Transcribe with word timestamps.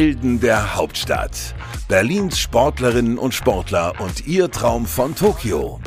Helden 0.00 0.40
der 0.40 0.76
Hauptstadt. 0.76 1.54
Berlins 1.86 2.38
Sportlerinnen 2.38 3.18
und 3.18 3.34
Sportler 3.34 3.92
und 3.98 4.26
ihr 4.26 4.50
Traum 4.50 4.86
von 4.86 5.14
Tokio. 5.14 5.78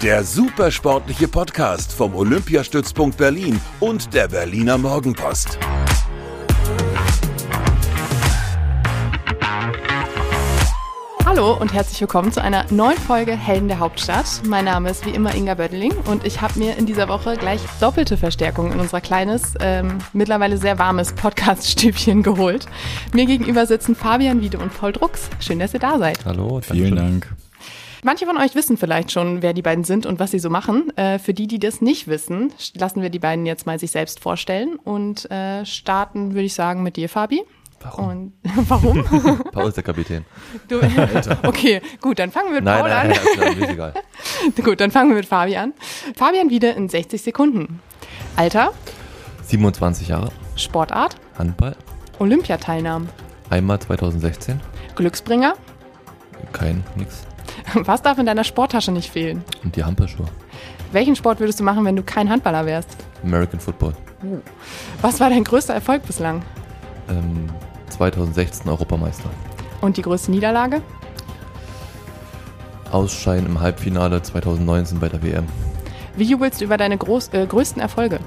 Der 0.00 0.22
supersportliche 0.22 1.26
Podcast 1.26 1.92
vom 1.92 2.14
Olympiastützpunkt 2.14 3.16
Berlin 3.16 3.60
und 3.80 4.14
der 4.14 4.28
Berliner 4.28 4.78
Morgenpost. 4.78 5.58
Hallo 11.38 11.56
und 11.56 11.72
herzlich 11.72 12.00
willkommen 12.00 12.32
zu 12.32 12.42
einer 12.42 12.66
neuen 12.72 12.98
Folge 12.98 13.30
Helden 13.30 13.68
der 13.68 13.78
Hauptstadt. 13.78 14.42
Mein 14.44 14.64
Name 14.64 14.90
ist 14.90 15.06
wie 15.06 15.10
immer 15.10 15.36
Inga 15.36 15.54
Bödeling 15.54 15.92
und 16.10 16.26
ich 16.26 16.40
habe 16.40 16.58
mir 16.58 16.76
in 16.76 16.84
dieser 16.84 17.08
Woche 17.08 17.36
gleich 17.36 17.60
doppelte 17.80 18.16
Verstärkung 18.16 18.72
in 18.72 18.80
unser 18.80 19.00
kleines, 19.00 19.54
ähm, 19.60 19.98
mittlerweile 20.12 20.56
sehr 20.56 20.80
warmes 20.80 21.12
Podcast-Stübchen 21.12 22.24
geholt. 22.24 22.66
Mir 23.12 23.24
gegenüber 23.26 23.66
sitzen 23.66 23.94
Fabian 23.94 24.40
Wiede 24.40 24.58
und 24.58 24.76
Paul 24.76 24.90
Drucks. 24.90 25.30
Schön, 25.38 25.60
dass 25.60 25.72
ihr 25.74 25.78
da 25.78 25.96
seid. 25.98 26.24
Hallo, 26.24 26.60
vielen 26.60 26.96
Dank. 26.96 27.32
Manche 28.02 28.26
von 28.26 28.36
euch 28.36 28.56
wissen 28.56 28.76
vielleicht 28.76 29.12
schon, 29.12 29.40
wer 29.40 29.52
die 29.52 29.62
beiden 29.62 29.84
sind 29.84 30.06
und 30.06 30.18
was 30.18 30.32
sie 30.32 30.40
so 30.40 30.50
machen. 30.50 30.90
Äh, 30.96 31.20
für 31.20 31.34
die, 31.34 31.46
die 31.46 31.60
das 31.60 31.80
nicht 31.80 32.08
wissen, 32.08 32.52
lassen 32.74 33.00
wir 33.00 33.10
die 33.10 33.20
beiden 33.20 33.46
jetzt 33.46 33.64
mal 33.64 33.78
sich 33.78 33.92
selbst 33.92 34.18
vorstellen 34.18 34.74
und 34.74 35.30
äh, 35.30 35.64
starten, 35.64 36.34
würde 36.34 36.46
ich 36.46 36.54
sagen, 36.54 36.82
mit 36.82 36.96
dir, 36.96 37.08
Fabi. 37.08 37.44
Warum? 37.80 38.08
Und, 38.08 38.32
warum? 38.68 39.04
Paul 39.52 39.68
ist 39.68 39.76
der 39.76 39.84
Kapitän. 39.84 40.24
Du, 40.68 40.80
okay, 41.44 41.80
gut, 42.00 42.18
dann 42.18 42.30
fangen 42.30 42.48
wir 42.48 42.56
mit 42.56 42.64
Nein, 42.64 42.80
Paul 42.80 42.88
nein, 42.90 43.10
an. 43.12 43.16
nein, 43.38 43.38
nein, 43.38 43.58
ist 43.62 43.70
egal. 43.70 43.94
Gut, 44.64 44.80
dann 44.80 44.90
fangen 44.90 45.10
wir 45.10 45.16
mit 45.16 45.26
Fabi 45.26 45.56
an. 45.56 45.74
Fabian 46.16 46.50
wieder 46.50 46.74
in 46.76 46.88
60 46.88 47.22
Sekunden. 47.22 47.80
Alter, 48.36 48.72
27 49.44 50.08
Jahre, 50.08 50.30
Sportart, 50.56 51.16
Handball, 51.38 51.76
Olympiateilnahmen, 52.18 53.08
einmal 53.50 53.78
2016, 53.80 54.60
Glücksbringer. 54.96 55.54
kein, 56.52 56.84
nix. 56.96 57.24
Was 57.74 58.02
darf 58.02 58.18
in 58.18 58.26
deiner 58.26 58.44
Sporttasche 58.44 58.92
nicht 58.92 59.10
fehlen? 59.10 59.44
Und 59.64 59.74
die 59.76 59.84
Hampelschuhe. 59.84 60.26
Welchen 60.92 61.16
Sport 61.16 61.40
würdest 61.40 61.60
du 61.60 61.64
machen, 61.64 61.84
wenn 61.84 61.96
du 61.96 62.02
kein 62.02 62.28
Handballer 62.30 62.64
wärst? 62.66 62.96
American 63.22 63.60
Football. 63.60 63.94
Was 65.02 65.20
war 65.20 65.30
dein 65.30 65.44
größter 65.44 65.74
Erfolg 65.74 66.04
bislang? 66.06 66.42
Ähm, 67.08 67.48
2016 67.98 68.70
Europameister. 68.70 69.28
Und 69.80 69.96
die 69.96 70.02
größte 70.02 70.30
Niederlage? 70.30 70.82
Ausscheiden 72.90 73.46
im 73.46 73.60
Halbfinale 73.60 74.22
2019 74.22 74.98
bei 74.98 75.08
der 75.08 75.22
WM. 75.22 75.46
Wie 76.16 76.24
jubelst 76.24 76.60
du 76.60 76.64
über 76.64 76.76
deine 76.76 76.96
groß, 76.96 77.28
äh, 77.32 77.46
größten 77.46 77.82
Erfolge? 77.82 78.20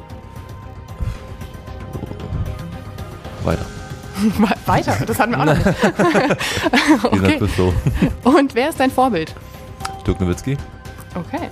Weiter. 3.43 3.65
Weiter, 4.67 4.97
das 5.05 5.19
hatten 5.19 5.31
wir 5.31 5.39
auch 5.39 5.45
noch 5.45 5.55
nicht. 5.57 5.67
Okay. 7.03 7.39
so. 7.57 7.73
Und 8.23 8.53
wer 8.53 8.69
ist 8.69 8.79
dein 8.79 8.91
Vorbild? 8.91 9.33
Dirk 10.05 10.19
Nowitzki. 10.19 10.57
Okay. 11.15 11.49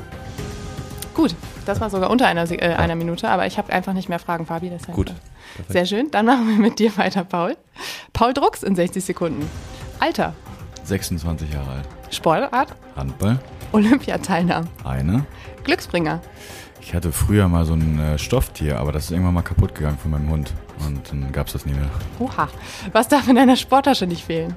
Gut, 1.19 1.35
das 1.65 1.81
war 1.81 1.89
sogar 1.89 2.09
unter 2.11 2.27
einer, 2.27 2.49
äh, 2.49 2.75
einer 2.75 2.95
Minute, 2.95 3.27
aber 3.27 3.45
ich 3.45 3.57
habe 3.57 3.73
einfach 3.73 3.91
nicht 3.91 4.07
mehr 4.07 4.19
Fragen, 4.19 4.45
Fabi. 4.45 4.69
Deshalb. 4.69 4.95
Gut. 4.95 5.13
Sehr 5.67 5.85
schön. 5.85 6.09
Dann 6.11 6.25
machen 6.25 6.47
wir 6.47 6.55
mit 6.55 6.79
dir 6.79 6.95
weiter, 6.95 7.25
Paul. 7.25 7.57
Paul 8.13 8.33
Drucks 8.33 8.63
in 8.63 8.73
60 8.73 9.03
Sekunden. 9.03 9.45
Alter, 9.99 10.33
26 10.85 11.51
Jahre 11.51 11.71
alt. 11.71 11.89
Sportart, 12.09 12.69
Handball, 12.95 13.37
Olympiateilnahme, 13.73 14.67
eine. 14.85 15.25
Glücksbringer, 15.65 16.21
Ich 16.81 16.93
hatte 16.93 17.11
früher 17.11 17.49
mal 17.49 17.65
so 17.65 17.73
ein 17.73 17.99
äh, 17.99 18.17
Stofftier, 18.17 18.79
aber 18.79 18.93
das 18.93 19.03
ist 19.05 19.11
irgendwann 19.11 19.33
mal 19.33 19.41
kaputt 19.41 19.75
gegangen 19.75 19.97
von 19.97 20.11
meinem 20.11 20.29
Hund. 20.29 20.53
Und 20.87 21.11
dann 21.11 21.33
gab 21.33 21.47
es 21.47 21.53
das 21.53 21.65
nie 21.65 21.73
mehr. 21.73 21.89
Oha. 22.19 22.47
Was 22.93 23.09
darf 23.09 23.27
in 23.27 23.35
deiner 23.35 23.57
Sporttasche 23.57 24.07
nicht 24.07 24.23
fehlen? 24.23 24.55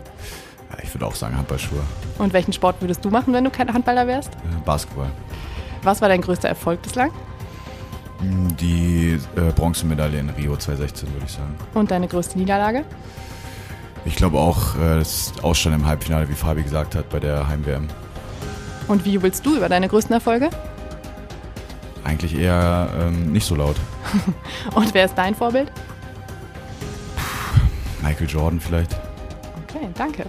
Ja, 0.70 0.78
ich 0.80 0.94
würde 0.94 1.06
auch 1.06 1.16
sagen 1.16 1.36
Handballschuhe. 1.36 1.80
Und 2.18 2.32
welchen 2.32 2.52
Sport 2.52 2.76
würdest 2.80 3.04
du 3.04 3.10
machen, 3.10 3.32
wenn 3.34 3.42
du 3.42 3.50
kein 3.50 3.72
Handballer 3.74 4.06
wärst? 4.06 4.32
Äh, 4.34 4.64
Basketball. 4.64 5.10
Was 5.82 6.00
war 6.00 6.08
dein 6.08 6.20
größter 6.20 6.48
Erfolg 6.48 6.80
bislang? 6.82 7.10
Mm, 8.20 8.48
Die 8.60 9.18
äh, 9.36 9.52
Bronzemedaille 9.54 10.18
in 10.20 10.30
Rio 10.30 10.56
2016, 10.56 11.12
würde 11.12 11.26
ich 11.26 11.32
sagen. 11.32 11.54
Und 11.74 11.90
deine 11.90 12.08
größte 12.08 12.38
Niederlage? 12.38 12.84
Ich 14.04 14.16
glaube 14.16 14.38
auch, 14.38 14.76
äh, 14.76 14.98
das 14.98 15.32
Ausstand 15.42 15.76
im 15.76 15.86
Halbfinale, 15.86 16.28
wie 16.28 16.34
Fabi 16.34 16.62
gesagt 16.62 16.94
hat, 16.94 17.08
bei 17.10 17.20
der 17.20 17.46
Heim-WM. 17.48 17.88
Und 18.88 19.04
wie 19.04 19.12
jubelst 19.12 19.44
du 19.46 19.56
über 19.56 19.68
deine 19.68 19.88
größten 19.88 20.14
Erfolge? 20.14 20.50
Eigentlich 22.04 22.36
eher 22.36 22.88
ähm, 23.00 23.32
nicht 23.32 23.46
so 23.46 23.54
laut. 23.54 23.76
Und 24.74 24.92
wer 24.92 25.04
ist 25.04 25.14
dein 25.16 25.34
Vorbild? 25.34 25.70
Michael 28.02 28.28
Jordan 28.28 28.60
vielleicht. 28.60 28.92
Okay, 29.68 29.88
danke. 29.96 30.26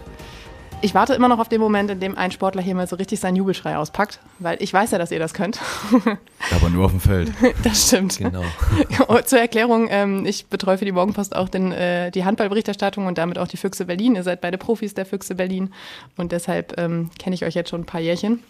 Ich 0.83 0.93
warte 0.93 1.13
immer 1.13 1.29
noch 1.29 1.39
auf 1.39 1.47
den 1.47 1.61
Moment, 1.61 1.89
in 1.89 2.01
dem 2.01 2.17
ein 2.17 2.31
Sportler 2.31 2.61
hier 2.61 2.75
mal 2.75 2.85
so 2.87 2.97
richtig 2.97 3.21
seinen 3.21 3.37
Jubelschrei 3.37 3.77
auspackt, 3.77 4.19
weil 4.39 4.61
ich 4.61 4.73
weiß 4.73 4.91
ja, 4.91 4.97
dass 4.97 5.11
ihr 5.11 5.19
das 5.19 5.33
könnt. 5.33 5.61
Aber 6.51 6.69
nur 6.69 6.83
auf 6.83 6.91
dem 6.91 6.99
Feld. 6.99 7.31
Das 7.63 7.87
stimmt. 7.87 8.17
Genau. 8.17 8.43
Und 9.07 9.29
Zur 9.29 9.39
Erklärung, 9.39 9.87
ähm, 9.89 10.25
ich 10.25 10.47
betreue 10.47 10.77
für 10.77 10.83
die 10.83 10.91
Morgenpost 10.91 11.37
auch 11.37 11.47
den, 11.47 11.71
äh, 11.71 12.11
die 12.11 12.25
Handballberichterstattung 12.25 13.05
und 13.05 13.17
damit 13.17 13.37
auch 13.37 13.47
die 13.47 13.55
Füchse 13.55 13.85
Berlin. 13.85 14.15
Ihr 14.15 14.23
seid 14.23 14.41
beide 14.41 14.57
Profis 14.57 14.93
der 14.93 15.05
Füchse 15.05 15.35
Berlin 15.35 15.73
und 16.17 16.33
deshalb 16.33 16.77
ähm, 16.77 17.09
kenne 17.17 17.33
ich 17.33 17.45
euch 17.45 17.53
jetzt 17.53 17.69
schon 17.69 17.83
ein 17.83 17.85
paar 17.85 18.01
Jährchen. 18.01 18.43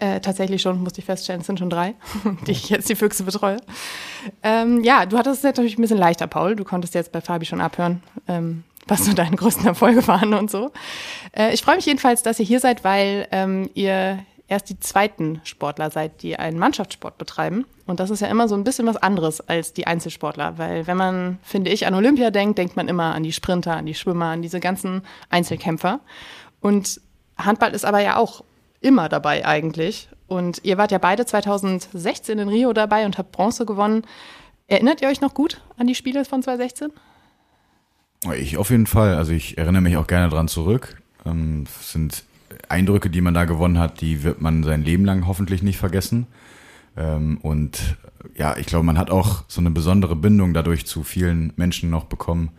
Äh, 0.00 0.18
tatsächlich 0.18 0.62
schon, 0.62 0.82
musste 0.82 0.98
ich 0.98 1.04
feststellen, 1.04 1.42
es 1.42 1.46
sind 1.46 1.60
schon 1.60 1.70
drei, 1.70 1.94
die 2.48 2.50
ich 2.50 2.70
jetzt 2.70 2.88
die 2.88 2.96
Füchse 2.96 3.22
betreue. 3.22 3.58
Ähm, 4.42 4.82
ja, 4.82 5.06
du 5.06 5.16
hattest 5.16 5.36
es 5.36 5.42
jetzt 5.44 5.58
natürlich 5.58 5.78
ein 5.78 5.82
bisschen 5.82 5.98
leichter, 5.98 6.26
Paul. 6.26 6.56
Du 6.56 6.64
konntest 6.64 6.94
jetzt 6.94 7.12
bei 7.12 7.20
Fabi 7.20 7.46
schon 7.46 7.60
abhören, 7.60 8.02
ähm, 8.26 8.64
was 8.86 9.04
so 9.04 9.12
deine 9.12 9.36
größten 9.36 9.66
Erfolge 9.66 10.06
waren 10.06 10.34
und 10.34 10.50
so. 10.50 10.70
Äh, 11.32 11.52
ich 11.52 11.62
freue 11.62 11.76
mich 11.76 11.86
jedenfalls, 11.86 12.22
dass 12.22 12.38
ihr 12.38 12.46
hier 12.46 12.60
seid, 12.60 12.84
weil 12.84 13.26
ähm, 13.32 13.70
ihr 13.74 14.24
erst 14.48 14.68
die 14.68 14.78
zweiten 14.78 15.40
Sportler 15.44 15.90
seid, 15.90 16.22
die 16.22 16.38
einen 16.38 16.58
Mannschaftssport 16.58 17.18
betreiben. 17.18 17.66
Und 17.86 18.00
das 18.00 18.10
ist 18.10 18.20
ja 18.20 18.28
immer 18.28 18.48
so 18.48 18.54
ein 18.54 18.64
bisschen 18.64 18.86
was 18.86 18.96
anderes 18.96 19.40
als 19.40 19.72
die 19.72 19.86
Einzelsportler, 19.86 20.58
weil 20.58 20.86
wenn 20.86 20.96
man, 20.96 21.38
finde 21.42 21.70
ich, 21.70 21.86
an 21.86 21.94
Olympia 21.94 22.30
denkt, 22.30 22.58
denkt 22.58 22.76
man 22.76 22.88
immer 22.88 23.14
an 23.14 23.22
die 23.22 23.32
Sprinter, 23.32 23.76
an 23.76 23.86
die 23.86 23.94
Schwimmer, 23.94 24.26
an 24.26 24.42
diese 24.42 24.60
ganzen 24.60 25.02
Einzelkämpfer. 25.30 26.00
Und 26.60 27.00
Handball 27.36 27.74
ist 27.74 27.84
aber 27.84 28.00
ja 28.00 28.16
auch 28.16 28.44
immer 28.80 29.08
dabei 29.08 29.44
eigentlich. 29.44 30.08
Und 30.28 30.60
ihr 30.64 30.78
wart 30.78 30.92
ja 30.92 30.98
beide 30.98 31.26
2016 31.26 32.38
in 32.38 32.48
Rio 32.48 32.72
dabei 32.72 33.04
und 33.04 33.18
habt 33.18 33.32
Bronze 33.32 33.66
gewonnen. 33.66 34.02
Erinnert 34.68 35.00
ihr 35.00 35.08
euch 35.08 35.20
noch 35.20 35.34
gut 35.34 35.60
an 35.76 35.86
die 35.86 35.94
Spiele 35.94 36.24
von 36.24 36.42
2016? 36.42 36.92
Ich 38.34 38.56
auf 38.56 38.70
jeden 38.70 38.86
Fall. 38.86 39.14
Also 39.14 39.32
ich 39.32 39.58
erinnere 39.58 39.82
mich 39.82 39.96
auch 39.96 40.06
gerne 40.06 40.28
dran 40.28 40.48
zurück. 40.48 41.00
Ähm, 41.24 41.64
es 41.80 41.92
sind 41.92 42.24
Eindrücke, 42.68 43.10
die 43.10 43.20
man 43.20 43.34
da 43.34 43.44
gewonnen 43.44 43.78
hat, 43.78 44.00
die 44.00 44.22
wird 44.22 44.40
man 44.40 44.62
sein 44.62 44.82
Leben 44.82 45.04
lang 45.04 45.26
hoffentlich 45.26 45.62
nicht 45.62 45.78
vergessen. 45.78 46.26
Ähm, 46.96 47.38
und 47.42 47.96
ja, 48.36 48.56
ich 48.56 48.66
glaube, 48.66 48.84
man 48.84 48.98
hat 48.98 49.10
auch 49.10 49.44
so 49.48 49.60
eine 49.60 49.70
besondere 49.70 50.16
Bindung 50.16 50.54
dadurch 50.54 50.86
zu 50.86 51.02
vielen 51.02 51.52
Menschen 51.56 51.90
noch 51.90 52.04
bekommen, 52.04 52.50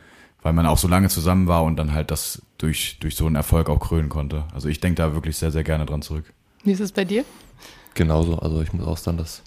weil 0.41 0.53
man 0.53 0.66
auch 0.66 0.77
so 0.77 0.88
lange 0.88 1.09
zusammen 1.09 1.47
war 1.47 1.63
und 1.63 1.77
dann 1.77 1.94
halt 1.94 2.11
das 2.11 2.41
durch, 2.57 2.97
durch 3.00 3.16
so 3.16 3.25
einen 3.25 3.35
Erfolg 3.35 3.69
auch 3.69 3.79
krönen 3.79 4.09
konnte. 4.09 4.45
Also 4.53 4.69
ich 4.69 4.79
denke 4.79 5.01
da 5.01 5.13
wirklich 5.13 5.38
sehr, 5.38 5.51
sehr 5.51 5.63
gerne 5.63 5.85
dran 5.85 6.01
zurück. 6.01 6.25
Wie 6.63 6.72
ist 6.72 6.79
es 6.79 6.91
bei 6.91 7.06
dir? 7.06 7.25
Genauso. 7.94 8.39
Also 8.39 8.61
ich 8.61 8.73
muss 8.73 8.85
auch 8.85 8.97
sagen, 8.97 9.17
dass 9.17 9.44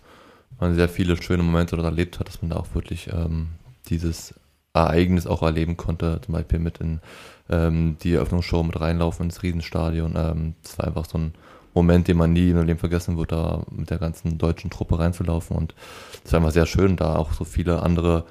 man 0.59 0.75
sehr 0.75 0.88
viele 0.88 1.20
schöne 1.20 1.42
Momente 1.42 1.76
dort 1.76 1.86
erlebt 1.86 2.19
hat, 2.19 2.28
dass 2.28 2.42
man 2.42 2.50
da 2.50 2.56
auch 2.56 2.75
wirklich 2.75 3.09
ähm, 3.12 3.48
dieses 3.88 4.34
Ereignis 4.72 5.26
auch 5.26 5.42
erleben 5.42 5.76
konnte. 5.76 6.20
Zum 6.25 6.34
Beispiel 6.34 6.58
mit 6.58 6.78
in 6.78 7.00
ähm, 7.48 7.97
die 8.03 8.14
Eröffnungsshow 8.14 8.62
mit 8.62 8.81
reinlaufen 8.81 9.26
ins 9.26 9.42
Riesenstadion. 9.42 10.14
Ähm, 10.16 10.54
das 10.62 10.78
war 10.78 10.86
einfach 10.86 11.04
so 11.04 11.19
ein 11.19 11.34
Moment, 11.75 12.08
den 12.08 12.16
man 12.16 12.32
nie 12.32 12.50
in 12.50 12.66
Leben 12.66 12.78
vergessen 12.78 13.16
wird, 13.16 13.32
da 13.32 13.62
mit 13.70 13.91
der 13.91 13.98
ganzen 13.98 14.38
deutschen 14.38 14.70
Truppe 14.70 14.98
reinzulaufen. 14.98 15.56
Und 15.56 15.75
es 16.25 16.32
war 16.32 16.41
einfach 16.41 16.53
sehr 16.53 16.66
schön, 16.66 16.97
da 16.97 17.16
auch 17.16 17.32
so 17.32 17.44
viele 17.44 17.83
andere 17.83 18.24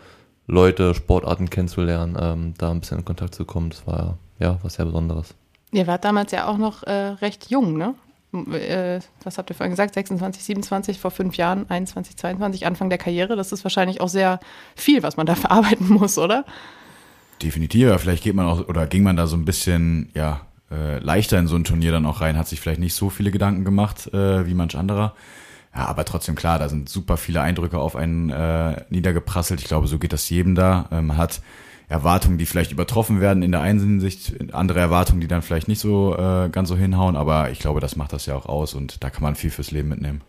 Leute, 0.47 0.93
Sportarten 0.95 1.49
kennenzulernen, 1.49 2.17
ähm, 2.19 2.53
da 2.57 2.71
ein 2.71 2.79
bisschen 2.79 2.99
in 2.99 3.05
Kontakt 3.05 3.35
zu 3.35 3.45
kommen. 3.45 3.69
Das 3.69 3.85
war 3.87 4.17
ja 4.39 4.57
was 4.63 4.73
sehr 4.75 4.85
Besonderes. 4.85 5.35
Ihr 5.71 5.87
wart 5.87 6.03
damals 6.03 6.31
ja 6.31 6.47
auch 6.47 6.57
noch 6.57 6.83
äh, 6.83 6.91
recht 6.91 7.49
jung, 7.51 7.77
ne? 7.77 7.93
Äh, 8.31 8.99
was 9.23 9.37
habt 9.37 9.49
ihr 9.49 9.55
vorhin 9.55 9.71
gesagt? 9.71 9.95
26, 9.95 10.43
27, 10.43 10.99
vor 10.99 11.11
fünf 11.11 11.35
Jahren, 11.35 11.65
21, 11.69 12.15
22, 12.17 12.65
Anfang 12.65 12.89
der 12.89 12.99
Karriere. 12.99 13.35
Das 13.35 13.51
ist 13.51 13.63
wahrscheinlich 13.63 14.01
auch 14.01 14.09
sehr 14.09 14.39
viel, 14.75 15.01
was 15.01 15.17
man 15.17 15.25
da 15.25 15.35
verarbeiten 15.35 15.89
muss, 15.89 16.17
oder? 16.17 16.45
Definitiv, 17.41 17.87
aber 17.87 17.99
vielleicht 17.99 18.23
geht 18.23 18.35
man 18.35 18.45
auch 18.45 18.67
oder 18.67 18.85
ging 18.85 19.03
man 19.03 19.15
da 19.15 19.25
so 19.25 19.37
ein 19.37 19.45
bisschen 19.45 20.09
ja 20.13 20.41
äh, 20.69 20.99
leichter 20.99 21.39
in 21.39 21.47
so 21.47 21.55
ein 21.55 21.63
Turnier 21.63 21.91
dann 21.91 22.05
auch 22.05 22.21
rein, 22.21 22.37
hat 22.37 22.47
sich 22.47 22.59
vielleicht 22.59 22.81
nicht 22.81 22.93
so 22.93 23.09
viele 23.09 23.31
Gedanken 23.31 23.63
gemacht 23.63 24.13
äh, 24.13 24.45
wie 24.45 24.53
manch 24.53 24.77
anderer. 24.77 25.15
Ja, 25.73 25.85
aber 25.85 26.03
trotzdem 26.03 26.35
klar, 26.35 26.59
da 26.59 26.67
sind 26.67 26.89
super 26.89 27.15
viele 27.17 27.41
Eindrücke 27.41 27.77
auf 27.77 27.95
einen 27.95 28.29
äh, 28.29 28.83
niedergeprasselt. 28.89 29.61
Ich 29.61 29.67
glaube, 29.67 29.87
so 29.87 29.99
geht 29.99 30.13
das 30.13 30.29
jedem 30.29 30.55
da. 30.55 30.89
Ähm, 30.91 31.15
hat 31.15 31.41
Erwartungen, 31.89 32.37
die 32.37 32.45
vielleicht 32.45 32.71
übertroffen 32.71 33.19
werden 33.19 33.43
in 33.43 33.51
der 33.51 33.61
einen 33.61 33.79
Hinsicht, 33.79 34.53
andere 34.53 34.79
Erwartungen, 34.79 35.21
die 35.21 35.27
dann 35.27 35.41
vielleicht 35.41 35.67
nicht 35.67 35.79
so 35.79 36.15
äh, 36.15 36.49
ganz 36.49 36.69
so 36.69 36.77
hinhauen, 36.77 37.15
aber 37.15 37.49
ich 37.49 37.59
glaube, 37.59 37.79
das 37.79 37.95
macht 37.95 38.13
das 38.13 38.27
ja 38.27 38.35
auch 38.35 38.45
aus 38.45 38.75
und 38.75 39.03
da 39.03 39.09
kann 39.09 39.23
man 39.23 39.35
viel 39.35 39.49
fürs 39.49 39.71
Leben 39.71 39.89
mitnehmen. 39.89 40.21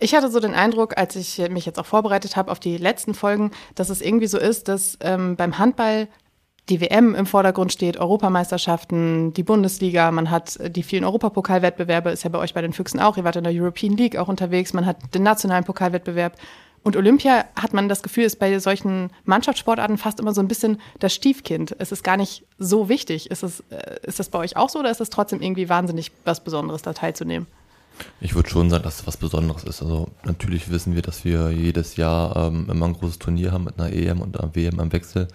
Ich 0.00 0.14
hatte 0.14 0.30
so 0.30 0.40
den 0.40 0.54
Eindruck, 0.54 0.98
als 0.98 1.16
ich 1.16 1.38
mich 1.50 1.64
jetzt 1.64 1.78
auch 1.78 1.86
vorbereitet 1.86 2.36
habe 2.36 2.50
auf 2.52 2.60
die 2.60 2.76
letzten 2.76 3.14
Folgen, 3.14 3.52
dass 3.74 3.88
es 3.88 4.00
irgendwie 4.00 4.26
so 4.26 4.38
ist, 4.38 4.68
dass 4.68 4.98
ähm, 5.00 5.36
beim 5.36 5.58
Handball 5.58 6.08
die 6.68 6.80
WM 6.80 7.14
im 7.14 7.26
Vordergrund 7.26 7.72
steht, 7.72 7.96
Europameisterschaften, 7.96 9.32
die 9.32 9.42
Bundesliga, 9.42 10.10
man 10.10 10.30
hat 10.30 10.58
die 10.74 10.82
vielen 10.82 11.04
Europapokalwettbewerbe, 11.04 12.10
ist 12.10 12.24
ja 12.24 12.30
bei 12.30 12.38
euch 12.38 12.52
bei 12.52 12.62
den 12.62 12.72
Füchsen 12.72 13.00
auch, 13.00 13.16
ihr 13.16 13.24
wart 13.24 13.36
in 13.36 13.44
der 13.44 13.52
European 13.54 13.96
League 13.96 14.16
auch 14.16 14.28
unterwegs, 14.28 14.72
man 14.72 14.86
hat 14.86 15.14
den 15.14 15.22
nationalen 15.22 15.64
Pokalwettbewerb. 15.64 16.36
Und 16.88 16.96
Olympia 16.96 17.44
hat 17.54 17.74
man 17.74 17.90
das 17.90 18.02
Gefühl, 18.02 18.24
ist 18.24 18.38
bei 18.38 18.58
solchen 18.60 19.10
Mannschaftssportarten 19.26 19.98
fast 19.98 20.20
immer 20.20 20.32
so 20.32 20.40
ein 20.40 20.48
bisschen 20.48 20.80
das 21.00 21.12
Stiefkind. 21.12 21.76
Es 21.78 21.92
ist 21.92 22.02
gar 22.02 22.16
nicht 22.16 22.46
so 22.58 22.88
wichtig. 22.88 23.30
Ist, 23.30 23.42
es, 23.42 23.62
äh, 23.68 23.96
ist 24.04 24.18
das 24.18 24.30
bei 24.30 24.38
euch 24.38 24.56
auch 24.56 24.70
so 24.70 24.78
oder 24.78 24.90
ist 24.90 25.02
es 25.02 25.10
trotzdem 25.10 25.42
irgendwie 25.42 25.68
wahnsinnig 25.68 26.12
was 26.24 26.42
Besonderes, 26.42 26.80
da 26.80 26.94
teilzunehmen? 26.94 27.46
Ich 28.22 28.34
würde 28.34 28.48
schon 28.48 28.70
sagen, 28.70 28.84
dass 28.84 29.00
es 29.00 29.06
was 29.06 29.18
Besonderes 29.18 29.64
ist. 29.64 29.82
Also 29.82 30.08
natürlich 30.24 30.70
wissen 30.70 30.94
wir, 30.94 31.02
dass 31.02 31.26
wir 31.26 31.50
jedes 31.50 31.96
Jahr 31.96 32.34
ähm, 32.36 32.70
immer 32.70 32.86
ein 32.86 32.94
großes 32.94 33.18
Turnier 33.18 33.52
haben 33.52 33.64
mit 33.64 33.78
einer 33.78 33.92
EM 33.92 34.22
und 34.22 34.40
einer 34.40 34.54
WM 34.54 34.80
im 34.80 34.90
Wechsel 34.90 35.28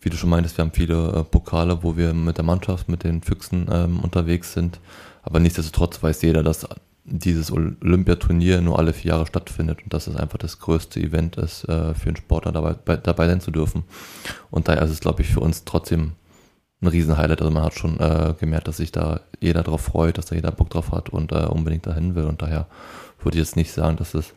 wie 0.00 0.10
du 0.10 0.16
schon 0.16 0.30
meintest, 0.30 0.58
wir 0.58 0.64
haben 0.64 0.72
viele 0.72 1.12
äh, 1.12 1.22
Pokale, 1.22 1.84
wo 1.84 1.96
wir 1.96 2.12
mit 2.12 2.36
der 2.36 2.44
Mannschaft, 2.44 2.88
mit 2.88 3.04
den 3.04 3.22
Füchsen 3.22 3.68
ähm, 3.70 4.00
unterwegs 4.00 4.52
sind. 4.52 4.80
Aber 5.22 5.38
nichtsdestotrotz 5.38 6.02
weiß 6.02 6.22
jeder, 6.22 6.42
dass 6.42 6.66
dieses 7.04 7.50
Olympiaturnier 7.50 8.60
nur 8.60 8.78
alle 8.78 8.92
vier 8.92 9.12
Jahre 9.12 9.26
stattfindet 9.26 9.80
und 9.82 9.92
dass 9.92 10.06
es 10.06 10.16
einfach 10.16 10.38
das 10.38 10.60
größte 10.60 11.00
Event 11.00 11.36
ist, 11.36 11.64
äh, 11.64 11.94
für 11.94 12.08
einen 12.08 12.16
Sportler 12.16 12.52
dabei, 12.52 12.74
bei, 12.74 12.96
dabei 12.96 13.26
sein 13.26 13.40
zu 13.40 13.50
dürfen. 13.50 13.84
Und 14.50 14.68
daher 14.68 14.82
ist 14.82 14.90
es, 14.90 15.00
glaube 15.00 15.22
ich, 15.22 15.28
für 15.28 15.40
uns 15.40 15.64
trotzdem 15.64 16.12
ein 16.80 16.88
Riesenhighlight. 16.88 17.40
Also 17.40 17.52
man 17.52 17.64
hat 17.64 17.74
schon 17.74 17.98
äh, 17.98 18.34
gemerkt, 18.38 18.68
dass 18.68 18.76
sich 18.76 18.92
da 18.92 19.20
jeder 19.40 19.62
drauf 19.62 19.80
freut, 19.80 20.18
dass 20.18 20.26
da 20.26 20.36
jeder 20.36 20.52
Bock 20.52 20.70
drauf 20.70 20.92
hat 20.92 21.08
und 21.08 21.32
äh, 21.32 21.46
unbedingt 21.46 21.86
dahin 21.86 22.14
will. 22.14 22.24
Und 22.24 22.42
daher 22.42 22.66
würde 23.20 23.36
ich 23.36 23.44
jetzt 23.44 23.56
nicht 23.56 23.72
sagen, 23.72 23.96
dass 23.96 24.14
es 24.14 24.32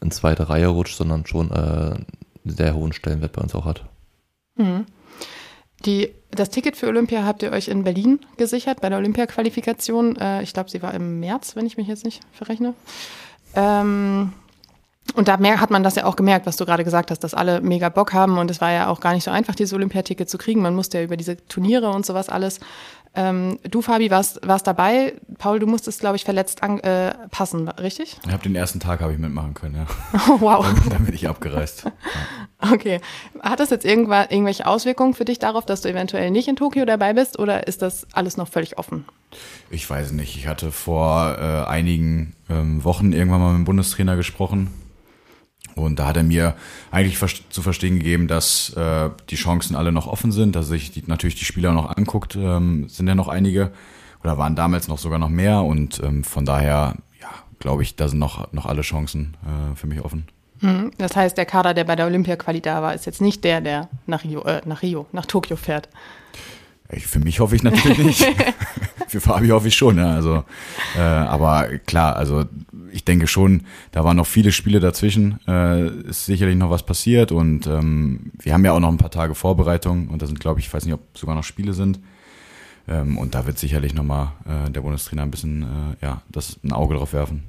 in 0.00 0.10
zweite 0.10 0.48
Reihe 0.48 0.68
rutscht, 0.68 0.96
sondern 0.96 1.26
schon 1.26 1.50
äh, 1.50 1.54
einen 1.54 2.06
sehr 2.44 2.74
hohen 2.74 2.92
Stellenwert 2.92 3.32
bei 3.32 3.42
uns 3.42 3.54
auch 3.54 3.64
hat. 3.66 3.84
Mhm. 4.56 4.86
Die, 5.84 6.12
das 6.30 6.50
Ticket 6.50 6.76
für 6.76 6.88
Olympia 6.88 7.24
habt 7.24 7.42
ihr 7.42 7.52
euch 7.52 7.68
in 7.68 7.84
Berlin 7.84 8.20
gesichert 8.36 8.80
bei 8.80 8.88
der 8.88 8.98
Olympia-Qualifikation. 8.98 10.16
Äh, 10.16 10.42
ich 10.42 10.52
glaube, 10.52 10.70
sie 10.70 10.82
war 10.82 10.92
im 10.94 11.20
März, 11.20 11.54
wenn 11.56 11.66
ich 11.66 11.76
mich 11.76 11.86
jetzt 11.86 12.04
nicht 12.04 12.20
verrechne. 12.32 12.74
Ähm, 13.54 14.32
und 15.14 15.28
da 15.28 15.38
hat 15.38 15.70
man 15.70 15.82
das 15.82 15.94
ja 15.94 16.04
auch 16.04 16.16
gemerkt, 16.16 16.46
was 16.46 16.56
du 16.56 16.66
gerade 16.66 16.84
gesagt 16.84 17.10
hast, 17.10 17.20
dass 17.20 17.32
alle 17.32 17.60
mega 17.60 17.88
Bock 17.88 18.12
haben. 18.12 18.38
Und 18.38 18.50
es 18.50 18.60
war 18.60 18.72
ja 18.72 18.88
auch 18.88 19.00
gar 19.00 19.14
nicht 19.14 19.24
so 19.24 19.30
einfach, 19.30 19.54
dieses 19.54 19.72
Olympiaticket 19.72 20.28
zu 20.28 20.36
kriegen. 20.36 20.60
Man 20.60 20.74
musste 20.74 20.98
ja 20.98 21.04
über 21.04 21.16
diese 21.16 21.36
Turniere 21.46 21.90
und 21.90 22.04
sowas 22.04 22.28
alles 22.28 22.60
ähm, 23.18 23.58
du, 23.68 23.82
Fabi, 23.82 24.12
warst, 24.12 24.46
warst 24.46 24.68
dabei. 24.68 25.14
Paul, 25.38 25.58
du 25.58 25.66
musstest, 25.66 25.98
glaube 25.98 26.14
ich, 26.14 26.24
verletzt 26.24 26.62
an, 26.62 26.78
äh, 26.78 27.12
passen, 27.32 27.68
richtig? 27.68 28.16
Ich 28.24 28.32
habe 28.32 28.44
den 28.44 28.54
ersten 28.54 28.78
Tag 28.78 29.00
habe 29.00 29.12
ich 29.12 29.18
mitmachen 29.18 29.54
können, 29.54 29.74
ja. 29.74 29.86
Oh, 30.28 30.40
wow. 30.40 30.64
Dann, 30.64 30.88
dann 30.88 31.04
bin 31.04 31.14
ich 31.14 31.28
abgereist. 31.28 31.84
Ja. 31.84 31.92
Okay. 32.72 33.00
Hat 33.40 33.60
das 33.60 33.70
jetzt 33.70 33.84
irgendwelche 33.84 34.66
Auswirkungen 34.66 35.14
für 35.14 35.24
dich 35.24 35.38
darauf, 35.38 35.64
dass 35.64 35.82
du 35.82 35.88
eventuell 35.88 36.32
nicht 36.32 36.48
in 36.48 36.56
Tokio 36.56 36.84
dabei 36.86 37.12
bist 37.12 37.38
oder 37.38 37.68
ist 37.68 37.82
das 37.82 38.08
alles 38.12 38.36
noch 38.36 38.48
völlig 38.48 38.78
offen? 38.78 39.04
Ich 39.70 39.88
weiß 39.88 40.10
nicht. 40.10 40.36
Ich 40.36 40.48
hatte 40.48 40.72
vor 40.72 41.36
äh, 41.38 41.68
einigen 41.68 42.34
ähm, 42.50 42.82
Wochen 42.82 43.12
irgendwann 43.12 43.40
mal 43.40 43.52
mit 43.52 43.58
dem 43.58 43.64
Bundestrainer 43.64 44.16
gesprochen 44.16 44.72
und 45.84 45.98
da 45.98 46.06
hat 46.06 46.16
er 46.16 46.22
mir 46.22 46.54
eigentlich 46.90 47.18
zu 47.50 47.62
verstehen 47.62 47.98
gegeben, 47.98 48.28
dass 48.28 48.70
äh, 48.70 49.10
die 49.30 49.36
Chancen 49.36 49.76
alle 49.76 49.92
noch 49.92 50.06
offen 50.06 50.32
sind, 50.32 50.54
dass 50.56 50.68
sich 50.68 50.90
die, 50.90 51.04
natürlich 51.06 51.36
die 51.36 51.44
Spieler 51.44 51.72
noch 51.72 51.96
anguckt, 51.96 52.36
ähm, 52.36 52.88
sind 52.88 53.08
ja 53.08 53.14
noch 53.14 53.28
einige 53.28 53.72
oder 54.22 54.38
waren 54.38 54.56
damals 54.56 54.88
noch 54.88 54.98
sogar 54.98 55.18
noch 55.18 55.28
mehr 55.28 55.62
und 55.62 56.02
ähm, 56.02 56.24
von 56.24 56.44
daher, 56.44 56.94
ja, 57.20 57.28
glaube 57.58 57.82
ich, 57.82 57.96
da 57.96 58.08
sind 58.08 58.18
noch, 58.18 58.52
noch 58.52 58.66
alle 58.66 58.82
Chancen 58.82 59.36
äh, 59.44 59.76
für 59.76 59.86
mich 59.86 60.04
offen. 60.04 60.26
Mhm. 60.60 60.90
Das 60.98 61.16
heißt, 61.16 61.36
der 61.36 61.46
Kader, 61.46 61.74
der 61.74 61.84
bei 61.84 61.96
der 61.96 62.06
Olympia-Quali 62.06 62.60
da 62.60 62.82
war, 62.82 62.94
ist 62.94 63.06
jetzt 63.06 63.20
nicht 63.20 63.44
der, 63.44 63.60
der 63.60 63.88
nach 64.06 64.24
Rio, 64.24 64.42
äh, 64.42 64.60
nach 64.64 64.82
Rio, 64.82 65.06
nach 65.12 65.26
Tokio 65.26 65.56
fährt. 65.56 65.88
Ich, 66.90 67.06
für 67.06 67.20
mich 67.20 67.40
hoffe 67.40 67.54
ich 67.54 67.62
natürlich 67.62 67.98
nicht. 67.98 68.26
für 69.08 69.20
Fabi 69.20 69.48
hoffe 69.48 69.68
ich 69.68 69.76
schon, 69.76 69.98
ja. 69.98 70.14
Also, 70.14 70.44
äh, 70.96 71.00
aber 71.00 71.68
klar, 71.86 72.16
also 72.16 72.44
denke 73.08 73.26
schon, 73.26 73.62
da 73.90 74.04
waren 74.04 74.16
noch 74.16 74.26
viele 74.26 74.52
Spiele 74.52 74.78
dazwischen. 74.78 75.40
Äh, 75.48 75.88
ist 76.08 76.26
sicherlich 76.26 76.56
noch 76.56 76.70
was 76.70 76.84
passiert 76.84 77.32
und 77.32 77.66
ähm, 77.66 78.30
wir 78.38 78.52
haben 78.52 78.64
ja 78.64 78.72
auch 78.72 78.80
noch 78.80 78.90
ein 78.90 78.98
paar 78.98 79.10
Tage 79.10 79.34
Vorbereitung 79.34 80.08
und 80.08 80.22
da 80.22 80.26
sind, 80.26 80.38
glaube 80.38 80.60
ich, 80.60 80.66
ich 80.66 80.74
weiß 80.74 80.84
nicht, 80.84 80.94
ob 80.94 81.00
sogar 81.16 81.34
noch 81.34 81.44
Spiele 81.44 81.72
sind. 81.72 81.98
Ähm, 82.86 83.18
und 83.18 83.34
da 83.34 83.46
wird 83.46 83.58
sicherlich 83.58 83.94
nochmal 83.94 84.32
äh, 84.46 84.70
der 84.70 84.82
Bundestrainer 84.82 85.22
ein 85.22 85.30
bisschen 85.30 85.62
äh, 85.62 86.04
ja, 86.04 86.22
das 86.28 86.58
ein 86.62 86.72
Auge 86.72 86.94
drauf 86.94 87.12
werfen. 87.12 87.44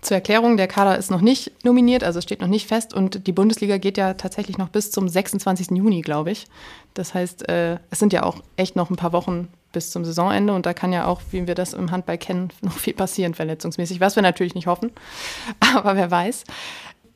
Zur 0.00 0.16
Erklärung, 0.16 0.56
der 0.56 0.66
Kader 0.66 0.98
ist 0.98 1.10
noch 1.10 1.20
nicht 1.20 1.52
nominiert, 1.64 2.02
also 2.02 2.20
steht 2.20 2.40
noch 2.40 2.48
nicht 2.48 2.66
fest 2.66 2.92
und 2.94 3.26
die 3.26 3.32
Bundesliga 3.32 3.78
geht 3.78 3.98
ja 3.98 4.14
tatsächlich 4.14 4.58
noch 4.58 4.68
bis 4.68 4.90
zum 4.90 5.08
26. 5.08 5.70
Juni, 5.70 6.00
glaube 6.00 6.32
ich. 6.32 6.46
Das 6.94 7.14
heißt, 7.14 7.48
äh, 7.48 7.78
es 7.90 7.98
sind 7.98 8.12
ja 8.12 8.24
auch 8.24 8.42
echt 8.56 8.76
noch 8.76 8.90
ein 8.90 8.96
paar 8.96 9.12
Wochen 9.12 9.48
bis 9.72 9.90
zum 9.90 10.04
Saisonende 10.04 10.52
und 10.52 10.66
da 10.66 10.74
kann 10.74 10.92
ja 10.92 11.06
auch, 11.06 11.20
wie 11.30 11.46
wir 11.46 11.54
das 11.54 11.72
im 11.72 11.90
Handball 11.90 12.18
kennen, 12.18 12.50
noch 12.60 12.78
viel 12.78 12.94
passieren, 12.94 13.34
verletzungsmäßig, 13.34 14.00
was 14.00 14.16
wir 14.16 14.22
natürlich 14.22 14.54
nicht 14.54 14.66
hoffen, 14.66 14.90
aber 15.74 15.96
wer 15.96 16.10
weiß. 16.10 16.44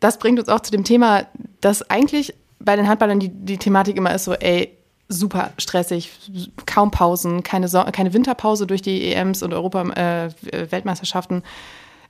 Das 0.01 0.19
bringt 0.19 0.39
uns 0.39 0.49
auch 0.49 0.61
zu 0.61 0.71
dem 0.71 0.85
Thema, 0.85 1.27
dass 1.61 1.89
eigentlich 1.91 2.35
bei 2.61 2.77
den 2.77 2.89
Handballern 2.89 3.21
die, 3.21 3.31
die 3.31 3.59
Thematik 3.59 3.97
immer 3.97 4.15
ist 4.15 4.25
so, 4.25 4.35
ey, 4.35 4.77
super 5.09 5.53
stressig, 5.59 6.11
kaum 6.67 6.91
Pausen, 6.91 7.43
keine, 7.43 7.69
so 7.69 7.85
keine 7.93 8.13
Winterpause 8.13 8.67
durch 8.67 8.83
die 8.83 9.13
EMs 9.13 9.43
und 9.43 9.53
Europa-Weltmeisterschaften. 9.53 11.39
Äh, 11.39 11.43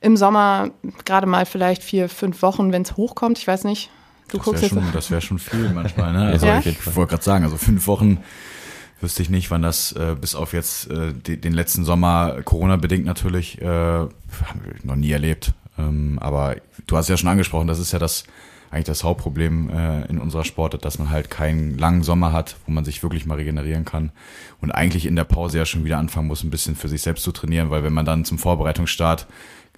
im 0.01 0.17
Sommer 0.17 0.69
gerade 1.03 1.25
mal 1.25 1.45
vielleicht 1.45 1.83
vier, 1.83 2.09
fünf 2.09 2.41
Wochen, 2.41 2.71
wenn 2.71 2.83
es 2.83 2.95
hochkommt. 2.95 3.37
Ich 3.39 3.47
weiß 3.47 3.63
nicht. 3.63 3.89
Du 4.29 4.37
das 4.37 4.61
wäre 4.61 4.69
schon, 4.69 4.91
das 4.93 5.11
wär 5.11 5.21
schon 5.21 5.39
viel 5.39 5.69
manchmal. 5.69 6.13
Ne? 6.13 6.25
Also 6.31 6.45
ja? 6.45 6.59
Ich 6.59 6.95
wollte 6.95 7.11
gerade 7.11 7.23
sagen, 7.23 7.43
also 7.43 7.57
fünf 7.57 7.87
Wochen 7.87 8.19
wüsste 9.01 9.21
ich 9.21 9.29
nicht, 9.29 9.51
wann 9.51 9.61
das 9.61 9.91
äh, 9.93 10.15
bis 10.19 10.35
auf 10.35 10.53
jetzt 10.53 10.89
äh, 10.89 11.13
die, 11.13 11.39
den 11.39 11.53
letzten 11.53 11.85
Sommer, 11.85 12.41
Corona-bedingt 12.43 13.05
natürlich, 13.05 13.61
äh, 13.61 13.65
haben 13.65 14.09
wir 14.63 14.73
noch 14.83 14.95
nie 14.95 15.11
erlebt. 15.11 15.53
Ähm, 15.77 16.17
aber 16.19 16.55
du 16.87 16.97
hast 16.97 17.09
ja 17.09 17.17
schon 17.17 17.29
angesprochen, 17.29 17.67
das 17.67 17.79
ist 17.79 17.91
ja 17.91 17.99
das 17.99 18.23
eigentlich 18.71 18.85
das 18.85 19.03
Hauptproblem 19.03 19.69
äh, 19.69 20.05
in 20.07 20.17
unserer 20.17 20.43
Sportart, 20.43 20.83
dass 20.83 20.99
man 20.99 21.09
halt 21.09 21.29
keinen 21.29 21.77
langen 21.77 22.03
Sommer 22.03 22.33
hat, 22.33 22.57
wo 22.65 22.71
man 22.71 22.83
sich 22.83 23.03
wirklich 23.03 23.25
mal 23.25 23.35
regenerieren 23.35 23.85
kann 23.85 24.11
und 24.59 24.71
eigentlich 24.71 25.05
in 25.05 25.15
der 25.15 25.23
Pause 25.23 25.59
ja 25.59 25.65
schon 25.65 25.85
wieder 25.85 25.97
anfangen 25.97 26.27
muss, 26.27 26.43
ein 26.43 26.49
bisschen 26.49 26.75
für 26.75 26.89
sich 26.89 27.01
selbst 27.01 27.23
zu 27.23 27.31
trainieren, 27.31 27.69
weil 27.69 27.83
wenn 27.83 27.93
man 27.93 28.05
dann 28.05 28.25
zum 28.25 28.37
Vorbereitungsstart 28.37 29.27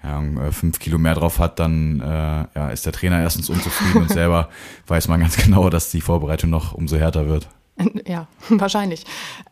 Ahnung, 0.02 0.38
äh, 0.38 0.52
fünf 0.52 0.80
Kilo 0.80 0.98
mehr 0.98 1.16
drauf 1.16 1.40
hat, 1.40 1.60
dann 1.60 2.00
äh, 2.02 2.46
ja, 2.56 2.70
ist 2.70 2.86
der 2.86 2.94
Trainer 2.94 3.20
erstens 3.20 3.50
unzufrieden 3.50 4.02
und 4.02 4.10
selber 4.14 4.50
weiß 4.88 5.08
man 5.08 5.20
ganz 5.20 5.38
genau, 5.38 5.70
dass 5.70 5.92
die 5.92 6.02
Vorbereitung 6.02 6.50
noch 6.50 6.74
umso 6.74 6.98
härter 6.98 7.28
wird. 7.28 7.48
Ja, 8.08 8.28
wahrscheinlich. 8.50 9.04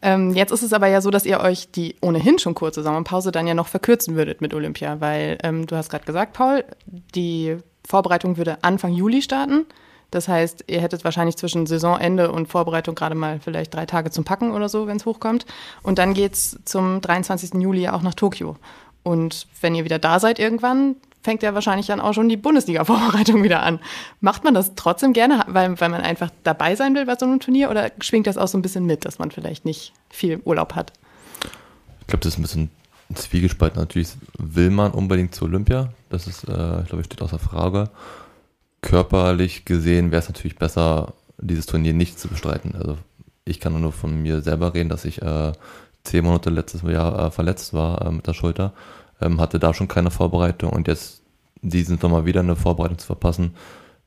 Ähm, 0.01 0.33
jetzt 0.33 0.51
ist 0.51 0.63
es 0.63 0.73
aber 0.73 0.87
ja 0.87 1.01
so, 1.01 1.11
dass 1.11 1.25
ihr 1.25 1.39
euch 1.39 1.71
die 1.71 1.95
ohnehin 2.01 2.39
schon 2.39 2.55
kurze 2.55 2.83
Sommerpause 2.83 3.31
dann 3.31 3.47
ja 3.47 3.53
noch 3.53 3.67
verkürzen 3.67 4.15
würdet 4.15 4.41
mit 4.41 4.53
Olympia, 4.53 4.99
weil 5.01 5.37
ähm, 5.43 5.67
du 5.67 5.75
hast 5.75 5.89
gerade 5.89 6.05
gesagt, 6.05 6.33
Paul, 6.33 6.63
die 6.85 7.57
Vorbereitung 7.87 8.37
würde 8.37 8.63
Anfang 8.63 8.93
Juli 8.93 9.21
starten. 9.21 9.65
Das 10.11 10.27
heißt, 10.27 10.65
ihr 10.67 10.81
hättet 10.81 11.03
wahrscheinlich 11.03 11.35
zwischen 11.35 11.65
Saisonende 11.65 12.31
und 12.31 12.47
Vorbereitung 12.47 12.95
gerade 12.95 13.15
mal 13.15 13.39
vielleicht 13.39 13.73
drei 13.73 13.85
Tage 13.85 14.11
zum 14.11 14.23
Packen 14.23 14.51
oder 14.51 14.69
so, 14.69 14.87
wenn 14.87 14.97
es 14.97 15.05
hochkommt. 15.05 15.45
Und 15.83 15.99
dann 15.99 16.13
geht's 16.13 16.57
zum 16.63 17.01
23. 17.01 17.55
Juli 17.61 17.89
auch 17.89 18.01
nach 18.01 18.13
Tokio. 18.13 18.55
Und 19.03 19.47
wenn 19.61 19.75
ihr 19.75 19.83
wieder 19.83 19.99
da 19.99 20.19
seid 20.19 20.39
irgendwann, 20.39 20.95
fängt 21.25 21.43
ja 21.43 21.53
wahrscheinlich 21.53 21.87
dann 21.87 21.99
auch 21.99 22.13
schon 22.13 22.29
die 22.29 22.37
Bundesliga-Vorbereitung 22.37 23.43
wieder 23.43 23.63
an. 23.63 23.79
Macht 24.21 24.45
man 24.45 24.53
das 24.53 24.75
trotzdem 24.75 25.11
gerne, 25.11 25.43
weil, 25.47 25.79
weil 25.81 25.89
man 25.89 26.01
einfach 26.01 26.29
dabei 26.43 26.75
sein 26.75 26.95
will 26.95 27.05
bei 27.05 27.15
so 27.15 27.25
einem 27.25 27.41
Turnier 27.41 27.69
oder 27.69 27.91
schwingt 27.99 28.27
das 28.27 28.37
auch 28.37 28.47
so 28.47 28.57
ein 28.57 28.61
bisschen 28.61 28.85
mit, 28.85 29.03
dass 29.03 29.19
man 29.19 29.31
vielleicht 29.31 29.65
nicht 29.65 29.91
viel 30.09 30.39
Urlaub 30.45 30.75
hat? 30.75 30.93
Ich 32.01 32.07
glaube, 32.07 32.23
das 32.23 32.33
ist 32.33 32.39
ein 32.39 32.43
bisschen 32.43 32.69
zwiegespalten. 33.13 33.79
Natürlich 33.79 34.09
will 34.37 34.69
man 34.69 34.91
unbedingt 34.91 35.35
zu 35.35 35.45
Olympia. 35.45 35.89
Das 36.09 36.27
ist, 36.27 36.47
äh, 36.47 36.81
ich 36.81 36.87
glaube, 36.87 37.03
steht 37.03 37.21
außer 37.21 37.39
Frage. 37.39 37.89
Körperlich 38.81 39.65
gesehen 39.65 40.11
wäre 40.11 40.21
es 40.21 40.29
natürlich 40.29 40.57
besser, 40.57 41.13
dieses 41.39 41.65
Turnier 41.65 41.93
nicht 41.93 42.19
zu 42.19 42.27
bestreiten. 42.27 42.75
Also 42.75 42.97
ich 43.43 43.59
kann 43.59 43.79
nur 43.79 43.91
von 43.91 44.21
mir 44.21 44.41
selber 44.41 44.73
reden, 44.73 44.89
dass 44.89 45.05
ich 45.05 45.21
äh, 45.21 45.51
zehn 46.03 46.23
Monate 46.23 46.51
letztes 46.51 46.83
Jahr 46.83 47.27
äh, 47.27 47.31
verletzt 47.31 47.73
war 47.73 48.05
äh, 48.05 48.11
mit 48.11 48.27
der 48.27 48.33
Schulter, 48.33 48.73
ähm, 49.21 49.39
hatte 49.39 49.59
da 49.59 49.73
schon 49.73 49.87
keine 49.87 50.11
Vorbereitung 50.11 50.71
und 50.71 50.87
jetzt 50.87 51.21
diesen 51.61 51.97
Sommer 51.97 52.25
wieder 52.25 52.41
eine 52.41 52.55
Vorbereitung 52.55 52.97
zu 52.97 53.07
verpassen, 53.07 53.55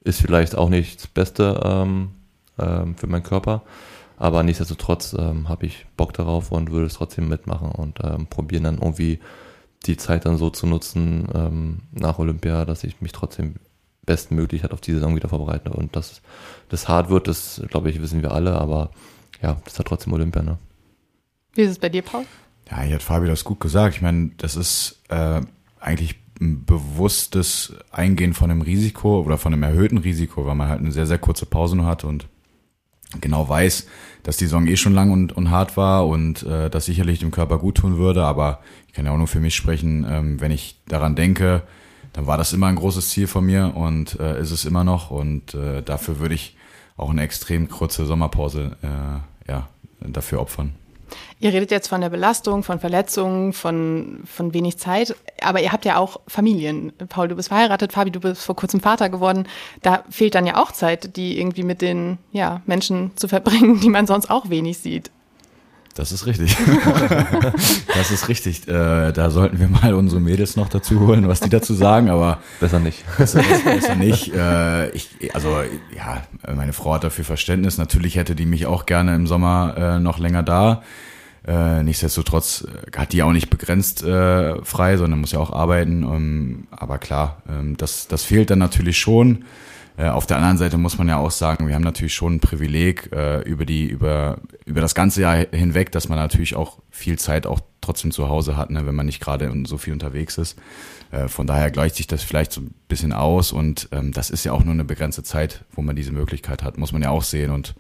ist 0.02 0.20
vielleicht 0.20 0.56
auch 0.56 0.68
nicht 0.68 1.00
das 1.00 1.06
Beste 1.08 1.60
ähm, 1.64 2.10
ähm, 2.58 2.96
für 2.96 3.06
meinen 3.06 3.22
Körper. 3.22 3.62
Aber 4.16 4.42
nichtsdestotrotz 4.42 5.14
ähm, 5.16 5.48
habe 5.48 5.66
ich 5.66 5.86
Bock 5.96 6.12
darauf 6.12 6.50
und 6.50 6.72
würde 6.72 6.86
es 6.86 6.94
trotzdem 6.94 7.28
mitmachen 7.28 7.70
und 7.70 7.98
ähm, 8.02 8.26
probieren 8.26 8.64
dann 8.64 8.78
irgendwie 8.78 9.20
die 9.86 9.96
Zeit 9.96 10.26
dann 10.26 10.36
so 10.36 10.50
zu 10.50 10.66
nutzen 10.66 11.28
ähm, 11.34 11.80
nach 11.92 12.18
Olympia, 12.18 12.64
dass 12.64 12.82
ich 12.82 13.00
mich 13.00 13.12
trotzdem 13.12 13.54
bestmöglich 14.06 14.62
halt 14.62 14.72
auf 14.72 14.80
die 14.80 14.92
Saison 14.92 15.14
wieder 15.14 15.28
vorbereite. 15.28 15.70
Und 15.70 15.94
dass 15.94 16.20
das 16.68 16.88
hart 16.88 17.10
wird, 17.10 17.28
das 17.28 17.62
glaube 17.68 17.90
ich, 17.90 18.02
wissen 18.02 18.22
wir 18.22 18.32
alle, 18.32 18.54
aber 18.54 18.90
ja, 19.40 19.54
das 19.64 19.74
ist 19.74 19.78
halt 19.78 19.88
trotzdem 19.88 20.12
Olympia, 20.12 20.42
ne? 20.42 20.58
Wie 21.54 21.62
ist 21.62 21.70
es 21.70 21.78
bei 21.78 21.88
dir, 21.88 22.02
Paul? 22.02 22.24
Ja, 22.70 22.80
hier 22.82 22.96
hat 22.96 23.02
Fabi 23.02 23.26
das 23.26 23.44
gut 23.44 23.60
gesagt. 23.60 23.96
Ich 23.96 24.02
meine, 24.02 24.30
das 24.36 24.56
ist 24.56 25.00
äh, 25.08 25.40
eigentlich 25.80 26.16
ein 26.40 26.64
bewusstes 26.64 27.74
Eingehen 27.90 28.34
von 28.34 28.50
einem 28.50 28.62
Risiko 28.62 29.20
oder 29.20 29.38
von 29.38 29.52
einem 29.52 29.62
erhöhten 29.62 29.98
Risiko, 29.98 30.46
weil 30.46 30.54
man 30.54 30.68
halt 30.68 30.80
eine 30.80 30.92
sehr, 30.92 31.06
sehr 31.06 31.18
kurze 31.18 31.46
Pause 31.46 31.76
nur 31.76 31.86
hat 31.86 32.04
und 32.04 32.28
genau 33.20 33.48
weiß, 33.48 33.86
dass 34.22 34.36
die 34.36 34.44
Saison 34.44 34.66
eh 34.66 34.76
schon 34.76 34.92
lang 34.92 35.10
und, 35.10 35.32
und 35.32 35.50
hart 35.50 35.76
war 35.76 36.06
und 36.06 36.42
äh, 36.44 36.68
das 36.68 36.84
sicherlich 36.84 37.18
dem 37.20 37.30
Körper 37.30 37.58
gut 37.58 37.76
tun 37.76 37.96
würde. 37.96 38.24
Aber 38.24 38.60
ich 38.86 38.92
kann 38.92 39.06
ja 39.06 39.12
auch 39.12 39.18
nur 39.18 39.26
für 39.26 39.40
mich 39.40 39.54
sprechen, 39.54 40.06
ähm, 40.08 40.40
wenn 40.40 40.52
ich 40.52 40.76
daran 40.86 41.14
denke, 41.14 41.62
dann 42.12 42.26
war 42.26 42.38
das 42.38 42.52
immer 42.52 42.66
ein 42.66 42.76
großes 42.76 43.10
Ziel 43.10 43.26
von 43.26 43.44
mir 43.44 43.74
und 43.74 44.18
äh, 44.20 44.40
ist 44.40 44.50
es 44.50 44.64
immer 44.64 44.84
noch. 44.84 45.10
Und 45.10 45.54
äh, 45.54 45.82
dafür 45.82 46.20
würde 46.20 46.34
ich 46.34 46.56
auch 46.96 47.10
eine 47.10 47.22
extrem 47.22 47.68
kurze 47.68 48.06
Sommerpause 48.06 48.76
äh, 48.82 49.50
ja, 49.50 49.68
dafür 50.00 50.40
opfern. 50.40 50.74
Ihr 51.40 51.52
redet 51.52 51.70
jetzt 51.70 51.88
von 51.88 52.00
der 52.00 52.08
Belastung, 52.08 52.62
von 52.62 52.80
Verletzungen, 52.80 53.52
von, 53.52 54.22
von 54.24 54.54
wenig 54.54 54.78
Zeit, 54.78 55.14
aber 55.40 55.60
ihr 55.60 55.72
habt 55.72 55.84
ja 55.84 55.96
auch 55.96 56.20
Familien. 56.26 56.92
Paul, 57.08 57.28
du 57.28 57.36
bist 57.36 57.48
verheiratet, 57.48 57.92
Fabi, 57.92 58.10
du 58.10 58.20
bist 58.20 58.44
vor 58.44 58.56
kurzem 58.56 58.80
Vater 58.80 59.08
geworden. 59.08 59.46
Da 59.82 60.04
fehlt 60.10 60.34
dann 60.34 60.46
ja 60.46 60.56
auch 60.56 60.72
Zeit, 60.72 61.16
die 61.16 61.38
irgendwie 61.38 61.62
mit 61.62 61.82
den 61.82 62.18
ja, 62.32 62.62
Menschen 62.66 63.12
zu 63.16 63.28
verbringen, 63.28 63.80
die 63.82 63.90
man 63.90 64.06
sonst 64.06 64.30
auch 64.30 64.50
wenig 64.50 64.78
sieht. 64.78 65.10
Das 65.98 66.12
ist 66.12 66.26
richtig. 66.26 66.56
das 67.92 68.12
ist 68.12 68.28
richtig. 68.28 68.68
Äh, 68.68 69.10
da 69.10 69.30
sollten 69.30 69.58
wir 69.58 69.66
mal 69.66 69.94
unsere 69.94 70.20
Mädels 70.20 70.54
noch 70.54 70.68
dazu 70.68 71.00
holen, 71.00 71.26
was 71.26 71.40
die 71.40 71.48
dazu 71.48 71.74
sagen, 71.74 72.08
aber 72.08 72.38
besser 72.60 72.78
nicht. 72.78 73.04
Besser, 73.18 73.42
besser 73.64 73.96
nicht. 73.96 74.32
Äh, 74.32 74.90
ich, 74.90 75.08
also 75.34 75.48
ja, 75.96 76.22
meine 76.54 76.72
Frau 76.72 76.94
hat 76.94 77.02
dafür 77.02 77.24
Verständnis. 77.24 77.78
Natürlich 77.78 78.14
hätte 78.14 78.36
die 78.36 78.46
mich 78.46 78.66
auch 78.66 78.86
gerne 78.86 79.16
im 79.16 79.26
Sommer 79.26 79.74
äh, 79.76 79.98
noch 79.98 80.20
länger 80.20 80.44
da. 80.44 80.84
Äh, 81.44 81.82
nichtsdestotrotz 81.82 82.64
hat 82.96 83.12
die 83.12 83.24
auch 83.24 83.32
nicht 83.32 83.50
begrenzt 83.50 84.04
äh, 84.04 84.62
frei, 84.62 84.98
sondern 84.98 85.18
muss 85.18 85.32
ja 85.32 85.40
auch 85.40 85.52
arbeiten. 85.52 86.04
Ähm, 86.04 86.66
aber 86.70 86.98
klar, 86.98 87.42
ähm, 87.48 87.76
das, 87.76 88.06
das 88.06 88.22
fehlt 88.22 88.50
dann 88.50 88.60
natürlich 88.60 88.98
schon. 88.98 89.46
Äh, 89.98 90.10
auf 90.10 90.26
der 90.26 90.36
anderen 90.36 90.58
Seite 90.58 90.78
muss 90.78 90.96
man 90.96 91.08
ja 91.08 91.18
auch 91.18 91.32
sagen, 91.32 91.66
wir 91.66 91.74
haben 91.74 91.82
natürlich 91.82 92.14
schon 92.14 92.36
ein 92.36 92.40
Privileg 92.40 93.10
äh, 93.12 93.42
über 93.42 93.66
die 93.66 93.86
über 93.86 94.38
über 94.64 94.80
das 94.80 94.94
ganze 94.94 95.22
Jahr 95.22 95.46
hinweg, 95.52 95.90
dass 95.90 96.08
man 96.08 96.18
natürlich 96.18 96.54
auch 96.54 96.78
viel 96.90 97.18
Zeit 97.18 97.46
auch 97.46 97.60
trotzdem 97.80 98.12
zu 98.12 98.28
Hause 98.28 98.56
hat, 98.56 98.70
ne, 98.70 98.86
wenn 98.86 98.94
man 98.94 99.06
nicht 99.06 99.20
gerade 99.20 99.52
so 99.64 99.76
viel 99.76 99.92
unterwegs 99.92 100.38
ist. 100.38 100.56
Äh, 101.10 101.26
von 101.26 101.48
daher 101.48 101.72
gleicht 101.72 101.96
sich 101.96 102.06
das 102.06 102.22
vielleicht 102.22 102.52
so 102.52 102.60
ein 102.60 102.74
bisschen 102.86 103.12
aus 103.12 103.50
und 103.50 103.88
ähm, 103.90 104.12
das 104.12 104.30
ist 104.30 104.44
ja 104.44 104.52
auch 104.52 104.62
nur 104.62 104.74
eine 104.74 104.84
begrenzte 104.84 105.24
Zeit, 105.24 105.64
wo 105.72 105.82
man 105.82 105.96
diese 105.96 106.12
Möglichkeit 106.12 106.62
hat, 106.62 106.78
muss 106.78 106.92
man 106.92 107.02
ja 107.02 107.10
auch 107.10 107.24
sehen 107.24 107.50
und 107.50 107.74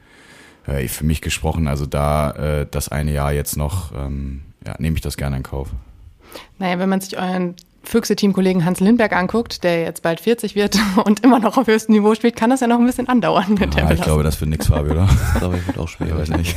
äh, 0.66 0.88
für 0.88 1.04
mich 1.04 1.20
gesprochen, 1.20 1.68
also 1.68 1.86
da 1.86 2.32
äh, 2.32 2.66
das 2.68 2.88
eine 2.88 3.12
Jahr 3.12 3.32
jetzt 3.32 3.56
noch, 3.56 3.92
ähm, 3.94 4.42
ja, 4.66 4.74
nehme 4.80 4.96
ich 4.96 5.02
das 5.02 5.16
gerne 5.16 5.36
in 5.36 5.44
Kauf. 5.44 5.68
Naja, 6.58 6.78
wenn 6.80 6.88
man 6.88 7.00
sich 7.00 7.16
euren 7.16 7.54
Füchse-Teamkollegen 7.88 8.64
Hans 8.64 8.80
Lindberg 8.80 9.14
anguckt, 9.14 9.64
der 9.64 9.82
jetzt 9.82 10.02
bald 10.02 10.20
40 10.20 10.54
wird 10.54 10.78
und 11.04 11.24
immer 11.24 11.40
noch 11.40 11.56
auf 11.56 11.66
höchstem 11.66 11.94
Niveau 11.94 12.14
spielt, 12.14 12.36
kann 12.36 12.50
das 12.50 12.60
ja 12.60 12.66
noch 12.66 12.78
ein 12.78 12.86
bisschen 12.86 13.08
andauern 13.08 13.54
mit 13.54 13.74
der 13.74 13.86
ah, 13.86 13.92
Ich 13.92 14.02
glaube, 14.02 14.22
das 14.22 14.40
wird 14.40 14.50
nichts, 14.50 14.68
Fabi, 14.68 14.90
oder? 14.90 15.08
Ich 15.34 15.38
glaube, 15.40 15.56
ich 15.56 15.66
wird 15.66 15.78
auch 15.78 15.88
schwer. 15.88 16.08
Ich 16.08 16.14
weiß 16.14 16.30
nicht. 16.30 16.56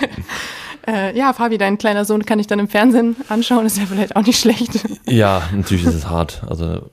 äh, 0.86 1.16
ja, 1.16 1.32
Fabi, 1.32 1.58
dein 1.58 1.78
kleiner 1.78 2.04
Sohn 2.04 2.24
kann 2.24 2.38
ich 2.38 2.46
dann 2.46 2.58
im 2.58 2.68
Fernsehen 2.68 3.16
anschauen, 3.28 3.66
ist 3.66 3.78
ja 3.78 3.86
vielleicht 3.86 4.16
auch 4.16 4.24
nicht 4.24 4.38
schlecht. 4.38 4.84
Ja, 5.06 5.42
natürlich 5.54 5.84
ist 5.84 5.94
es 5.94 6.08
hart. 6.08 6.42
Also, 6.46 6.90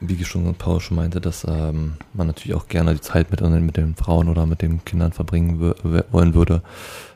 wie 0.00 0.24
schon 0.24 0.54
Paul 0.54 0.80
schon 0.80 0.96
meinte, 0.96 1.20
dass 1.20 1.44
ähm, 1.44 1.94
man 2.12 2.26
natürlich 2.26 2.54
auch 2.54 2.68
gerne 2.68 2.94
die 2.94 3.00
Zeit 3.00 3.30
mit, 3.30 3.40
mit 3.40 3.76
den 3.76 3.94
Frauen 3.96 4.28
oder 4.28 4.46
mit 4.46 4.62
den 4.62 4.84
Kindern 4.84 5.12
verbringen 5.12 5.74
wollen 6.10 6.34
würde. 6.34 6.62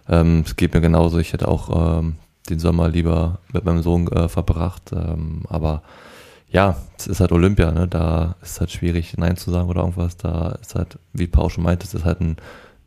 Ähm, 0.08 0.42
es 0.44 0.56
geht 0.56 0.75
mir 0.75 0.80
genauso. 0.80 1.18
Ich 1.18 1.32
hätte 1.32 1.49
auch 1.49 1.99
ähm, 2.00 2.16
den 2.49 2.58
Sommer 2.58 2.88
lieber 2.88 3.38
mit 3.52 3.64
meinem 3.64 3.82
Sohn 3.82 4.08
äh, 4.08 4.28
verbracht. 4.28 4.92
Ähm, 4.92 5.42
aber 5.49 5.82
ja, 6.50 6.76
es 6.99 7.06
ist 7.06 7.20
halt 7.20 7.32
Olympia, 7.32 7.72
ne? 7.72 7.88
Da 7.88 8.37
ist 8.42 8.61
halt 8.61 8.70
schwierig, 8.70 9.16
Nein 9.16 9.37
zu 9.37 9.50
sagen 9.50 9.68
oder 9.68 9.80
irgendwas. 9.80 10.16
Da 10.16 10.52
ist 10.61 10.75
halt, 10.75 10.99
wie 11.12 11.26
Paul 11.26 11.50
schon 11.50 11.64
meinte, 11.64 11.87
es 11.87 11.94
ist 11.94 12.04
halt 12.04 12.20
ein, 12.20 12.37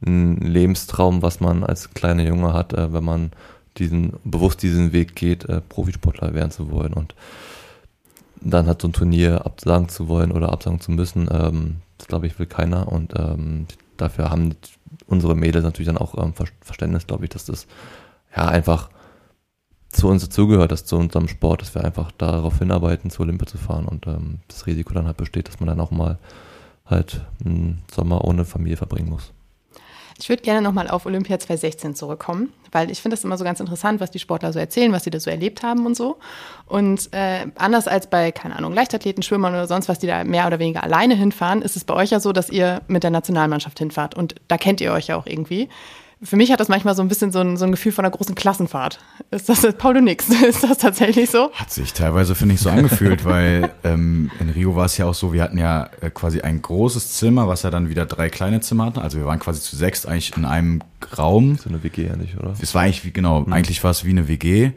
ein 0.05 0.37
Lebenstraum, 0.37 1.21
was 1.21 1.39
man 1.39 1.63
als 1.63 1.93
kleiner 1.93 2.23
Junge 2.23 2.53
hat, 2.53 2.73
äh, 2.73 2.93
wenn 2.93 3.03
man 3.03 3.31
diesen, 3.77 4.13
bewusst 4.23 4.61
diesen 4.61 4.93
Weg 4.93 5.15
geht, 5.15 5.45
äh, 5.45 5.61
Profisportler 5.61 6.33
werden 6.33 6.51
zu 6.51 6.71
wollen. 6.71 6.93
Und 6.93 7.15
dann 8.41 8.67
hat 8.67 8.81
so 8.81 8.87
ein 8.87 8.93
Turnier 8.93 9.45
absagen 9.45 9.89
zu 9.89 10.07
wollen 10.07 10.31
oder 10.31 10.51
absagen 10.51 10.79
zu 10.79 10.91
müssen, 10.91 11.27
ähm, 11.31 11.77
das 11.97 12.07
glaube 12.07 12.27
ich 12.27 12.37
will 12.37 12.45
keiner. 12.45 12.91
Und 12.91 13.13
ähm, 13.17 13.65
dafür 13.97 14.29
haben 14.29 14.55
unsere 15.07 15.35
Mädels 15.35 15.63
natürlich 15.63 15.87
dann 15.87 15.97
auch 15.97 16.15
ähm, 16.23 16.33
Verständnis, 16.61 17.07
glaube 17.07 17.25
ich, 17.25 17.31
dass 17.31 17.45
das 17.45 17.65
ja 18.35 18.47
einfach 18.47 18.89
zu 19.95 20.07
uns 20.09 20.23
dazugehört, 20.23 20.71
dass 20.71 20.85
zu 20.85 20.97
unserem 20.97 21.27
Sport, 21.27 21.61
dass 21.61 21.73
wir 21.73 21.83
einfach 21.83 22.11
darauf 22.11 22.59
hinarbeiten, 22.59 23.09
zu 23.09 23.21
Olympia 23.21 23.47
zu 23.47 23.57
fahren 23.57 23.85
und 23.85 24.05
ähm, 24.07 24.39
das 24.47 24.67
Risiko 24.67 24.93
dann 24.93 25.07
halt 25.07 25.17
besteht, 25.17 25.47
dass 25.47 25.59
man 25.59 25.67
dann 25.67 25.79
auch 25.79 25.91
mal 25.91 26.17
halt 26.85 27.21
einen 27.43 27.81
Sommer 27.93 28.23
ohne 28.25 28.45
Familie 28.45 28.77
verbringen 28.77 29.09
muss. 29.09 29.31
Ich 30.17 30.29
würde 30.29 30.43
gerne 30.43 30.61
nochmal 30.61 30.87
auf 30.87 31.05
Olympia 31.05 31.37
2016 31.37 31.93
zurückkommen, 31.93 32.53
weil 32.71 32.89
ich 32.89 33.01
finde 33.01 33.17
das 33.17 33.25
immer 33.25 33.37
so 33.37 33.43
ganz 33.43 33.59
interessant, 33.59 33.99
was 33.99 34.11
die 34.11 34.19
Sportler 34.19 34.53
so 34.53 34.59
erzählen, 34.59 34.93
was 34.93 35.03
sie 35.03 35.09
da 35.09 35.19
so 35.19 35.29
erlebt 35.29 35.61
haben 35.61 35.85
und 35.85 35.97
so. 35.97 36.17
Und 36.67 37.11
äh, 37.11 37.47
anders 37.55 37.89
als 37.89 38.07
bei, 38.09 38.31
keine 38.31 38.55
Ahnung, 38.55 38.73
Leichtathleten, 38.73 39.23
Schwimmern 39.23 39.53
oder 39.53 39.67
sonst 39.67 39.89
was, 39.89 39.99
die 39.99 40.07
da 40.07 40.23
mehr 40.23 40.47
oder 40.47 40.59
weniger 40.59 40.83
alleine 40.83 41.15
hinfahren, 41.15 41.61
ist 41.61 41.75
es 41.75 41.83
bei 41.83 41.93
euch 41.93 42.11
ja 42.11 42.21
so, 42.21 42.31
dass 42.31 42.49
ihr 42.49 42.81
mit 42.87 43.03
der 43.03 43.11
Nationalmannschaft 43.11 43.77
hinfahrt. 43.77 44.15
Und 44.15 44.35
da 44.47 44.57
kennt 44.57 44.79
ihr 44.79 44.93
euch 44.93 45.07
ja 45.07 45.17
auch 45.17 45.25
irgendwie 45.25 45.67
für 46.21 46.37
mich 46.37 46.51
hat 46.51 46.59
das 46.59 46.69
manchmal 46.69 46.95
so 46.95 47.01
ein 47.01 47.07
bisschen 47.07 47.31
so 47.31 47.39
ein, 47.39 47.57
so 47.57 47.65
ein 47.65 47.71
Gefühl 47.71 47.91
von 47.91 48.05
einer 48.05 48.11
großen 48.11 48.35
Klassenfahrt. 48.35 48.99
Ist 49.31 49.49
das, 49.49 49.61
Paul, 49.77 49.95
du 49.95 50.01
nix? 50.01 50.29
Ist 50.47 50.63
das 50.63 50.77
tatsächlich 50.77 51.29
so? 51.29 51.51
Hat 51.53 51.71
sich 51.71 51.93
teilweise, 51.93 52.35
finde 52.35 52.55
ich, 52.55 52.61
so 52.61 52.69
angefühlt, 52.69 53.25
weil 53.25 53.71
ähm, 53.83 54.31
in 54.39 54.49
Rio 54.49 54.75
war 54.75 54.85
es 54.85 54.97
ja 54.97 55.05
auch 55.05 55.13
so, 55.13 55.33
wir 55.33 55.43
hatten 55.43 55.57
ja 55.57 55.89
äh, 56.01 56.09
quasi 56.09 56.41
ein 56.41 56.61
großes 56.61 57.13
Zimmer, 57.13 57.47
was 57.47 57.63
ja 57.63 57.71
dann 57.71 57.89
wieder 57.89 58.05
drei 58.05 58.29
kleine 58.29 58.61
Zimmer 58.61 58.85
hatten. 58.85 58.99
Also 58.99 59.17
wir 59.17 59.25
waren 59.25 59.39
quasi 59.39 59.61
zu 59.61 59.75
sechs 59.75 60.05
eigentlich 60.05 60.35
in 60.37 60.45
einem 60.45 60.81
Raum. 61.17 61.57
So 61.57 61.69
eine 61.69 61.83
WG 61.83 62.09
eigentlich, 62.09 62.37
oder? 62.37 62.53
Es 62.61 62.73
war 62.73 62.83
eigentlich 62.83 63.03
wie, 63.05 63.11
genau, 63.11 63.41
mhm. 63.41 63.53
eigentlich 63.53 63.83
war 63.83 63.91
es 63.91 64.05
wie 64.05 64.11
eine 64.11 64.27
WG. 64.27 64.71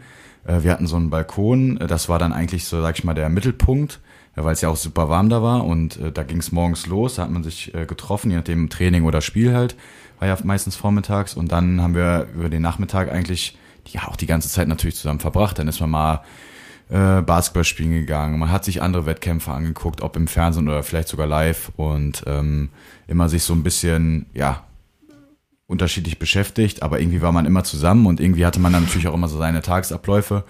Äh, 0.45 0.62
wir 0.62 0.73
hatten 0.73 0.87
so 0.87 0.97
einen 0.97 1.11
Balkon, 1.11 1.78
das 1.78 2.09
war 2.09 2.18
dann 2.18 2.33
eigentlich 2.33 2.64
so, 2.64 2.83
sag 2.83 2.99
ich 2.99 3.04
mal, 3.04 3.14
der 3.14 3.28
Mittelpunkt 3.28 4.00
weil 4.45 4.52
es 4.52 4.61
ja 4.61 4.68
auch 4.68 4.76
super 4.76 5.09
warm 5.09 5.28
da 5.28 5.42
war 5.42 5.64
und 5.64 5.97
äh, 5.99 6.12
da 6.12 6.23
ging 6.23 6.38
es 6.38 6.52
morgens 6.52 6.87
los, 6.87 7.16
da 7.16 7.23
hat 7.23 7.30
man 7.30 7.42
sich 7.42 7.75
äh, 7.75 7.87
getroffen, 7.87 8.30
je 8.30 8.37
nachdem 8.37 8.68
Training 8.68 9.04
oder 9.04 9.21
Spiel 9.21 9.52
halt 9.52 9.75
war 10.19 10.29
ja 10.29 10.37
meistens 10.45 10.77
vormittags 10.77 11.35
und 11.35 11.53
dann 11.53 11.81
haben 11.81 11.95
wir 11.95 12.29
über 12.35 12.49
den 12.49 12.63
Nachmittag 12.63 13.11
eigentlich 13.11 13.57
ja 13.87 14.09
auch 14.09 14.17
die 14.17 14.27
ganze 14.27 14.49
Zeit 14.49 14.69
natürlich 14.69 14.97
zusammen 14.97 15.21
verbracht. 15.21 15.59
Dann 15.59 15.69
ist 15.69 15.81
man 15.81 15.91
mal 15.91 16.23
äh, 16.91 17.23
Basketball 17.23 17.65
spielen 17.65 17.93
gegangen, 17.93 18.39
man 18.39 18.51
hat 18.51 18.65
sich 18.65 18.83
andere 18.83 19.07
Wettkämpfe 19.07 19.53
angeguckt, 19.53 20.01
ob 20.01 20.17
im 20.17 20.27
Fernsehen 20.27 20.69
oder 20.69 20.83
vielleicht 20.83 21.09
sogar 21.09 21.27
live 21.27 21.71
und 21.77 22.25
ähm, 22.27 22.71
immer 23.07 23.29
sich 23.29 23.43
so 23.43 23.53
ein 23.53 23.63
bisschen, 23.63 24.27
ja, 24.35 24.65
unterschiedlich 25.67 26.19
beschäftigt, 26.19 26.83
aber 26.83 26.99
irgendwie 26.99 27.21
war 27.21 27.31
man 27.31 27.45
immer 27.45 27.63
zusammen 27.63 28.07
und 28.07 28.21
irgendwie 28.21 28.47
hatte 28.47 28.59
man 28.59 28.73
dann 28.73 28.85
natürlich 28.85 29.07
auch 29.07 29.15
immer 29.15 29.29
so 29.29 29.37
seine 29.37 29.61
Tagesabläufe. 29.61 30.45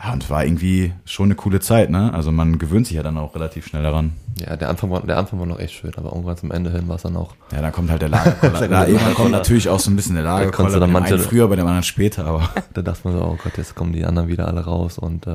Ja, 0.00 0.12
und 0.12 0.22
es 0.22 0.30
war 0.30 0.44
irgendwie 0.44 0.92
schon 1.04 1.24
eine 1.24 1.34
coole 1.34 1.58
Zeit, 1.58 1.90
ne? 1.90 2.14
Also 2.14 2.30
man 2.30 2.58
gewöhnt 2.58 2.86
sich 2.86 2.96
ja 2.96 3.02
dann 3.02 3.18
auch 3.18 3.34
relativ 3.34 3.66
schnell 3.66 3.82
daran. 3.82 4.12
Ja, 4.38 4.56
der 4.56 4.68
Anfang 4.68 4.90
war, 4.90 5.02
der 5.02 5.18
Anfang 5.18 5.40
war 5.40 5.46
noch 5.46 5.58
echt 5.58 5.74
schön, 5.74 5.92
aber 5.96 6.10
irgendwann 6.10 6.36
zum 6.36 6.52
Ende 6.52 6.70
hin 6.70 6.86
war 6.86 6.96
es 6.96 7.02
dann 7.02 7.16
auch. 7.16 7.34
Ja, 7.50 7.60
dann 7.60 7.72
kommt 7.72 7.90
halt 7.90 8.02
der 8.02 8.08
Lagerkoller. 8.08 8.68
da 8.68 8.86
irgendwann 8.86 9.14
kommt 9.14 9.32
natürlich 9.32 9.68
auch 9.68 9.80
so 9.80 9.90
ein 9.90 9.96
bisschen 9.96 10.14
der 10.14 10.22
Lagerkoller. 10.22 10.70
Da 10.70 10.80
dann 10.80 10.92
manche, 10.92 11.18
früher, 11.18 11.48
bei 11.48 11.56
dem 11.56 11.66
anderen 11.66 11.82
später, 11.82 12.26
aber. 12.26 12.48
Da 12.74 12.82
dachte 12.82 13.00
man 13.08 13.18
so, 13.18 13.24
oh 13.24 13.38
Gott, 13.42 13.56
jetzt 13.56 13.74
kommen 13.74 13.92
die 13.92 14.04
anderen 14.04 14.28
wieder 14.28 14.46
alle 14.46 14.60
raus 14.60 14.98
und 14.98 15.26
äh, 15.26 15.32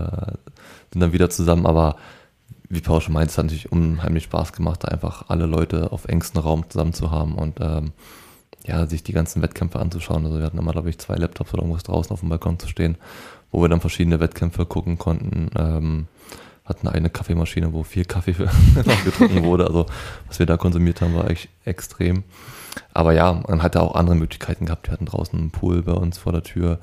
sind 0.93 1.01
dann 1.01 1.11
wieder 1.11 1.29
zusammen, 1.29 1.65
aber 1.65 1.97
wie 2.69 2.79
Paul 2.79 3.01
schon 3.01 3.13
meint, 3.13 3.31
es 3.31 3.37
hat 3.37 3.45
natürlich 3.45 3.71
unheimlich 3.71 4.23
Spaß 4.23 4.53
gemacht, 4.53 4.83
da 4.83 4.87
einfach 4.87 5.25
alle 5.27 5.45
Leute 5.45 5.91
auf 5.91 6.05
engstem 6.05 6.41
Raum 6.41 6.69
zusammen 6.69 6.93
zu 6.93 7.11
haben 7.11 7.35
und 7.35 7.59
ähm, 7.59 7.91
ja, 8.65 8.85
sich 8.87 9.03
die 9.03 9.11
ganzen 9.11 9.41
Wettkämpfe 9.41 9.79
anzuschauen. 9.79 10.25
Also 10.25 10.37
wir 10.37 10.45
hatten 10.45 10.57
immer, 10.57 10.71
glaube 10.71 10.89
ich, 10.89 10.97
zwei 10.99 11.15
Laptops 11.15 11.53
oder 11.53 11.63
irgendwas 11.63 11.83
draußen 11.83 12.13
auf 12.13 12.21
dem 12.21 12.29
Balkon 12.29 12.59
zu 12.59 12.69
stehen 12.69 12.97
wo 13.53 13.61
wir 13.61 13.69
dann 13.69 13.79
verschiedene 13.79 14.19
Wettkämpfe 14.19 14.65
gucken 14.65 14.97
konnten. 14.97 15.49
Ähm, 15.55 16.07
hatten 16.65 16.87
eine 16.87 17.09
Kaffeemaschine, 17.09 17.71
wo 17.71 17.83
viel 17.83 18.05
Kaffee 18.05 18.33
getrunken 19.05 19.43
wurde. 19.43 19.67
Also 19.67 19.85
was 20.27 20.39
wir 20.39 20.45
da 20.45 20.57
konsumiert 20.57 21.01
haben, 21.01 21.13
war 21.13 21.29
echt 21.29 21.49
extrem. 21.63 22.23
Aber 22.93 23.13
ja, 23.13 23.43
man 23.47 23.61
hatte 23.61 23.81
auch 23.81 23.95
andere 23.95 24.15
Möglichkeiten 24.15 24.65
gehabt. 24.65 24.87
Wir 24.87 24.93
hatten 24.93 25.05
draußen 25.05 25.37
einen 25.37 25.51
Pool 25.51 25.83
bei 25.83 25.91
uns 25.91 26.17
vor 26.17 26.31
der 26.31 26.41
Tür. 26.41 26.79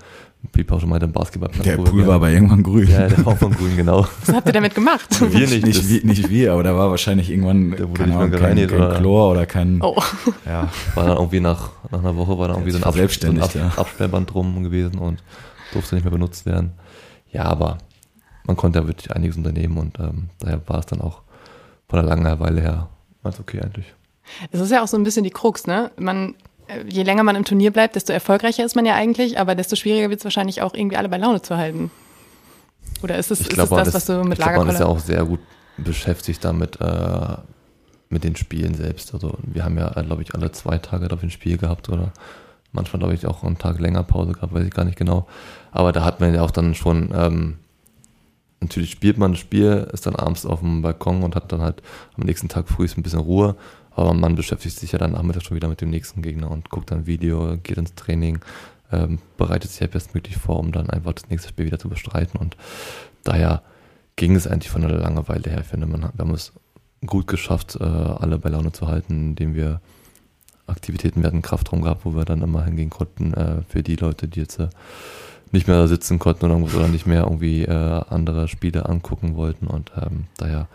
Wie 0.52 0.62
Paul 0.64 0.80
schon 0.80 0.88
meinte, 0.88 1.06
ein 1.06 1.12
Basketballplatz. 1.12 1.64
Der 1.64 1.76
Pool 1.76 2.06
war 2.06 2.16
aber 2.16 2.30
irgendwann 2.30 2.62
grün. 2.62 2.88
Ja, 2.88 3.08
der 3.08 3.26
war 3.26 3.36
von 3.36 3.52
grün, 3.52 3.76
genau. 3.76 4.06
Was 4.24 4.34
habt 4.34 4.46
ihr 4.46 4.52
damit 4.52 4.74
gemacht? 4.74 5.08
Wir 5.32 5.48
nicht. 5.48 5.66
Nicht, 5.66 5.88
wie, 5.88 6.06
nicht 6.06 6.30
wir, 6.30 6.52
aber 6.52 6.62
da 6.62 6.76
war 6.76 6.90
wahrscheinlich 6.90 7.30
irgendwann 7.30 7.72
der 7.72 7.90
wurde 7.90 8.04
nicht 8.04 8.18
kein, 8.18 8.30
kein, 8.30 8.68
kein 8.68 8.94
Chlor 8.96 9.32
oder 9.32 9.46
kein... 9.46 9.82
Oh. 9.82 10.00
Ja. 10.46 10.68
War 10.94 11.06
dann 11.06 11.16
irgendwie 11.16 11.40
nach, 11.40 11.70
nach 11.90 11.98
einer 11.98 12.16
Woche 12.16 12.38
war 12.38 12.48
da 12.48 12.54
irgendwie 12.54 12.70
so 12.70 12.78
ein, 12.78 12.84
Abs 12.84 13.20
so 13.20 13.26
ein 13.26 13.40
Ab 13.40 13.54
ja. 13.54 13.72
Absperrband 13.76 14.32
drum 14.32 14.62
gewesen 14.62 14.98
und 14.98 15.22
durfte 15.72 15.94
nicht 15.94 16.04
mehr 16.04 16.12
benutzt 16.12 16.46
werden. 16.46 16.72
Ja, 17.30 17.44
aber 17.44 17.78
man 18.44 18.56
konnte 18.56 18.80
ja 18.80 18.86
wirklich 18.86 19.14
einiges 19.14 19.36
unternehmen 19.36 19.78
und 19.78 19.98
ähm, 19.98 20.30
daher 20.38 20.60
war 20.68 20.78
es 20.80 20.86
dann 20.86 21.00
auch 21.00 21.22
von 21.88 21.98
der 21.98 22.08
Langeweile 22.08 22.60
her 22.60 22.88
ganz 23.22 23.38
okay 23.38 23.60
eigentlich. 23.60 23.94
Es 24.50 24.60
ist 24.60 24.70
ja 24.70 24.82
auch 24.82 24.88
so 24.88 24.96
ein 24.96 25.04
bisschen 25.04 25.24
die 25.24 25.30
Krux, 25.30 25.66
ne? 25.66 25.90
Man, 25.98 26.34
äh, 26.68 26.84
je 26.88 27.02
länger 27.02 27.22
man 27.22 27.36
im 27.36 27.44
Turnier 27.44 27.72
bleibt, 27.72 27.96
desto 27.96 28.12
erfolgreicher 28.12 28.64
ist 28.64 28.76
man 28.76 28.86
ja 28.86 28.94
eigentlich, 28.94 29.38
aber 29.38 29.54
desto 29.54 29.76
schwieriger 29.76 30.10
wird 30.10 30.20
es 30.20 30.24
wahrscheinlich 30.24 30.62
auch 30.62 30.74
irgendwie 30.74 30.96
alle 30.96 31.08
bei 31.08 31.18
Laune 31.18 31.42
zu 31.42 31.56
halten. 31.56 31.90
Oder 33.02 33.18
ist 33.18 33.30
es, 33.30 33.40
ist 33.40 33.50
glaub, 33.50 33.70
es 33.72 33.84
das, 33.84 33.94
was 33.94 34.06
du 34.06 34.24
mit 34.24 34.38
Lagerkoller... 34.38 34.66
Man 34.66 34.74
ist 34.74 34.80
ja 34.80 34.86
auch 34.86 34.98
sehr 34.98 35.24
gut 35.24 35.40
beschäftigt 35.76 36.44
damit, 36.44 36.80
äh, 36.80 37.36
mit 38.08 38.24
den 38.24 38.36
Spielen 38.36 38.74
selbst. 38.74 39.14
Also 39.14 39.38
wir 39.42 39.64
haben 39.64 39.78
ja, 39.78 39.88
glaube 40.02 40.22
ich, 40.22 40.34
alle 40.34 40.52
zwei 40.52 40.78
Tage 40.78 41.08
dafür 41.08 41.28
ein 41.28 41.30
Spiel 41.30 41.56
gehabt 41.56 41.88
oder 41.88 42.12
manchmal, 42.72 42.98
glaube 42.98 43.14
ich, 43.14 43.26
auch 43.26 43.42
einen 43.44 43.58
Tag 43.58 43.78
länger 43.78 44.02
Pause 44.02 44.32
gehabt, 44.32 44.52
weiß 44.52 44.66
ich 44.66 44.74
gar 44.74 44.84
nicht 44.84 44.98
genau. 44.98 45.26
Aber 45.72 45.92
da 45.92 46.04
hat 46.04 46.20
man 46.20 46.34
ja 46.34 46.42
auch 46.42 46.50
dann 46.50 46.74
schon, 46.74 47.10
ähm, 47.14 47.58
natürlich 48.60 48.90
spielt 48.90 49.18
man 49.18 49.32
das 49.32 49.40
Spiel, 49.40 49.88
ist 49.92 50.06
dann 50.06 50.16
abends 50.16 50.46
auf 50.46 50.60
dem 50.60 50.82
Balkon 50.82 51.22
und 51.22 51.36
hat 51.36 51.52
dann 51.52 51.60
halt 51.60 51.82
am 52.16 52.24
nächsten 52.24 52.48
Tag 52.48 52.68
früh 52.68 52.86
ein 52.96 53.02
bisschen 53.02 53.20
Ruhe. 53.20 53.56
Aber 53.90 54.14
man 54.14 54.34
beschäftigt 54.34 54.78
sich 54.78 54.92
ja 54.92 54.98
dann 54.98 55.12
nachmittags 55.12 55.46
schon 55.46 55.56
wieder 55.56 55.68
mit 55.68 55.80
dem 55.80 55.90
nächsten 55.90 56.22
Gegner 56.22 56.50
und 56.50 56.70
guckt 56.70 56.90
dann 56.90 57.06
Video, 57.06 57.56
geht 57.62 57.76
ins 57.76 57.94
Training, 57.94 58.38
ähm, 58.92 59.18
bereitet 59.36 59.70
sich 59.70 59.80
ja 59.80 59.86
bestmöglich 59.86 60.36
vor, 60.36 60.58
um 60.58 60.72
dann 60.72 60.90
einfach 60.90 61.12
das 61.12 61.28
nächste 61.28 61.48
Spiel 61.48 61.66
wieder 61.66 61.78
zu 61.78 61.88
bestreiten. 61.88 62.38
Und 62.38 62.56
daher 63.24 63.62
ging 64.16 64.36
es 64.36 64.46
eigentlich 64.46 64.70
von 64.70 64.82
der 64.82 64.92
Langeweile 64.92 65.50
her. 65.50 65.60
Ich 65.60 65.66
finde, 65.66 65.86
man, 65.86 66.02
wir 66.02 66.12
haben 66.18 66.34
es 66.34 66.52
gut 67.06 67.26
geschafft, 67.26 67.76
äh, 67.80 67.84
alle 67.84 68.38
bei 68.38 68.50
Laune 68.50 68.72
zu 68.72 68.86
halten, 68.86 69.30
indem 69.30 69.54
wir 69.54 69.80
Aktivitäten, 70.66 71.20
wir 71.20 71.26
hatten 71.26 71.36
einen 71.36 71.42
Kraftraum 71.42 71.82
gehabt, 71.82 72.04
wo 72.04 72.14
wir 72.14 72.24
dann 72.24 72.42
immer 72.42 72.64
hingehen 72.64 72.90
konnten 72.90 73.34
äh, 73.34 73.62
für 73.68 73.82
die 73.82 73.96
Leute, 73.96 74.28
die 74.28 74.40
jetzt 74.40 74.60
äh, 74.60 74.68
nicht 75.52 75.68
mehr 75.68 75.76
da 75.76 75.86
sitzen 75.86 76.18
konnten 76.18 76.46
oder, 76.46 76.56
oder 76.56 76.88
nicht 76.88 77.06
mehr 77.06 77.22
irgendwie 77.22 77.64
äh, 77.64 78.02
andere 78.08 78.48
Spiele 78.48 78.86
angucken 78.86 79.36
wollten 79.36 79.66
und 79.66 79.92
ähm, 79.96 80.24
daher 80.36 80.68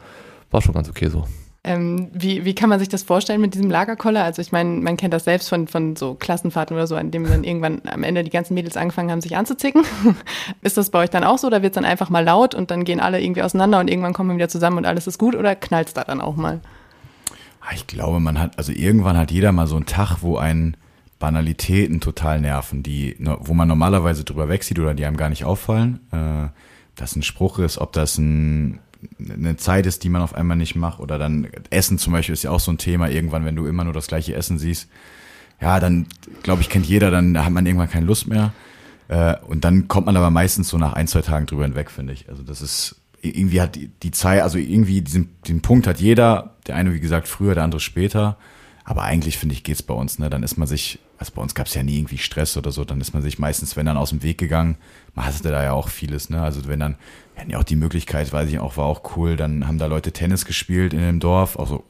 war 0.51 0.61
schon 0.61 0.73
ganz 0.73 0.89
okay 0.89 1.09
so. 1.09 1.25
Ähm, 1.67 2.09
wie, 2.13 2.45
wie 2.45 2.53
kann 2.53 2.69
man 2.69 2.77
sich 2.77 2.89
das 2.89 3.01
vorstellen 3.01 3.41
mit 3.41 3.55
diesem 3.55 3.71
Lagerkoller? 3.71 4.23
Also 4.23 4.39
ich 4.39 4.51
meine, 4.51 4.69
man 4.81 4.97
kennt 4.97 5.15
das 5.15 5.23
selbst 5.23 5.49
von, 5.49 5.67
von 5.67 5.95
so 5.95 6.13
Klassenfahrten 6.13 6.75
oder 6.75 6.85
so, 6.85 6.95
an 6.95 7.09
dem 7.09 7.27
dann 7.27 7.43
irgendwann 7.43 7.81
am 7.85 8.03
Ende 8.03 8.23
die 8.23 8.29
ganzen 8.29 8.53
Mädels 8.53 8.77
angefangen 8.77 9.09
haben, 9.09 9.21
sich 9.21 9.35
anzuzicken. 9.35 9.83
ist 10.61 10.77
das 10.77 10.91
bei 10.91 10.99
euch 10.99 11.09
dann 11.09 11.23
auch 11.23 11.39
so 11.39 11.47
oder 11.47 11.63
wird 11.63 11.71
es 11.71 11.75
dann 11.75 11.83
einfach 11.83 12.11
mal 12.11 12.23
laut 12.23 12.53
und 12.53 12.69
dann 12.69 12.83
gehen 12.83 12.99
alle 12.99 13.19
irgendwie 13.19 13.41
auseinander 13.41 13.79
und 13.79 13.89
irgendwann 13.89 14.13
kommen 14.13 14.29
wir 14.29 14.35
wieder 14.35 14.47
zusammen 14.47 14.77
und 14.77 14.85
alles 14.85 15.07
ist 15.07 15.17
gut 15.17 15.33
oder 15.33 15.55
knallt 15.55 15.87
es 15.87 15.93
da 15.95 16.03
dann 16.03 16.21
auch 16.21 16.35
mal? 16.35 16.61
Ah, 17.61 17.73
ich 17.73 17.87
glaube, 17.87 18.19
man 18.19 18.39
hat, 18.39 18.59
also 18.59 18.71
irgendwann 18.71 19.17
hat 19.17 19.31
jeder 19.31 19.51
mal 19.51 19.65
so 19.65 19.75
einen 19.75 19.87
Tag, 19.87 20.17
wo 20.21 20.37
einen 20.37 20.77
Banalitäten 21.19 22.01
total 22.01 22.41
nerven, 22.41 22.83
die, 22.83 23.15
wo 23.19 23.53
man 23.53 23.67
normalerweise 23.67 24.23
drüber 24.23 24.49
wegsieht 24.49 24.79
oder 24.79 24.93
die 24.93 25.05
einem 25.05 25.17
gar 25.17 25.29
nicht 25.29 25.45
auffallen. 25.45 25.99
Äh, 26.11 26.49
das 26.95 27.15
ein 27.15 27.23
Spruch 27.23 27.59
ist, 27.59 27.77
ob 27.77 27.93
das 27.93 28.17
ein 28.17 28.79
eine 29.19 29.57
Zeit 29.57 29.85
ist, 29.85 30.03
die 30.03 30.09
man 30.09 30.21
auf 30.21 30.35
einmal 30.35 30.57
nicht 30.57 30.75
macht. 30.75 30.99
Oder 30.99 31.17
dann 31.17 31.47
Essen 31.69 31.97
zum 31.97 32.13
Beispiel 32.13 32.33
ist 32.33 32.43
ja 32.43 32.51
auch 32.51 32.59
so 32.59 32.71
ein 32.71 32.77
Thema. 32.77 33.09
Irgendwann, 33.09 33.45
wenn 33.45 33.55
du 33.55 33.65
immer 33.65 33.83
nur 33.83 33.93
das 33.93 34.07
gleiche 34.07 34.33
Essen 34.33 34.57
siehst, 34.57 34.89
ja, 35.61 35.79
dann 35.79 36.07
glaube 36.43 36.61
ich, 36.61 36.69
kennt 36.69 36.85
jeder, 36.85 37.11
dann 37.11 37.43
hat 37.43 37.51
man 37.51 37.65
irgendwann 37.65 37.89
keine 37.89 38.05
Lust 38.05 38.27
mehr. 38.27 38.53
Äh, 39.07 39.35
und 39.47 39.63
dann 39.63 39.87
kommt 39.87 40.05
man 40.05 40.17
aber 40.17 40.29
meistens 40.29 40.69
so 40.69 40.77
nach 40.77 40.93
ein, 40.93 41.07
zwei 41.07 41.21
Tagen 41.21 41.45
drüber 41.45 41.63
hinweg, 41.63 41.91
finde 41.91 42.13
ich. 42.13 42.29
Also 42.29 42.43
das 42.43 42.61
ist, 42.61 42.95
irgendwie 43.21 43.61
hat 43.61 43.75
die, 43.75 43.89
die 44.03 44.11
Zeit, 44.11 44.41
also 44.41 44.57
irgendwie 44.57 45.01
diesen, 45.01 45.35
den 45.47 45.61
Punkt 45.61 45.87
hat 45.87 45.99
jeder, 45.99 46.55
der 46.67 46.75
eine, 46.75 46.93
wie 46.93 46.99
gesagt, 46.99 47.27
früher, 47.27 47.55
der 47.55 47.63
andere 47.63 47.79
später. 47.79 48.37
Aber 48.87 49.01
eigentlich, 49.01 49.37
finde 49.37 49.53
ich, 49.53 49.63
geht's 49.63 49.81
bei 49.81 49.95
uns, 49.95 50.19
ne? 50.19 50.29
Dann 50.29 50.43
ist 50.43 50.57
man 50.57 50.67
sich, 50.67 50.99
also 51.17 51.33
bei 51.35 51.41
uns 51.41 51.55
gab's 51.55 51.73
ja 51.73 51.81
nie 51.81 51.97
irgendwie 51.97 52.19
Stress 52.19 52.55
oder 52.55 52.71
so, 52.71 52.85
dann 52.85 53.01
ist 53.01 53.13
man 53.13 53.23
sich 53.23 53.39
meistens, 53.39 53.75
wenn 53.75 53.87
dann 53.87 53.97
aus 53.97 54.11
dem 54.11 54.21
Weg 54.21 54.37
gegangen, 54.37 54.77
man 55.15 55.25
hatte 55.25 55.41
da 55.41 55.63
ja 55.63 55.73
auch 55.73 55.89
vieles, 55.89 56.29
ne? 56.29 56.41
Also 56.41 56.67
wenn 56.67 56.79
dann, 56.79 56.95
wir 57.33 57.41
hatten 57.41 57.51
ja 57.51 57.57
auch 57.57 57.63
die 57.63 57.75
Möglichkeit, 57.75 58.31
weiß 58.31 58.47
ich 58.47 58.59
auch, 58.59 58.77
war 58.77 58.85
auch 58.85 59.17
cool, 59.17 59.35
dann 59.35 59.67
haben 59.67 59.79
da 59.79 59.87
Leute 59.87 60.11
Tennis 60.11 60.45
gespielt 60.45 60.93
in 60.93 60.99
dem 60.99 61.19
Dorf, 61.19 61.59
also 61.59 61.83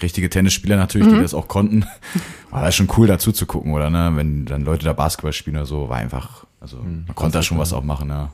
richtige 0.00 0.30
Tennisspieler 0.30 0.76
natürlich, 0.76 1.08
mhm. 1.08 1.16
die 1.16 1.22
das 1.22 1.34
auch 1.34 1.48
konnten. 1.48 1.84
War 2.50 2.62
das 2.62 2.74
schon 2.74 2.88
cool 2.96 3.06
dazu 3.06 3.32
zu 3.32 3.44
gucken, 3.44 3.74
oder 3.74 3.90
ne? 3.90 4.12
Wenn 4.14 4.46
dann 4.46 4.62
Leute 4.62 4.86
da 4.86 4.94
Basketball 4.94 5.34
spielen 5.34 5.56
oder 5.56 5.66
so, 5.66 5.90
war 5.90 5.98
einfach, 5.98 6.46
also 6.58 6.78
mhm. 6.78 7.04
man 7.06 7.14
konnte 7.14 7.36
da 7.36 7.42
schon 7.42 7.58
was 7.58 7.74
auch 7.74 7.84
machen, 7.84 8.08
ja. 8.08 8.32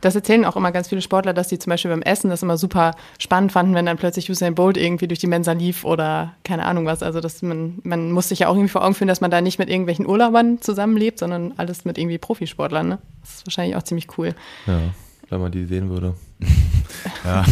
Das 0.00 0.14
erzählen 0.14 0.44
auch 0.44 0.56
immer 0.56 0.72
ganz 0.72 0.88
viele 0.88 1.02
Sportler, 1.02 1.34
dass 1.34 1.48
die 1.48 1.58
zum 1.58 1.70
Beispiel 1.70 1.90
beim 1.90 2.02
Essen 2.02 2.30
das 2.30 2.42
immer 2.42 2.56
super 2.56 2.94
spannend 3.18 3.52
fanden, 3.52 3.74
wenn 3.74 3.86
dann 3.86 3.98
plötzlich 3.98 4.30
Usain 4.30 4.54
Bolt 4.54 4.76
irgendwie 4.76 5.08
durch 5.08 5.18
die 5.18 5.26
Mensa 5.26 5.52
lief 5.52 5.84
oder 5.84 6.34
keine 6.44 6.64
Ahnung 6.64 6.86
was. 6.86 7.02
Also 7.02 7.20
dass 7.20 7.42
man, 7.42 7.78
man 7.82 8.10
muss 8.12 8.28
sich 8.28 8.40
ja 8.40 8.48
auch 8.48 8.54
irgendwie 8.54 8.70
vor 8.70 8.84
Augen 8.84 8.94
führen, 8.94 9.08
dass 9.08 9.20
man 9.20 9.30
da 9.30 9.40
nicht 9.40 9.58
mit 9.58 9.68
irgendwelchen 9.68 10.06
Urlaubern 10.06 10.60
zusammenlebt, 10.60 11.18
sondern 11.18 11.52
alles 11.56 11.84
mit 11.84 11.98
irgendwie 11.98 12.18
Profisportlern. 12.18 12.88
Ne? 12.88 12.98
Das 13.20 13.34
ist 13.34 13.46
wahrscheinlich 13.46 13.76
auch 13.76 13.82
ziemlich 13.82 14.18
cool. 14.18 14.34
Ja, 14.66 14.80
wenn 15.28 15.40
man 15.40 15.52
die 15.52 15.66
sehen 15.66 15.90
würde. 15.90 16.14
ja. 17.24 17.44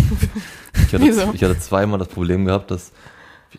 Ich 0.86 0.94
hatte, 0.94 1.04
Wieso? 1.04 1.30
ich 1.34 1.42
hatte 1.42 1.58
zweimal 1.58 1.98
das 1.98 2.08
Problem 2.08 2.46
gehabt, 2.46 2.70
dass 2.70 2.92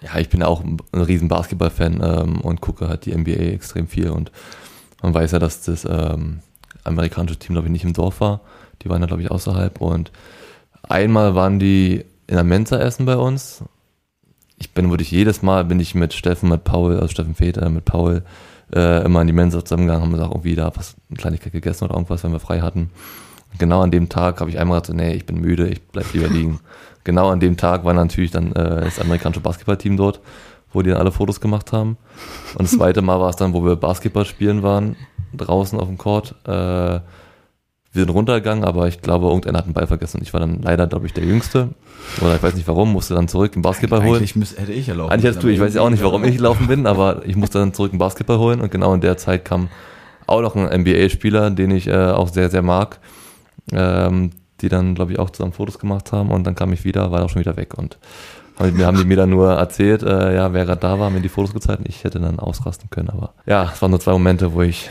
ja, 0.01 0.19
ich 0.19 0.29
bin 0.29 0.41
ja 0.41 0.47
auch 0.47 0.63
ein 0.63 0.79
riesen 0.93 1.27
Basketball-Fan 1.27 2.01
ähm, 2.03 2.41
und 2.41 2.61
gucke 2.61 2.87
halt 2.87 3.05
die 3.05 3.15
NBA 3.15 3.53
extrem 3.53 3.87
viel 3.87 4.09
und 4.09 4.31
man 5.01 5.13
weiß 5.13 5.31
ja, 5.31 5.39
dass 5.39 5.61
das 5.61 5.85
ähm, 5.85 6.39
amerikanische 6.83 7.39
Team, 7.39 7.53
glaube 7.53 7.67
ich, 7.67 7.71
nicht 7.71 7.85
im 7.85 7.93
Dorf 7.93 8.21
war. 8.21 8.41
Die 8.81 8.89
waren 8.89 9.01
da, 9.01 9.07
glaube 9.07 9.21
ich, 9.21 9.31
außerhalb. 9.31 9.81
Und 9.81 10.11
einmal 10.83 11.35
waren 11.35 11.59
die 11.59 12.05
in 12.27 12.35
der 12.35 12.43
Mensa 12.43 12.77
essen 12.79 13.05
bei 13.05 13.15
uns. 13.15 13.63
Ich 14.57 14.73
bin 14.73 14.89
wirklich 14.89 15.11
jedes 15.11 15.41
Mal 15.41 15.65
bin 15.65 15.79
ich 15.79 15.95
mit 15.95 16.13
Steffen, 16.13 16.49
mit 16.49 16.63
Paul, 16.63 16.95
also 16.95 17.07
Steffen 17.07 17.35
Väter, 17.35 17.69
mit 17.69 17.85
Paul 17.85 18.23
äh, 18.73 19.03
immer 19.05 19.21
in 19.21 19.27
die 19.27 19.33
Mensa 19.33 19.63
zusammengegangen, 19.63 20.03
haben 20.03 20.11
gesagt, 20.11 20.31
irgendwie 20.31 20.55
da 20.55 20.71
was, 20.75 20.95
eine 21.09 21.17
Kleinigkeit 21.17 21.53
gegessen 21.53 21.85
oder 21.85 21.95
irgendwas, 21.95 22.23
wenn 22.23 22.31
wir 22.31 22.39
frei 22.39 22.61
hatten. 22.61 22.91
Und 23.51 23.59
genau 23.59 23.81
an 23.81 23.91
dem 23.91 24.09
Tag 24.09 24.39
habe 24.39 24.49
ich 24.49 24.59
einmal 24.59 24.81
gesagt, 24.81 24.97
nee, 24.97 25.13
ich 25.13 25.25
bin 25.25 25.39
müde, 25.39 25.67
ich 25.67 25.81
bleib 25.87 26.11
lieber 26.13 26.27
liegen. 26.29 26.59
genau 27.03 27.29
an 27.29 27.39
dem 27.39 27.57
Tag 27.57 27.83
war 27.83 27.93
natürlich 27.93 28.31
dann 28.31 28.51
äh, 28.53 28.81
das 28.81 28.99
amerikanische 28.99 29.41
Basketballteam 29.41 29.97
dort, 29.97 30.19
wo 30.71 30.81
die 30.81 30.91
dann 30.91 30.99
alle 30.99 31.11
Fotos 31.11 31.41
gemacht 31.41 31.71
haben. 31.71 31.97
Und 32.53 32.63
das 32.63 32.71
zweite 32.71 33.01
Mal 33.01 33.19
war 33.19 33.29
es 33.29 33.37
dann, 33.37 33.53
wo 33.53 33.65
wir 33.65 33.75
Basketball 33.75 34.25
spielen 34.25 34.61
waren, 34.61 34.95
draußen 35.33 35.79
auf 35.79 35.87
dem 35.87 35.97
Court. 35.97 36.35
Äh, 36.45 36.99
wir 37.99 38.05
sind 38.05 38.15
runtergegangen, 38.15 38.63
aber 38.63 38.87
ich 38.87 39.01
glaube, 39.01 39.27
irgendeiner 39.27 39.59
hat 39.59 39.65
einen 39.65 39.73
Ball 39.73 39.87
vergessen. 39.87 40.17
Und 40.17 40.23
ich 40.23 40.33
war 40.33 40.39
dann 40.39 40.61
leider, 40.61 40.87
glaube 40.87 41.05
ich, 41.05 41.13
der 41.13 41.25
Jüngste. 41.25 41.69
Oder 42.21 42.35
ich 42.35 42.43
weiß 42.43 42.55
nicht 42.55 42.67
warum, 42.67 42.91
musste 42.93 43.13
dann 43.13 43.27
zurück 43.27 43.51
den 43.51 43.61
Basketball 43.61 44.01
holen. 44.01 44.15
Eigentlich 44.15 44.35
müsste, 44.35 44.61
hätte 44.61 44.71
ich 44.71 44.87
ja 44.87 44.93
laufen. 44.93 45.11
Eigentlich 45.11 45.25
hättest 45.25 45.43
du, 45.43 45.47
ich 45.47 45.59
weiß 45.59 45.73
ja 45.73 45.81
auch 45.81 45.89
nicht, 45.89 46.03
warum 46.03 46.23
ich 46.23 46.39
laufen 46.39 46.67
bin, 46.67 46.87
aber 46.87 47.25
ich 47.25 47.35
musste 47.35 47.59
dann 47.59 47.73
zurück 47.73 47.91
den 47.91 47.99
Basketball 47.99 48.39
holen. 48.39 48.61
Und 48.61 48.71
genau 48.71 48.93
in 48.93 49.01
der 49.01 49.17
Zeit 49.17 49.45
kam 49.45 49.69
auch 50.27 50.41
noch 50.41 50.55
ein 50.55 50.81
NBA-Spieler, 50.81 51.51
den 51.51 51.71
ich 51.71 51.87
äh, 51.87 52.11
auch 52.11 52.29
sehr, 52.29 52.49
sehr 52.49 52.61
mag, 52.61 52.99
ähm, 53.71 54.31
die 54.61 54.69
dann, 54.69 54.95
glaube 54.95 55.11
ich, 55.11 55.19
auch 55.19 55.29
zusammen 55.29 55.53
Fotos 55.53 55.77
gemacht 55.77 56.11
haben. 56.11 56.31
Und 56.31 56.45
dann 56.45 56.55
kam 56.55 56.71
ich 56.71 56.85
wieder, 56.85 57.11
war 57.11 57.23
auch 57.23 57.29
schon 57.29 57.41
wieder 57.41 57.57
weg. 57.57 57.77
Und 57.77 57.97
wir 58.57 58.85
haben 58.85 58.97
die 58.97 59.05
mir 59.05 59.17
dann 59.17 59.29
nur 59.29 59.53
erzählt, 59.53 60.03
äh, 60.03 60.35
ja, 60.35 60.53
wer 60.53 60.65
gerade 60.65 60.81
da 60.81 60.99
war, 60.99 61.09
mir 61.09 61.21
die 61.21 61.29
Fotos 61.29 61.53
gezeigt. 61.53 61.81
Ich 61.85 62.03
hätte 62.03 62.19
dann 62.19 62.39
ausrasten 62.39 62.89
können. 62.89 63.09
Aber 63.09 63.33
ja, 63.45 63.71
es 63.73 63.81
waren 63.81 63.91
nur 63.91 63.99
zwei 63.99 64.11
Momente, 64.11 64.53
wo 64.53 64.61
ich 64.61 64.89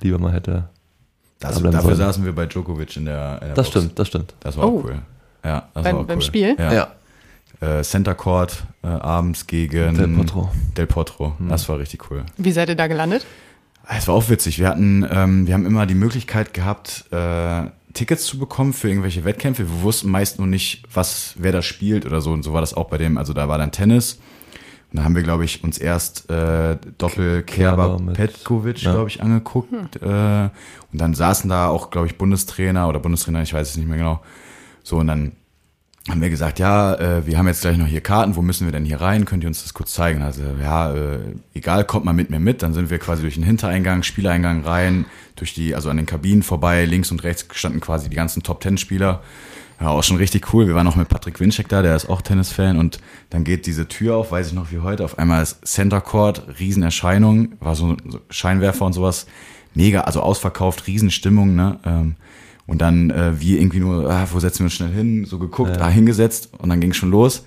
lieber 0.00 0.18
mal 0.18 0.32
hätte 0.32 0.68
das, 1.42 1.62
dafür 1.62 1.80
sollen. 1.80 1.96
saßen 1.96 2.24
wir 2.24 2.34
bei 2.34 2.46
Djokovic 2.46 2.96
in 2.96 3.04
der, 3.04 3.38
in 3.40 3.48
der 3.48 3.54
Das 3.54 3.66
Box. 3.66 3.68
stimmt, 3.68 3.98
das 3.98 4.08
stimmt. 4.08 4.34
Das 4.40 4.56
war 4.56 4.64
oh. 4.64 4.78
auch 4.78 4.84
cool. 4.84 4.98
Ja, 5.44 5.68
das 5.74 5.82
beim, 5.82 5.94
war 5.96 6.02
auch 6.02 6.06
beim 6.06 6.18
cool. 6.18 6.22
Spiel? 6.24 6.56
Ja. 6.58 6.72
ja. 6.72 6.88
Äh, 7.60 7.82
Center 7.82 8.14
Court 8.14 8.64
äh, 8.82 8.88
abends 8.88 9.46
gegen 9.46 9.96
Del 9.96 10.08
Potro. 10.08 10.50
Del 10.76 10.86
Potro. 10.86 11.34
Mhm. 11.38 11.48
Das 11.48 11.68
war 11.68 11.78
richtig 11.78 12.10
cool. 12.10 12.24
Wie 12.36 12.52
seid 12.52 12.68
ihr 12.68 12.74
da 12.76 12.86
gelandet? 12.86 13.24
Es 13.88 14.08
war 14.08 14.14
auch 14.14 14.28
witzig. 14.28 14.58
Wir 14.58 14.68
hatten, 14.68 15.06
ähm, 15.10 15.46
wir 15.46 15.54
haben 15.54 15.66
immer 15.66 15.86
die 15.86 15.94
Möglichkeit 15.94 16.54
gehabt, 16.54 17.04
äh, 17.12 17.64
Tickets 17.94 18.24
zu 18.24 18.38
bekommen 18.38 18.72
für 18.72 18.88
irgendwelche 18.88 19.24
Wettkämpfe. 19.24 19.68
Wir 19.68 19.82
wussten 19.82 20.10
meist 20.10 20.38
nur 20.38 20.48
nicht, 20.48 20.84
was, 20.92 21.34
wer 21.36 21.52
da 21.52 21.62
spielt 21.62 22.06
oder 22.06 22.20
so. 22.20 22.32
Und 22.32 22.42
so 22.42 22.52
war 22.52 22.60
das 22.60 22.74
auch 22.74 22.88
bei 22.88 22.98
dem. 22.98 23.18
Also 23.18 23.32
da 23.32 23.48
war 23.48 23.58
dann 23.58 23.70
Tennis 23.72 24.18
und 24.92 24.98
da 24.98 25.04
haben 25.04 25.16
wir, 25.16 25.22
glaube 25.22 25.44
ich, 25.44 25.64
uns 25.64 25.78
erst 25.78 26.28
äh, 26.30 26.76
Doppelkerber 26.98 27.98
Petkovic, 28.12 28.82
ja. 28.82 28.92
glaube 28.92 29.08
ich, 29.08 29.22
angeguckt. 29.22 29.70
Hm. 29.70 29.88
Äh, 30.02 30.50
und 30.92 31.00
dann 31.00 31.14
saßen 31.14 31.48
da 31.48 31.68
auch, 31.68 31.90
glaube 31.90 32.08
ich, 32.08 32.18
Bundestrainer 32.18 32.88
oder 32.88 33.00
Bundestrainer, 33.00 33.42
ich 33.42 33.54
weiß 33.54 33.70
es 33.70 33.76
nicht 33.78 33.88
mehr 33.88 33.96
genau. 33.96 34.20
So, 34.82 34.98
und 34.98 35.06
dann 35.06 35.32
haben 36.10 36.20
wir 36.20 36.28
gesagt, 36.28 36.58
ja, 36.58 36.94
äh, 36.96 37.26
wir 37.26 37.38
haben 37.38 37.46
jetzt 37.46 37.62
gleich 37.62 37.78
noch 37.78 37.86
hier 37.86 38.02
Karten, 38.02 38.36
wo 38.36 38.42
müssen 38.42 38.66
wir 38.66 38.72
denn 38.72 38.84
hier 38.84 39.00
rein? 39.00 39.24
Könnt 39.24 39.44
ihr 39.44 39.48
uns 39.48 39.62
das 39.62 39.72
kurz 39.72 39.94
zeigen? 39.94 40.20
Also, 40.20 40.42
ja, 40.60 40.92
äh, 40.92 41.20
egal, 41.54 41.84
kommt 41.84 42.04
mal 42.04 42.12
mit 42.12 42.28
mir 42.28 42.40
mit. 42.40 42.62
Dann 42.62 42.74
sind 42.74 42.90
wir 42.90 42.98
quasi 42.98 43.22
durch 43.22 43.34
den 43.34 43.44
Hintereingang, 43.44 44.02
Spieleingang 44.02 44.62
rein, 44.62 45.06
durch 45.36 45.54
die, 45.54 45.74
also 45.74 45.88
an 45.88 45.96
den 45.96 46.06
Kabinen 46.06 46.42
vorbei, 46.42 46.84
links 46.84 47.10
und 47.10 47.22
rechts 47.24 47.46
standen 47.52 47.80
quasi 47.80 48.10
die 48.10 48.16
ganzen 48.16 48.42
Top-Ten-Spieler. 48.42 49.22
Ja, 49.82 49.88
auch 49.88 50.04
schon 50.04 50.16
richtig 50.16 50.54
cool. 50.54 50.68
Wir 50.68 50.76
waren 50.76 50.86
auch 50.86 50.94
mit 50.94 51.08
Patrick 51.08 51.40
Winczek 51.40 51.68
da, 51.68 51.82
der 51.82 51.96
ist 51.96 52.08
auch 52.08 52.22
Tennisfan 52.22 52.78
und 52.78 53.00
dann 53.30 53.42
geht 53.42 53.66
diese 53.66 53.88
Tür 53.88 54.16
auf, 54.16 54.30
weiß 54.30 54.46
ich 54.46 54.52
noch 54.52 54.70
wie 54.70 54.78
heute. 54.78 55.04
Auf 55.04 55.18
einmal 55.18 55.42
ist 55.42 55.66
Center 55.66 56.00
Court, 56.00 56.44
Riesenerscheinung, 56.60 57.54
war 57.58 57.74
so, 57.74 57.96
so 58.06 58.20
Scheinwerfer 58.30 58.86
und 58.86 58.92
sowas. 58.92 59.26
Mega, 59.74 60.02
also 60.02 60.20
ausverkauft, 60.20 60.86
Riesenstimmung, 60.86 61.56
ne? 61.56 61.80
Ähm, 61.84 62.14
und 62.68 62.80
dann 62.80 63.10
äh, 63.10 63.40
wir 63.40 63.58
irgendwie 63.58 63.80
nur, 63.80 64.08
ah, 64.08 64.28
wo 64.30 64.38
setzen 64.38 64.60
wir 64.60 64.64
uns 64.66 64.74
schnell 64.74 64.92
hin? 64.92 65.24
So 65.24 65.40
geguckt, 65.40 65.76
ja. 65.76 65.82
ah, 65.82 65.88
hingesetzt 65.88 66.50
und 66.58 66.68
dann 66.68 66.78
ging 66.78 66.92
schon 66.92 67.10
los. 67.10 67.44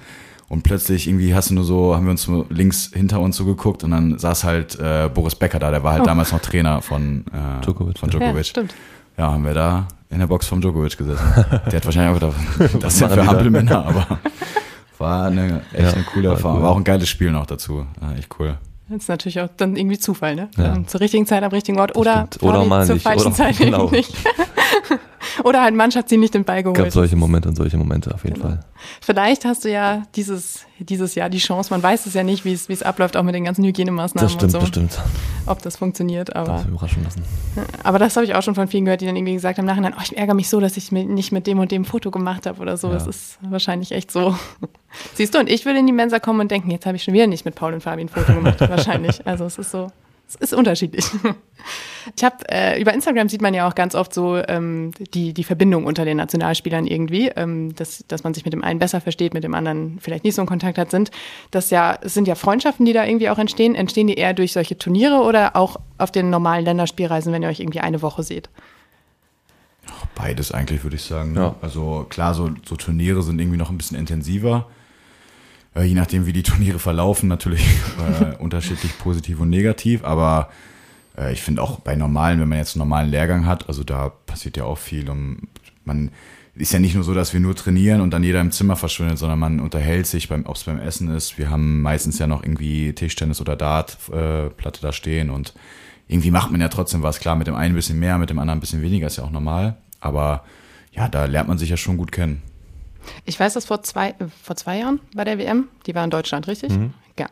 Und 0.50 0.64
plötzlich 0.64 1.08
irgendwie 1.08 1.34
hast 1.34 1.52
du 1.52 1.54
nur 1.54 1.64
so, 1.64 1.96
haben 1.96 2.06
wir 2.06 2.12
uns 2.12 2.30
links 2.50 2.92
hinter 2.94 3.22
uns 3.22 3.38
so 3.38 3.46
geguckt 3.46 3.86
und 3.86 3.92
dann 3.92 4.20
saß 4.20 4.44
halt 4.44 4.78
äh, 4.78 5.10
Boris 5.12 5.36
Becker 5.36 5.60
da, 5.60 5.72
der 5.72 5.84
war 5.84 5.94
halt 5.94 6.02
oh. 6.02 6.06
damals 6.06 6.34
noch 6.34 6.42
Trainer 6.42 6.82
von, 6.82 7.24
äh, 7.32 7.64
Djokovic. 7.64 7.98
Von 7.98 8.10
Djokovic. 8.10 8.36
Ja, 8.36 8.44
stimmt. 8.44 8.76
Ja, 9.18 9.32
haben 9.32 9.46
wir 9.46 9.54
da 9.54 9.88
in 10.10 10.20
der 10.20 10.28
Box 10.28 10.48
vom 10.48 10.62
Djokovic 10.62 10.98
gesessen. 10.98 11.26
Der 11.66 11.74
hat 11.74 11.86
wahrscheinlich 11.86 12.24
auch 12.24 12.34
gedacht, 12.34 12.76
das 12.84 12.98
sind 12.98 13.12
für 13.12 13.26
Hampelmänner, 13.26 13.86
aber 13.86 14.20
war 14.98 15.26
eine 15.26 15.62
echt 15.74 15.84
ja, 15.84 15.94
eine 15.94 16.04
coole 16.04 16.30
Erfahrung. 16.30 16.58
Cool. 16.58 16.64
War 16.64 16.72
auch 16.72 16.78
ein 16.78 16.84
geiles 16.84 17.10
Spiel 17.10 17.32
noch 17.32 17.46
dazu. 17.46 17.86
Ja, 18.02 18.14
echt 18.14 18.30
cool. 18.40 18.58
Das 18.88 19.00
ist 19.00 19.10
natürlich 19.10 19.40
auch 19.42 19.50
dann 19.58 19.76
irgendwie 19.76 19.98
Zufall, 19.98 20.36
ne? 20.36 20.50
Ja. 20.58 20.78
Zur 20.86 21.02
richtigen 21.02 21.26
Zeit 21.26 21.44
am 21.44 21.52
richtigen 21.52 21.80
Ort 21.80 21.96
oder, 21.98 22.28
oder 22.42 22.66
mal 22.66 22.86
zur 22.86 22.96
nicht. 22.96 23.04
falschen 23.04 23.28
oder, 23.28 23.36
Zeit 23.36 23.58
genau. 23.58 23.90
nicht. 23.90 24.14
Oder 25.44 25.64
halt 25.64 25.76
Mannschaftsziel 25.76 26.18
nicht 26.20 26.34
den 26.34 26.44
Ball 26.46 26.62
geholt. 26.64 26.78
gab 26.78 26.92
solche 26.92 27.16
Momente 27.16 27.50
und 27.50 27.56
solche 27.56 27.78
Momente 27.78 28.14
auf 28.14 28.24
jeden 28.24 28.36
Genau. 28.36 28.48
Fall. 28.50 28.60
Vielleicht 29.02 29.44
hast 29.46 29.66
du 29.66 29.72
ja 29.72 30.04
dieses, 30.16 30.66
dieses 30.80 31.16
Jahr 31.16 31.30
die 31.30 31.40
Chance, 31.40 31.72
man 31.72 31.82
weiß 31.82 32.06
es 32.06 32.14
ja 32.14 32.24
nicht, 32.24 32.46
wie 32.46 32.54
es, 32.54 32.70
wie 32.70 32.74
es 32.74 32.84
abläuft, 32.84 33.18
auch 33.18 33.24
mit 33.24 33.34
den 33.34 33.44
ganzen 33.46 33.64
Hygienemaßnahmen 33.66 34.26
Das 34.26 34.32
stimmt, 34.34 34.44
und 34.44 34.50
so, 34.52 34.60
das 34.60 34.68
stimmt. 34.68 35.00
ob 35.48 35.62
das 35.62 35.78
funktioniert. 35.78 36.36
Aber, 36.36 36.62
ich 36.62 36.68
überraschen 36.68 37.04
lassen. 37.04 37.24
aber 37.84 37.98
das 38.00 38.16
habe 38.16 38.26
ich 38.26 38.36
auch 38.36 38.44
schon 38.44 38.56
von 38.56 38.68
vielen 38.68 38.86
gehört, 38.86 39.02
die 39.02 39.06
dann 39.08 39.16
irgendwie 39.16 39.34
gesagt 39.34 39.58
haben, 39.58 39.66
im 39.66 39.70
Nachhinein, 39.70 39.94
oh, 39.98 40.02
ich 40.04 40.16
ärgere 40.16 40.36
mich 40.36 40.50
so, 40.50 40.60
dass 40.60 40.78
ich 40.78 40.92
nicht 40.92 41.32
mit 41.32 41.48
dem 41.48 41.60
und 41.60 41.72
dem 41.72 41.86
Foto 41.86 42.12
gemacht 42.12 42.46
habe 42.46 42.62
oder 42.62 42.78
so. 42.78 42.88
Ja. 42.90 42.94
Das 42.96 43.08
ist 43.08 43.38
wahrscheinlich 43.42 43.92
echt 43.92 44.12
so. 44.12 44.36
Siehst 45.16 45.34
du, 45.34 45.40
und 45.40 45.50
ich 45.50 45.66
würde 45.66 45.80
in 45.80 45.88
die 45.88 45.94
Mensa 45.94 46.20
kommen 46.20 46.40
und 46.42 46.52
denken, 46.52 46.70
jetzt 46.72 46.86
habe 46.86 46.96
ich 46.98 47.04
schon 47.04 47.14
wieder 47.14 47.28
nicht 47.28 47.46
mit 47.46 47.56
Paul 47.56 47.74
und 47.74 47.82
Fabi 47.82 48.02
ein 48.02 48.10
Foto 48.10 48.34
gemacht. 48.34 48.60
wahrscheinlich. 48.70 49.26
Also 49.26 49.46
es 49.46 49.58
ist 49.58 49.72
so, 49.72 49.88
es 50.28 50.36
ist 50.36 50.54
unterschiedlich. 50.54 51.06
Ich 52.16 52.24
habe 52.24 52.38
äh, 52.50 52.80
über 52.80 52.94
Instagram 52.94 53.30
sieht 53.30 53.42
man 53.42 53.56
ja 53.56 53.68
auch 53.68 53.74
ganz 53.74 53.96
oft 53.96 54.14
so 54.14 54.38
ähm, 54.38 54.92
die 55.16 55.34
die 55.34 55.44
Verbindung 55.44 55.86
unter 55.86 56.06
den 56.06 56.18
Nationalspielern 56.18 56.86
irgendwie, 56.86 57.30
ähm, 57.30 57.74
dass 57.74 58.06
dass 58.08 58.24
man 58.24 58.36
sich 58.36 58.46
mit 58.46 58.54
dem 58.54 58.64
einen 58.64 58.78
besser 58.78 59.02
versteht, 59.02 59.34
mit 59.34 59.44
dem 59.44 59.56
anderen 59.56 59.98
vielleicht 60.00 60.24
nicht 60.24 60.36
so 60.36 60.42
in 60.44 60.48
Kontakt 60.48 60.78
hat. 60.78 60.92
Sind 60.92 61.10
das 61.50 61.72
ja 61.72 61.98
es 62.02 62.14
sind 62.14 62.28
ja 62.28 62.36
Freundschaften, 62.36 62.86
die 62.86 62.94
da 62.94 63.06
irgendwie 63.06 63.30
auch 63.30 63.40
entstehen. 63.40 63.74
Entstehen 63.74 64.06
die 64.06 64.14
eher 64.14 64.36
durch 64.36 64.54
solche 64.54 64.78
Turniere 64.78 65.22
oder 65.22 65.56
auch 65.56 65.78
auf 65.98 66.12
den 66.12 66.30
normalen 66.30 66.66
Länderspielreisen, 66.66 67.34
wenn 67.34 67.42
ihr 67.42 67.50
euch 67.50 67.60
irgendwie 67.60 67.80
eine 67.80 68.04
Woche 68.04 68.22
seht? 68.22 68.50
Beides 70.14 70.52
eigentlich, 70.52 70.84
würde 70.84 70.98
ich 70.98 71.04
sagen. 71.04 71.36
Ja. 71.36 71.56
Also 71.62 72.06
klar, 72.10 72.34
so, 72.34 72.52
so 72.66 72.76
Turniere 72.76 73.24
sind 73.24 73.40
irgendwie 73.40 73.58
noch 73.58 73.70
ein 73.70 73.78
bisschen 73.78 73.98
intensiver. 73.98 74.68
Äh, 75.76 75.84
je 75.84 75.94
nachdem, 75.94 76.26
wie 76.26 76.34
die 76.34 76.44
Turniere 76.52 76.80
verlaufen, 76.80 77.30
natürlich 77.30 77.66
äh, 78.00 78.36
unterschiedlich 78.40 78.98
positiv 78.98 79.40
und 79.40 79.50
negativ. 79.50 80.04
Aber 80.04 80.50
äh, 81.18 81.34
ich 81.34 81.42
finde 81.42 81.62
auch 81.62 81.80
bei 81.80 81.96
normalen, 81.96 82.40
wenn 82.40 82.50
man 82.50 82.58
jetzt 82.58 82.76
einen 82.76 82.88
normalen 82.88 83.10
Lehrgang 83.10 83.46
hat, 83.46 83.68
also 83.68 83.84
da 83.84 84.10
passiert 84.10 84.58
ja 84.58 84.64
auch 84.66 84.78
viel. 84.78 85.10
Und 85.10 85.48
man 85.84 86.12
ist 86.56 86.72
ja 86.72 86.80
nicht 86.80 86.96
nur 86.96 87.04
so, 87.04 87.14
dass 87.14 87.34
wir 87.34 87.40
nur 87.40 87.56
trainieren 87.56 88.02
und 88.02 88.12
dann 88.12 88.24
jeder 88.24 88.40
im 88.40 88.52
Zimmer 88.52 88.76
verschwindet, 88.78 89.18
sondern 89.18 89.40
man 89.40 89.60
unterhält 89.60 90.08
sich, 90.08 90.30
beim, 90.30 90.46
ob 90.46 90.56
es 90.56 90.64
beim 90.64 90.80
Essen 90.80 91.14
ist. 91.14 91.38
Wir 91.38 91.50
haben 91.50 91.82
meistens 91.82 92.18
ja 92.18 92.28
noch 92.28 92.44
irgendwie 92.44 92.94
Tischtennis 92.94 93.42
oder 93.42 93.56
Dartplatte 93.58 94.80
äh, 94.80 94.82
da 94.82 94.94
stehen 94.94 95.30
und 95.30 95.54
irgendwie 96.08 96.32
macht 96.32 96.52
man 96.52 96.62
ja 96.62 96.70
trotzdem 96.70 97.04
was. 97.04 97.20
Klar, 97.20 97.36
mit 97.36 97.48
dem 97.48 97.56
einen 97.56 97.74
ein 97.74 97.76
bisschen 97.76 98.00
mehr, 98.00 98.18
mit 98.18 98.30
dem 98.30 98.40
anderen 98.40 98.60
ein 98.60 98.62
bisschen 98.62 98.82
weniger, 98.82 99.08
ist 99.08 99.18
ja 99.18 99.24
auch 99.24 99.32
normal. 99.32 99.78
Aber 100.00 100.44
ja, 100.92 101.10
da 101.10 101.26
lernt 101.26 101.50
man 101.50 101.58
sich 101.58 101.70
ja 101.70 101.78
schon 101.78 101.98
gut 101.98 102.12
kennen. 102.12 102.42
Ich 103.26 103.40
weiß, 103.40 103.54
dass 103.54 103.66
vor 103.66 103.84
zwei, 103.84 104.10
äh, 104.10 104.26
vor 104.44 104.56
zwei 104.56 104.80
Jahren 104.80 105.00
bei 105.16 105.24
der 105.24 105.38
WM, 105.38 105.70
die 105.86 105.96
war 105.96 106.04
in 106.04 106.10
Deutschland, 106.10 106.48
richtig? 106.48 106.72
Ja. 107.18 107.28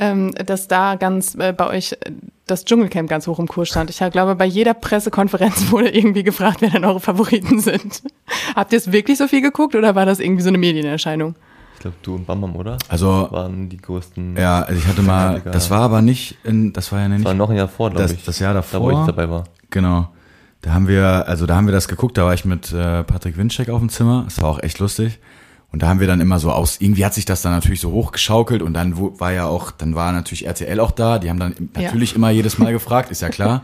Ähm, 0.00 0.32
dass 0.34 0.66
da 0.66 0.96
ganz 0.96 1.34
äh, 1.36 1.52
bei 1.52 1.68
euch 1.68 1.92
äh, 1.92 2.10
das 2.46 2.64
Dschungelcamp 2.64 3.08
ganz 3.08 3.26
hoch 3.28 3.38
im 3.38 3.46
Kurs 3.46 3.68
stand. 3.68 3.88
Ich 3.90 3.98
glaube, 4.10 4.34
bei 4.34 4.46
jeder 4.46 4.74
Pressekonferenz 4.74 5.70
wurde 5.70 5.90
irgendwie 5.90 6.24
gefragt, 6.24 6.56
wer 6.60 6.70
denn 6.70 6.84
eure 6.84 6.98
Favoriten 7.00 7.60
sind. 7.60 8.02
Habt 8.56 8.72
ihr 8.72 8.78
es 8.78 8.90
wirklich 8.90 9.18
so 9.18 9.28
viel 9.28 9.40
geguckt 9.42 9.76
oder 9.76 9.94
war 9.94 10.06
das 10.06 10.18
irgendwie 10.18 10.42
so 10.42 10.48
eine 10.48 10.58
Medienerscheinung? 10.58 11.36
Ich 11.74 11.80
glaube, 11.82 11.96
du 12.02 12.16
und 12.16 12.26
Bambam, 12.26 12.56
oder? 12.56 12.76
Also, 12.88 13.28
Waren 13.30 13.68
die 13.68 13.76
größten. 13.76 14.36
ja, 14.36 14.62
also 14.62 14.76
ich 14.80 14.86
hatte 14.88 15.02
mal, 15.02 15.40
das 15.42 15.70
war 15.70 15.82
aber 15.82 16.02
nicht, 16.02 16.36
in, 16.42 16.72
das 16.72 16.90
war 16.90 16.98
ja 16.98 17.08
Das 17.08 17.18
nicht, 17.18 17.24
war 17.24 17.34
noch 17.34 17.50
ein 17.50 17.56
Jahr 17.56 17.68
vor, 17.68 17.90
glaube 17.90 18.02
das, 18.02 18.12
ich. 18.14 18.24
das 18.24 18.40
Jahr 18.40 18.52
da, 18.54 18.64
wo 18.72 18.88
davor. 18.90 19.00
ich 19.02 19.06
dabei 19.06 19.30
war. 19.30 19.44
Genau. 19.70 20.08
Da 20.62 20.72
haben 20.74 20.88
wir, 20.88 21.28
also 21.28 21.46
da 21.46 21.56
haben 21.56 21.66
wir 21.66 21.72
das 21.72 21.88
geguckt, 21.88 22.18
da 22.18 22.24
war 22.24 22.34
ich 22.34 22.44
mit 22.44 22.72
äh, 22.72 23.04
Patrick 23.04 23.36
Winczek 23.36 23.68
auf 23.70 23.78
dem 23.80 23.88
Zimmer. 23.88 24.24
Das 24.24 24.40
war 24.42 24.48
auch 24.50 24.62
echt 24.62 24.78
lustig. 24.80 25.18
Und 25.70 25.82
da 25.82 25.88
haben 25.88 26.00
wir 26.00 26.06
dann 26.06 26.20
immer 26.20 26.38
so 26.38 26.50
aus, 26.50 26.80
irgendwie 26.80 27.04
hat 27.04 27.12
sich 27.14 27.26
das 27.26 27.42
dann 27.42 27.52
natürlich 27.52 27.80
so 27.80 27.92
hochgeschaukelt 27.92 28.62
und 28.62 28.72
dann 28.72 28.96
war 29.20 29.32
ja 29.32 29.44
auch, 29.46 29.70
dann 29.70 29.94
war 29.94 30.12
natürlich 30.12 30.46
RTL 30.46 30.80
auch 30.80 30.90
da, 30.90 31.18
die 31.18 31.28
haben 31.28 31.38
dann 31.38 31.54
Ja. 31.76 31.82
natürlich 31.82 32.14
immer 32.14 32.30
jedes 32.30 32.56
Mal 32.58 32.72
gefragt, 32.72 33.10
ist 33.10 33.20
ja 33.20 33.28
klar. 33.28 33.62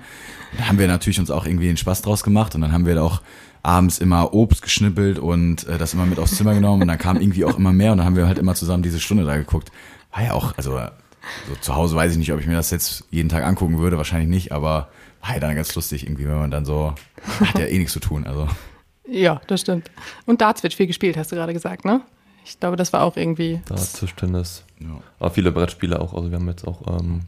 Und 0.53 0.61
da 0.61 0.69
haben 0.69 0.79
wir 0.79 0.87
natürlich 0.87 1.19
uns 1.19 1.31
auch 1.31 1.47
irgendwie 1.47 1.67
den 1.67 1.79
Spaß 1.79 2.03
draus 2.03 2.23
gemacht 2.23 2.55
und 2.55 2.61
dann 2.61 2.73
haben 2.73 2.85
wir 2.85 2.95
da 2.95 3.03
auch 3.03 3.23
abends 3.63 3.99
immer 3.99 4.35
Obst 4.35 4.61
geschnippelt 4.61 5.19
und 5.19 5.67
äh, 5.67 5.79
das 5.79 5.95
immer 5.95 6.05
mit 6.05 6.19
aufs 6.19 6.37
Zimmer 6.37 6.53
genommen 6.53 6.83
und 6.83 6.89
dann 6.89 6.99
kam 6.99 7.17
irgendwie 7.19 7.47
auch 7.47 7.57
immer 7.57 7.73
mehr 7.73 7.93
und 7.93 7.99
dann 7.99 8.07
haben 8.07 8.17
wir 8.17 8.27
halt 8.27 8.39
immer 8.39 8.55
zusammen 8.55 8.83
diese 8.83 9.01
Stunde 9.01 9.25
da 9.25 9.37
geguckt. 9.37 9.73
War 10.13 10.23
ja 10.25 10.33
auch, 10.35 10.53
also 10.59 10.79
so 11.49 11.55
zu 11.63 11.75
Hause 11.75 11.97
weiß 11.97 12.13
ich 12.13 12.19
nicht, 12.19 12.35
ob 12.35 12.41
ich 12.41 12.47
mir 12.47 12.53
das 12.57 12.71
jetzt 12.71 13.05
jeden 13.11 13.31
Tag 13.31 13.45
angucken 13.45 13.79
würde, 13.79 13.97
wahrscheinlich 13.97 14.29
nicht, 14.29 14.53
aber 14.53 14.89
ja 15.33 15.41
dann 15.41 15.57
ganz 15.57 15.75
lustig 15.75 16.05
irgendwie, 16.05 16.27
wenn 16.27 16.39
man 16.39 16.51
dann 16.51 16.65
so, 16.65 16.95
hat 17.41 17.59
ja 17.59 17.67
eh 17.67 17.79
nichts 17.79 17.93
zu 17.93 18.01
tun, 18.01 18.27
also. 18.27 18.49
Ja, 19.07 19.41
das 19.47 19.63
stimmt. 19.63 19.91
Und 20.27 20.41
Darts 20.41 20.63
wird 20.63 20.75
viel 20.75 20.87
gespielt, 20.87 21.17
hast 21.17 21.33
du 21.33 21.37
gerade 21.37 21.53
gesagt, 21.53 21.85
ne? 21.85 22.03
Ich 22.45 22.61
glaube, 22.61 22.77
das 22.77 22.93
war 22.93 23.03
auch 23.03 23.17
irgendwie. 23.17 23.61
Da 23.67 23.75
Tischtennis. 23.75 24.65
Ja. 24.79 25.01
Aber 25.19 25.31
viele 25.31 25.51
Brettspiele 25.51 25.99
auch. 26.01 26.13
Also 26.13 26.31
wir 26.31 26.39
haben 26.39 26.49
jetzt 26.49 26.67
auch 26.67 26.83
ähm, 26.99 27.23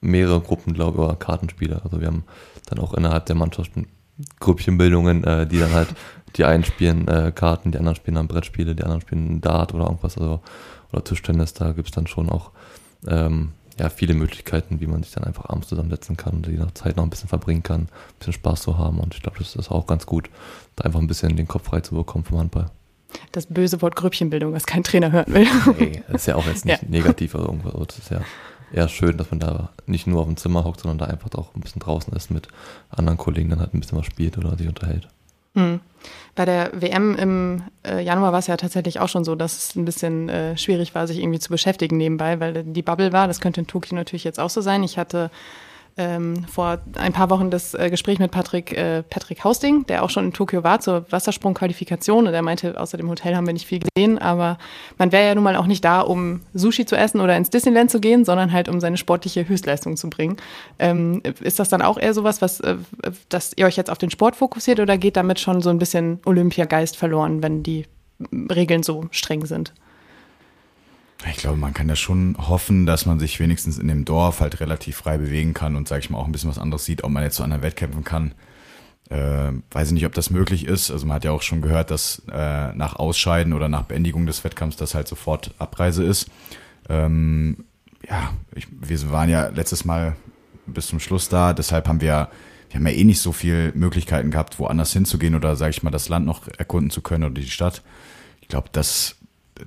mehrere 0.00 0.40
Gruppen, 0.40 0.74
glaube 0.74 0.98
ich, 0.98 1.04
oder 1.04 1.16
Kartenspiele. 1.16 1.80
Also 1.84 2.00
wir 2.00 2.08
haben 2.08 2.24
dann 2.66 2.80
auch 2.80 2.94
innerhalb 2.94 3.26
der 3.26 3.36
Mannschaften 3.36 3.86
Grüppchenbildungen, 4.40 5.24
äh, 5.24 5.46
die 5.46 5.58
dann 5.58 5.72
halt, 5.72 5.88
die 6.36 6.44
einen 6.44 6.64
spielen 6.64 7.06
äh, 7.08 7.32
Karten, 7.34 7.70
die 7.70 7.78
anderen 7.78 7.96
spielen 7.96 8.16
dann 8.16 8.28
Brettspiele, 8.28 8.74
die 8.74 8.82
anderen 8.82 9.00
spielen 9.00 9.40
Dart 9.40 9.72
oder 9.72 9.84
irgendwas, 9.84 10.18
also 10.18 10.40
oder 10.92 11.04
Tischtennis, 11.04 11.54
da 11.54 11.72
gibt's 11.72 11.92
dann 11.92 12.06
schon 12.06 12.28
auch 12.28 12.50
ähm, 13.06 13.52
ja, 13.78 13.88
viele 13.88 14.14
Möglichkeiten, 14.14 14.80
wie 14.80 14.86
man 14.86 15.02
sich 15.02 15.12
dann 15.12 15.24
einfach 15.24 15.48
abends 15.48 15.68
zusammensetzen 15.68 16.16
kann 16.16 16.34
und 16.34 16.46
die 16.46 16.52
noch 16.52 16.72
Zeit 16.72 16.96
noch 16.96 17.04
ein 17.04 17.10
bisschen 17.10 17.28
verbringen 17.28 17.62
kann, 17.62 17.82
ein 17.82 17.88
bisschen 18.18 18.34
Spaß 18.34 18.62
zu 18.62 18.78
haben. 18.78 18.98
Und 19.00 19.14
ich 19.14 19.22
glaube, 19.22 19.38
das 19.38 19.56
ist 19.56 19.70
auch 19.70 19.86
ganz 19.86 20.06
gut, 20.06 20.28
da 20.76 20.84
einfach 20.84 21.00
ein 21.00 21.06
bisschen 21.06 21.36
den 21.36 21.48
Kopf 21.48 21.64
frei 21.66 21.80
zu 21.80 21.94
bekommen 21.94 22.24
vom 22.24 22.38
Handball. 22.38 22.70
Das 23.32 23.46
böse 23.46 23.80
Wort 23.82 23.96
Grüppchenbildung, 23.96 24.52
was 24.52 24.66
kein 24.66 24.82
Trainer 24.84 25.12
hören 25.12 25.32
will. 25.32 25.46
Nee, 25.78 26.02
das 26.08 26.22
ist 26.22 26.26
ja 26.26 26.36
auch 26.36 26.46
jetzt 26.46 26.64
nicht 26.66 26.82
Ja. 26.82 26.88
negativ 26.88 27.34
oder 27.34 27.44
irgendwas. 27.44 27.72
Das 27.88 27.98
ist 27.98 28.10
ja 28.10 28.20
eher 28.72 28.88
schön, 28.88 29.16
dass 29.18 29.30
man 29.30 29.40
da 29.40 29.70
nicht 29.86 30.06
nur 30.06 30.20
auf 30.20 30.26
dem 30.26 30.36
Zimmer 30.36 30.64
hockt, 30.64 30.80
sondern 30.80 30.98
da 30.98 31.06
einfach 31.06 31.30
auch 31.34 31.54
ein 31.54 31.60
bisschen 31.60 31.80
draußen 31.80 32.12
ist 32.14 32.30
mit 32.30 32.48
anderen 32.90 33.18
Kollegen, 33.18 33.50
dann 33.50 33.60
halt 33.60 33.74
ein 33.74 33.80
bisschen 33.80 33.98
was 33.98 34.06
spielt 34.06 34.38
oder 34.38 34.56
sich 34.56 34.66
unterhält. 34.68 35.08
Hm. 35.54 35.80
Bei 36.34 36.44
der 36.44 36.70
WM 36.72 37.14
im 37.14 37.62
äh, 37.86 38.02
Januar 38.02 38.32
war 38.32 38.38
es 38.38 38.46
ja 38.46 38.56
tatsächlich 38.56 39.00
auch 39.00 39.08
schon 39.08 39.24
so, 39.24 39.34
dass 39.34 39.56
es 39.56 39.76
ein 39.76 39.84
bisschen 39.84 40.28
äh, 40.28 40.56
schwierig 40.56 40.94
war, 40.94 41.06
sich 41.06 41.18
irgendwie 41.18 41.38
zu 41.38 41.50
beschäftigen 41.50 41.96
nebenbei, 41.96 42.40
weil 42.40 42.64
die 42.64 42.82
Bubble 42.82 43.12
war. 43.12 43.26
Das 43.26 43.40
könnte 43.40 43.60
in 43.60 43.66
Tokio 43.66 43.94
natürlich 43.94 44.24
jetzt 44.24 44.40
auch 44.40 44.50
so 44.50 44.60
sein. 44.60 44.82
Ich 44.82 44.96
hatte 44.96 45.30
ähm, 45.96 46.44
vor 46.46 46.78
ein 46.96 47.12
paar 47.12 47.30
Wochen 47.30 47.50
das 47.50 47.74
äh, 47.74 47.90
Gespräch 47.90 48.18
mit 48.18 48.30
Patrick, 48.30 48.72
äh, 48.76 49.02
Patrick 49.02 49.44
Hausting, 49.44 49.84
der 49.86 50.02
auch 50.02 50.10
schon 50.10 50.26
in 50.26 50.32
Tokio 50.32 50.64
war 50.64 50.80
zur 50.80 51.10
Wassersprungqualifikation 51.10 52.26
und 52.26 52.34
er 52.34 52.42
meinte, 52.42 52.80
außer 52.80 52.96
dem 52.96 53.08
Hotel 53.10 53.36
haben 53.36 53.46
wir 53.46 53.52
nicht 53.52 53.66
viel 53.66 53.80
gesehen, 53.80 54.18
aber 54.18 54.58
man 54.98 55.12
wäre 55.12 55.26
ja 55.26 55.34
nun 55.34 55.44
mal 55.44 55.56
auch 55.56 55.66
nicht 55.66 55.84
da, 55.84 56.00
um 56.00 56.40
Sushi 56.54 56.86
zu 56.86 56.96
essen 56.96 57.20
oder 57.20 57.36
ins 57.36 57.50
Disneyland 57.50 57.90
zu 57.90 58.00
gehen, 58.00 58.24
sondern 58.24 58.52
halt 58.52 58.68
um 58.68 58.80
seine 58.80 58.96
sportliche 58.96 59.48
Höchstleistung 59.48 59.96
zu 59.96 60.08
bringen. 60.08 60.36
Ähm, 60.78 61.22
ist 61.40 61.58
das 61.58 61.68
dann 61.68 61.82
auch 61.82 61.98
eher 61.98 62.14
sowas, 62.14 62.40
was, 62.40 62.60
äh, 62.60 62.76
dass 63.28 63.52
ihr 63.56 63.66
euch 63.66 63.76
jetzt 63.76 63.90
auf 63.90 63.98
den 63.98 64.10
Sport 64.10 64.36
fokussiert 64.36 64.80
oder 64.80 64.96
geht 64.96 65.16
damit 65.16 65.40
schon 65.40 65.60
so 65.60 65.70
ein 65.70 65.78
bisschen 65.78 66.20
Olympiageist 66.24 66.96
verloren, 66.96 67.42
wenn 67.42 67.62
die 67.62 67.86
Regeln 68.50 68.82
so 68.82 69.06
streng 69.10 69.46
sind? 69.46 69.74
Ich 71.30 71.36
glaube, 71.36 71.56
man 71.56 71.72
kann 71.72 71.88
ja 71.88 71.96
schon 71.96 72.36
hoffen, 72.38 72.84
dass 72.86 73.06
man 73.06 73.20
sich 73.20 73.38
wenigstens 73.38 73.78
in 73.78 73.88
dem 73.88 74.04
Dorf 74.04 74.40
halt 74.40 74.60
relativ 74.60 74.96
frei 74.96 75.18
bewegen 75.18 75.54
kann 75.54 75.76
und, 75.76 75.86
sag 75.86 76.00
ich 76.00 76.10
mal, 76.10 76.18
auch 76.18 76.26
ein 76.26 76.32
bisschen 76.32 76.50
was 76.50 76.58
anderes 76.58 76.84
sieht, 76.84 77.04
ob 77.04 77.10
man 77.10 77.22
jetzt 77.22 77.36
zu 77.36 77.44
anderen 77.44 77.62
Wettkämpfen 77.62 78.02
kann. 78.02 78.32
Äh, 79.08 79.52
weiß 79.70 79.88
ich 79.88 79.94
nicht, 79.94 80.06
ob 80.06 80.14
das 80.14 80.30
möglich 80.30 80.66
ist. 80.66 80.90
Also 80.90 81.06
man 81.06 81.16
hat 81.16 81.24
ja 81.24 81.32
auch 81.32 81.42
schon 81.42 81.62
gehört, 81.62 81.90
dass 81.90 82.22
äh, 82.30 82.72
nach 82.72 82.96
Ausscheiden 82.96 83.52
oder 83.52 83.68
nach 83.68 83.82
Beendigung 83.82 84.26
des 84.26 84.42
Wettkampfs 84.42 84.76
das 84.76 84.94
halt 84.94 85.06
sofort 85.06 85.54
Abreise 85.58 86.02
ist. 86.02 86.28
Ähm, 86.88 87.64
ja, 88.08 88.32
ich, 88.54 88.66
wir 88.70 89.10
waren 89.10 89.28
ja 89.28 89.48
letztes 89.48 89.84
Mal 89.84 90.16
bis 90.66 90.86
zum 90.86 91.00
Schluss 91.00 91.28
da, 91.28 91.52
deshalb 91.52 91.88
haben 91.88 92.00
wir, 92.00 92.28
wir 92.70 92.78
haben 92.78 92.86
ja 92.86 92.92
eh 92.92 93.04
nicht 93.04 93.20
so 93.20 93.32
viel 93.32 93.72
Möglichkeiten 93.74 94.30
gehabt, 94.30 94.58
woanders 94.58 94.92
hinzugehen 94.92 95.34
oder, 95.34 95.56
sage 95.56 95.70
ich 95.70 95.82
mal, 95.82 95.90
das 95.90 96.08
Land 96.08 96.26
noch 96.26 96.48
erkunden 96.48 96.90
zu 96.90 97.02
können 97.02 97.24
oder 97.24 97.34
die 97.34 97.50
Stadt. 97.50 97.82
Ich 98.40 98.48
glaube, 98.48 98.68
das 98.72 99.16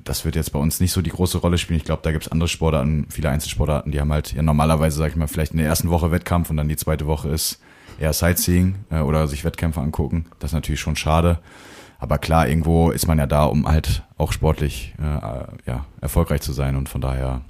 das 0.04 0.26
wird 0.26 0.36
jetzt 0.36 0.52
bei 0.52 0.60
uns 0.60 0.80
nicht 0.80 0.92
so 0.92 1.02
die 1.02 1.12
große 1.12 1.38
Rolle 1.38 1.58
spielen. 1.58 1.78
Ich 1.78 1.86
glaube, 1.86 2.02
da 2.04 2.12
gibt 2.12 2.26
es 2.26 2.32
andere 2.32 2.48
Sportarten, 2.48 3.08
viele 3.10 3.30
Einzelsportarten, 3.30 3.92
die 3.92 4.00
haben 4.00 4.12
halt 4.12 4.34
ja 4.34 4.42
normalerweise, 4.42 4.98
sag 4.98 5.12
ich 5.12 5.16
mal, 5.16 5.28
vielleicht 5.28 5.52
in 5.52 5.60
der 5.60 5.68
ersten 5.68 5.90
Woche 5.90 6.12
Wettkampf 6.12 6.50
und 6.50 6.58
dann 6.58 6.68
die 6.68 6.76
zweite 6.76 7.08
Woche 7.08 7.30
ist 7.30 7.60
eher 8.00 8.14
Sightseeing 8.14 8.76
äh, 8.90 9.00
oder 9.00 9.28
sich 9.28 9.44
Wettkämpfe 9.46 9.80
angucken. 9.80 10.26
Das 10.40 10.52
ist 10.52 10.56
natürlich 10.56 10.82
schon 10.82 10.96
schade. 10.96 11.40
Aber 12.00 12.18
klar, 12.18 12.48
irgendwo 12.48 12.92
ist 12.92 13.08
man 13.08 13.18
ja 13.18 13.26
da, 13.26 13.46
um 13.46 13.68
halt 13.68 14.04
auch 14.18 14.32
sportlich 14.32 14.94
äh, 15.00 15.04
äh, 15.04 15.46
ja, 15.66 15.86
erfolgreich 16.02 16.42
zu 16.42 16.52
sein 16.52 16.76
und 16.76 16.90
von 16.90 17.02
daher 17.02 17.42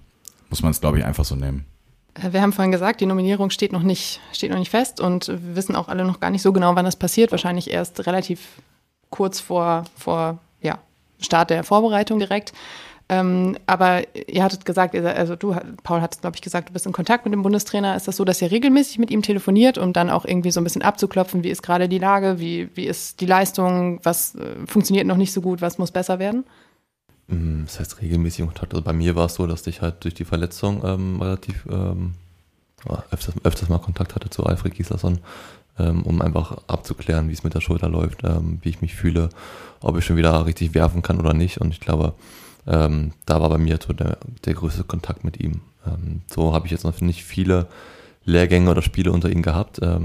muss 0.50 0.62
man 0.62 0.71
es, 0.71 0.82
glaube 0.82 1.00
ich, 1.00 1.06
einfach 1.06 1.26
so 1.26 1.36
nehmen. 1.36 1.65
Äh, 2.13 2.32
Wir 2.32 2.41
haben 2.41 2.54
vorhin 2.54 2.71
gesagt, 2.71 3.02
die 3.02 3.06
Nominierung 3.06 3.50
steht 3.50 3.71
noch 3.71 3.82
nicht, 3.82 4.21
steht 4.34 4.52
noch 4.52 4.60
nicht 4.60 4.69
fest 4.69 5.00
und 5.00 5.28
wir 5.30 5.56
wissen 5.56 5.76
auch 5.76 5.88
alle 5.88 6.06
noch 6.06 6.19
gar 6.19 6.30
nicht 6.30 6.41
so 6.41 6.54
genau, 6.54 6.76
wann 6.76 6.86
das 6.86 6.95
passiert. 6.95 7.32
Wahrscheinlich 7.32 7.71
erst 7.71 8.06
relativ 8.06 8.39
kurz 9.10 9.39
vor, 9.39 9.86
vor 9.98 10.39
ja, 10.62 10.78
Start 11.26 11.50
der 11.50 11.64
Vorbereitung 11.64 12.20
direkt. 12.20 12.54
Ähm, 13.08 13.56
aber 13.68 14.02
ihr 14.28 14.44
hattet 14.44 14.66
gesagt, 14.66 14.96
also 14.96 15.36
du, 15.36 15.56
Paul, 15.84 16.02
hattest, 16.02 16.22
glaube 16.22 16.36
ich, 16.38 16.42
gesagt, 16.42 16.70
du 16.70 16.74
bist 16.74 16.88
in 16.88 16.92
Kontakt 16.92 17.26
mit 17.26 17.34
dem 17.34 17.44
Bundestrainer. 17.44 17.96
Ist 17.96 18.08
das 18.08 18.18
so, 18.18 18.26
dass 18.26 18.42
ihr 18.42 18.50
regelmäßig 18.50 18.98
mit 18.98 19.12
ihm 19.12 19.22
telefoniert, 19.22 19.78
um 19.78 19.94
dann 19.94 20.10
auch 20.10 20.26
irgendwie 20.26 20.50
so 20.50 20.60
ein 20.60 20.64
bisschen 20.64 20.82
abzuklopfen, 20.82 21.44
wie 21.44 21.50
ist 21.50 21.62
gerade 21.62 21.88
die 21.88 22.00
Lage, 22.00 22.40
wie, 22.40 22.70
wie 22.76 22.86
ist 22.86 23.22
die 23.22 23.28
Leistung, 23.28 24.00
was 24.02 24.34
äh, 24.36 24.66
funktioniert 24.66 25.06
noch 25.06 25.18
nicht 25.18 25.34
so 25.34 25.42
gut, 25.42 25.62
was 25.62 25.78
muss 25.78 25.92
besser 25.92 26.18
werden? 26.18 26.46
Mm, 27.28 27.66
Das 27.66 27.80
heißt 27.80 28.02
regelmäßig 28.02 28.46
Kontakt. 28.46 28.74
Also 28.74 28.84
bei 28.84 28.94
mir 28.94 29.16
war 29.16 29.26
es 29.26 29.36
so, 29.36 29.46
dass 29.46 29.68
ich 29.68 29.82
halt 29.82 30.04
durch 30.04 30.16
die 30.16 30.26
Verletzung 30.26 30.82
ähm, 30.84 31.22
relativ 31.22 31.64
ähm, 31.70 32.16
öfters, 33.12 33.36
öfters 33.44 33.70
mal 33.70 33.80
Kontakt 33.80 34.16
hatte 34.16 34.32
zu 34.32 34.44
Alfred 34.46 34.74
Gislason. 34.74 35.20
Ähm, 35.78 36.04
um 36.04 36.22
einfach 36.22 36.58
abzuklären, 36.68 37.30
wie 37.30 37.34
es 37.34 37.44
mit 37.44 37.54
der 37.54 37.62
Schulter 37.62 37.90
läuft, 37.90 38.24
ähm, 38.24 38.60
wie 38.62 38.70
ich 38.70 38.82
mich 38.82 38.96
fühle, 38.96 39.30
ob 39.82 39.98
ich 39.98 40.06
schon 40.06 40.18
wieder 40.18 40.46
richtig 40.46 40.74
werfen 40.74 41.02
kann 41.02 41.20
oder 41.20 41.34
nicht. 41.34 41.60
Und 41.60 41.72
ich 41.72 41.80
glaube, 41.80 42.14
ähm, 42.68 43.12
da 43.26 43.42
war 43.42 43.50
bei 43.50 43.58
mir 43.58 43.78
so 43.86 43.94
der, 43.94 44.18
der 44.46 44.54
größte 44.54 44.84
Kontakt 44.84 45.24
mit 45.24 45.40
ihm. 45.40 45.62
So 46.34 46.52
habe 46.52 46.66
ich 46.66 46.72
jetzt 46.72 46.84
noch 46.84 47.00
nicht 47.00 47.24
viele 47.24 47.68
Lehrgänge 48.24 48.72
oder 48.72 48.82
Spiele 48.82 49.12
unter 49.12 49.30
ihm 49.30 49.44
gehabt. 49.44 49.80
Da 49.80 50.02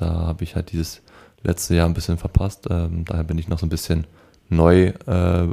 habe 0.00 0.42
ich 0.42 0.56
halt 0.56 0.72
dieses 0.72 1.02
letzte 1.44 1.76
Jahr 1.76 1.86
ein 1.86 1.94
bisschen 1.94 2.18
verpasst. 2.18 2.66
Daher 2.68 3.22
bin 3.22 3.38
ich 3.38 3.46
noch 3.46 3.60
so 3.60 3.66
ein 3.66 3.68
bisschen 3.68 4.08
neu 4.48 4.86
äh, 5.06 5.46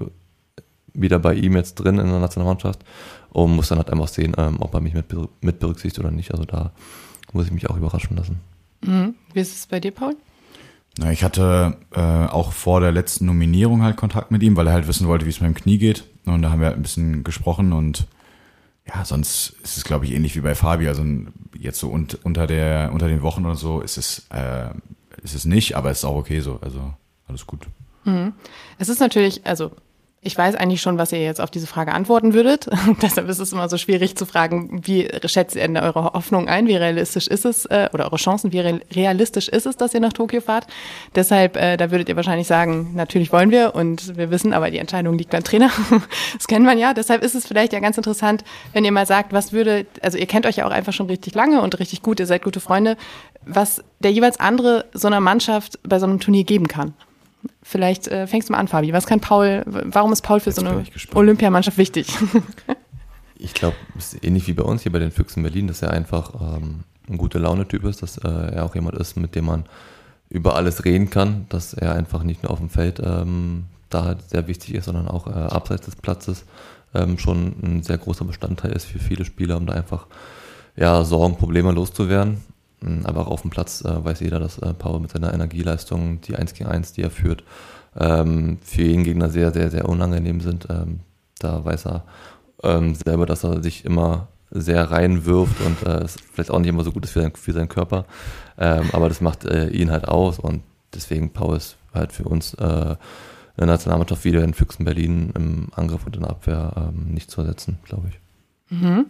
wieder 0.95 1.19
bei 1.19 1.35
ihm 1.35 1.55
jetzt 1.55 1.75
drin 1.75 1.99
in 1.99 2.07
der 2.07 2.19
Nationalmannschaft 2.19 2.83
und 3.29 3.55
muss 3.55 3.67
dann 3.67 3.77
halt 3.77 3.91
einfach 3.91 4.07
sehen, 4.07 4.33
ob 4.33 4.73
er 4.73 4.81
mich 4.81 4.95
mit, 4.95 5.05
mit 5.41 5.59
berücksichtigt 5.59 5.99
oder 5.99 6.09
nicht. 6.09 6.31
Also 6.31 6.45
da 6.45 6.71
muss 7.33 7.45
ich 7.45 7.51
mich 7.51 7.69
auch 7.69 7.77
überraschen 7.77 8.17
lassen. 8.17 8.39
Mhm. 8.87 9.15
Wie 9.33 9.39
ist 9.39 9.55
es 9.55 9.67
bei 9.67 9.79
dir, 9.79 9.91
Paul? 9.91 10.15
Na, 10.97 11.11
ich 11.11 11.23
hatte 11.23 11.77
äh, 11.93 11.99
auch 12.01 12.53
vor 12.53 12.79
der 12.79 12.91
letzten 12.91 13.25
Nominierung 13.25 13.83
halt 13.83 13.97
Kontakt 13.97 14.31
mit 14.31 14.41
ihm, 14.41 14.55
weil 14.55 14.67
er 14.67 14.73
halt 14.73 14.87
wissen 14.87 15.07
wollte, 15.07 15.25
wie 15.25 15.29
es 15.29 15.39
mit 15.41 15.49
dem 15.49 15.55
Knie 15.55 15.77
geht. 15.77 16.05
Und 16.25 16.41
da 16.41 16.49
haben 16.49 16.59
wir 16.59 16.67
halt 16.67 16.77
ein 16.77 16.81
bisschen 16.81 17.23
gesprochen 17.23 17.71
und 17.71 18.07
ja, 18.87 19.05
sonst 19.05 19.55
ist 19.63 19.77
es, 19.77 19.83
glaube 19.83 20.05
ich, 20.05 20.13
ähnlich 20.13 20.35
wie 20.35 20.41
bei 20.41 20.55
Fabi. 20.55 20.87
Also 20.87 21.03
jetzt 21.57 21.79
so 21.79 21.91
un 21.91 22.07
unter 22.23 22.47
der 22.47 22.91
unter 22.93 23.07
den 23.07 23.21
Wochen 23.21 23.45
oder 23.45 23.55
so 23.55 23.81
ist 23.81 23.97
es 23.97 24.27
äh, 24.29 24.69
ist 25.21 25.35
es 25.35 25.45
nicht, 25.45 25.75
aber 25.75 25.91
es 25.91 25.99
ist 25.99 26.05
auch 26.05 26.15
okay 26.15 26.39
so. 26.39 26.59
Also 26.61 26.93
alles 27.27 27.45
gut. 27.45 27.67
Mhm. 28.05 28.33
Es 28.79 28.89
ist 28.89 28.99
natürlich, 28.99 29.45
also 29.45 29.71
ich 30.27 30.37
weiß 30.37 30.55
eigentlich 30.55 30.81
schon, 30.81 30.97
was 30.97 31.11
ihr 31.13 31.23
jetzt 31.23 31.41
auf 31.41 31.49
diese 31.49 31.65
Frage 31.67 31.93
antworten 31.93 32.33
würdet. 32.33 32.67
Deshalb 33.01 33.29
ist 33.29 33.39
es 33.39 33.53
immer 33.53 33.69
so 33.69 33.77
schwierig 33.77 34.15
zu 34.17 34.25
fragen, 34.25 34.81
wie 34.85 35.07
schätzt 35.25 35.55
ihr 35.55 35.61
denn 35.61 35.77
eure 35.77 36.03
Hoffnung 36.03 36.47
ein? 36.49 36.67
Wie 36.67 36.75
realistisch 36.75 37.27
ist 37.27 37.45
es, 37.45 37.65
äh, 37.65 37.89
oder 37.93 38.05
eure 38.05 38.17
Chancen, 38.17 38.51
wie 38.51 38.59
realistisch 38.59 39.47
ist 39.47 39.65
es, 39.65 39.77
dass 39.77 39.93
ihr 39.93 40.01
nach 40.01 40.13
Tokio 40.13 40.41
fahrt? 40.41 40.67
Deshalb, 41.15 41.55
äh, 41.55 41.77
da 41.77 41.91
würdet 41.91 42.09
ihr 42.09 42.17
wahrscheinlich 42.17 42.45
sagen, 42.45 42.91
natürlich 42.93 43.31
wollen 43.31 43.51
wir 43.51 43.73
und 43.73 44.17
wir 44.17 44.29
wissen, 44.29 44.53
aber 44.53 44.69
die 44.69 44.77
Entscheidung 44.77 45.17
liegt 45.17 45.31
beim 45.31 45.43
Trainer. 45.43 45.71
das 46.37 46.47
kennt 46.47 46.65
man 46.65 46.77
ja. 46.77 46.93
Deshalb 46.93 47.23
ist 47.23 47.33
es 47.33 47.47
vielleicht 47.47 47.71
ja 47.71 47.79
ganz 47.79 47.97
interessant, 47.97 48.43
wenn 48.73 48.83
ihr 48.83 48.91
mal 48.91 49.05
sagt, 49.05 49.31
was 49.31 49.53
würde, 49.53 49.87
also 50.01 50.17
ihr 50.17 50.27
kennt 50.27 50.45
euch 50.45 50.57
ja 50.57 50.67
auch 50.67 50.71
einfach 50.71 50.93
schon 50.93 51.07
richtig 51.07 51.33
lange 51.35 51.61
und 51.61 51.79
richtig 51.79 52.01
gut, 52.01 52.19
ihr 52.19 52.25
seid 52.25 52.43
gute 52.43 52.59
Freunde, 52.59 52.97
was 53.45 53.81
der 53.99 54.11
jeweils 54.11 54.39
andere 54.41 54.85
so 54.93 55.07
einer 55.07 55.21
Mannschaft 55.21 55.79
bei 55.83 55.99
so 55.99 56.05
einem 56.05 56.19
Turnier 56.19 56.43
geben 56.43 56.67
kann. 56.67 56.93
Vielleicht 57.63 58.07
äh, 58.07 58.27
fängst 58.27 58.49
du 58.49 58.53
mal 58.53 58.59
an, 58.59 58.67
Fabi. 58.67 58.93
Was 58.93 59.05
kann 59.05 59.19
Paul, 59.19 59.63
warum 59.65 60.13
ist 60.13 60.21
Paul 60.21 60.39
für 60.39 60.49
Jetzt 60.49 60.59
so 60.59 60.65
eine 60.65 60.83
Olympiamannschaft 61.13 61.77
wichtig? 61.77 62.07
ich 63.37 63.53
glaube, 63.53 63.75
es 63.97 64.13
ist 64.13 64.23
ähnlich 64.23 64.47
wie 64.47 64.53
bei 64.53 64.63
uns 64.63 64.83
hier 64.83 64.91
bei 64.91 64.99
den 64.99 65.11
Füchsen 65.11 65.43
Berlin, 65.43 65.67
dass 65.67 65.81
er 65.81 65.91
einfach 65.91 66.33
ähm, 66.57 66.83
ein 67.09 67.17
guter 67.17 67.39
Laune-Typ 67.39 67.83
ist, 67.85 68.01
dass 68.01 68.17
äh, 68.17 68.27
er 68.27 68.65
auch 68.65 68.75
jemand 68.75 68.97
ist, 68.97 69.17
mit 69.17 69.35
dem 69.35 69.45
man 69.45 69.65
über 70.29 70.55
alles 70.55 70.85
reden 70.85 71.09
kann, 71.09 71.45
dass 71.49 71.73
er 71.73 71.93
einfach 71.93 72.23
nicht 72.23 72.43
nur 72.43 72.51
auf 72.51 72.59
dem 72.59 72.69
Feld 72.69 73.01
ähm, 73.03 73.65
da 73.89 74.17
sehr 74.27 74.47
wichtig 74.47 74.75
ist, 74.75 74.85
sondern 74.85 75.07
auch 75.07 75.27
äh, 75.27 75.31
abseits 75.31 75.85
des 75.85 75.95
Platzes 75.95 76.45
ähm, 76.93 77.17
schon 77.17 77.55
ein 77.63 77.83
sehr 77.83 77.97
großer 77.97 78.25
Bestandteil 78.25 78.71
ist 78.71 78.85
für 78.85 78.99
viele 78.99 79.25
Spieler, 79.25 79.57
um 79.57 79.65
da 79.65 79.73
einfach 79.73 80.07
ja, 80.75 81.03
Sorgen, 81.03 81.37
Probleme 81.37 81.71
loszuwerden. 81.71 82.43
Ähm, 82.83 83.05
aber 83.05 83.21
auch 83.21 83.31
auf 83.31 83.41
dem 83.41 83.51
Platz 83.51 83.83
äh, 83.83 84.03
weiß 84.03 84.19
jeder, 84.19 84.39
dass 84.39 84.57
äh, 84.59 84.73
Paul 84.73 84.99
mit 84.99 85.11
seiner 85.11 85.33
Energieleistung, 85.33 86.21
die 86.21 86.35
1 86.35 86.53
gegen 86.53 86.69
1, 86.69 86.93
die 86.93 87.01
er 87.01 87.11
führt, 87.11 87.43
ähm, 87.99 88.59
für 88.61 88.83
jeden 88.83 89.03
Gegner 89.03 89.29
sehr, 89.29 89.51
sehr, 89.53 89.69
sehr 89.69 89.89
unangenehm 89.89 90.41
sind. 90.41 90.67
Ähm, 90.69 90.99
da 91.39 91.63
weiß 91.63 91.87
er 91.87 92.03
ähm, 92.63 92.95
selber, 92.95 93.25
dass 93.25 93.43
er 93.43 93.61
sich 93.61 93.85
immer 93.85 94.27
sehr 94.49 94.89
reinwirft 94.91 95.59
und 95.61 95.83
äh, 95.85 96.03
es 96.03 96.17
vielleicht 96.31 96.51
auch 96.51 96.59
nicht 96.59 96.69
immer 96.69 96.83
so 96.83 96.91
gut 96.91 97.03
ist 97.03 97.11
für, 97.11 97.21
sein, 97.21 97.33
für 97.35 97.53
seinen 97.53 97.69
Körper. 97.69 98.05
Ähm, 98.57 98.89
aber 98.93 99.09
das 99.09 99.21
macht 99.21 99.45
äh, 99.45 99.67
ihn 99.69 99.91
halt 99.91 100.07
aus 100.07 100.39
und 100.39 100.63
deswegen 100.93 101.31
Paul 101.31 101.57
ist 101.57 101.77
halt 101.93 102.13
für 102.13 102.23
uns 102.23 102.53
äh, 102.55 102.95
eine 103.57 103.67
Nationalmannschaft 103.67 104.23
wieder 104.23 104.43
in 104.43 104.53
Füchsen 104.53 104.85
Berlin 104.85 105.31
im 105.35 105.67
Angriff 105.75 106.05
und 106.05 106.15
in 106.15 106.21
der 106.21 106.31
Abwehr 106.31 106.71
ähm, 106.77 107.13
nicht 107.13 107.29
zu 107.29 107.41
ersetzen, 107.41 107.79
glaube 107.83 108.09
ich. 108.09 108.77
Mhm. 108.77 109.05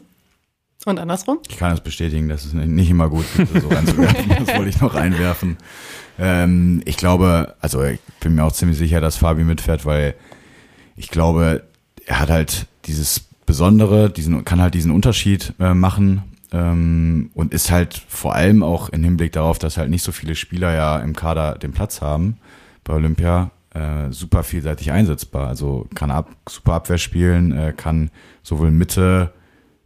Und 0.85 0.99
andersrum? 0.99 1.39
Ich 1.49 1.57
kann 1.57 1.71
das 1.71 1.81
bestätigen, 1.81 2.29
das 2.29 2.45
ist 2.45 2.53
nicht 2.53 2.89
immer 2.89 3.09
gut, 3.09 3.25
so 3.35 3.67
reinzuwerfen. 3.67 4.29
das 4.45 4.55
wollte 4.55 4.69
ich 4.69 4.79
noch 4.79 4.95
einwerfen. 4.95 5.57
Ähm, 6.19 6.81
ich 6.85 6.97
glaube, 6.97 7.55
also 7.59 7.83
ich 7.83 7.99
bin 8.19 8.35
mir 8.35 8.43
auch 8.43 8.51
ziemlich 8.51 8.77
sicher, 8.77 9.01
dass 9.01 9.17
Fabi 9.17 9.43
mitfährt, 9.43 9.85
weil 9.85 10.15
ich 10.95 11.09
glaube, 11.09 11.63
er 12.05 12.19
hat 12.19 12.29
halt 12.29 12.67
dieses 12.85 13.21
Besondere, 13.45 14.09
diesen, 14.09 14.43
kann 14.45 14.61
halt 14.61 14.73
diesen 14.73 14.91
Unterschied 14.91 15.53
äh, 15.59 15.73
machen 15.73 16.23
ähm, 16.51 17.31
und 17.33 17.53
ist 17.53 17.71
halt 17.71 18.01
vor 18.07 18.35
allem 18.35 18.63
auch 18.63 18.89
im 18.89 19.03
Hinblick 19.03 19.33
darauf, 19.33 19.59
dass 19.59 19.77
halt 19.77 19.89
nicht 19.89 20.03
so 20.03 20.11
viele 20.11 20.35
Spieler 20.35 20.73
ja 20.73 20.99
im 20.99 21.15
Kader 21.15 21.57
den 21.57 21.71
Platz 21.71 22.01
haben 22.01 22.37
bei 22.83 22.93
Olympia, 22.93 23.51
äh, 23.73 24.11
super 24.11 24.43
vielseitig 24.43 24.91
einsetzbar. 24.91 25.47
Also 25.47 25.87
kann 25.93 26.11
ab, 26.11 26.29
super 26.47 26.73
Abwehr 26.73 26.97
spielen, 26.97 27.51
äh, 27.51 27.73
kann 27.75 28.09
sowohl 28.43 28.71
Mitte, 28.71 29.33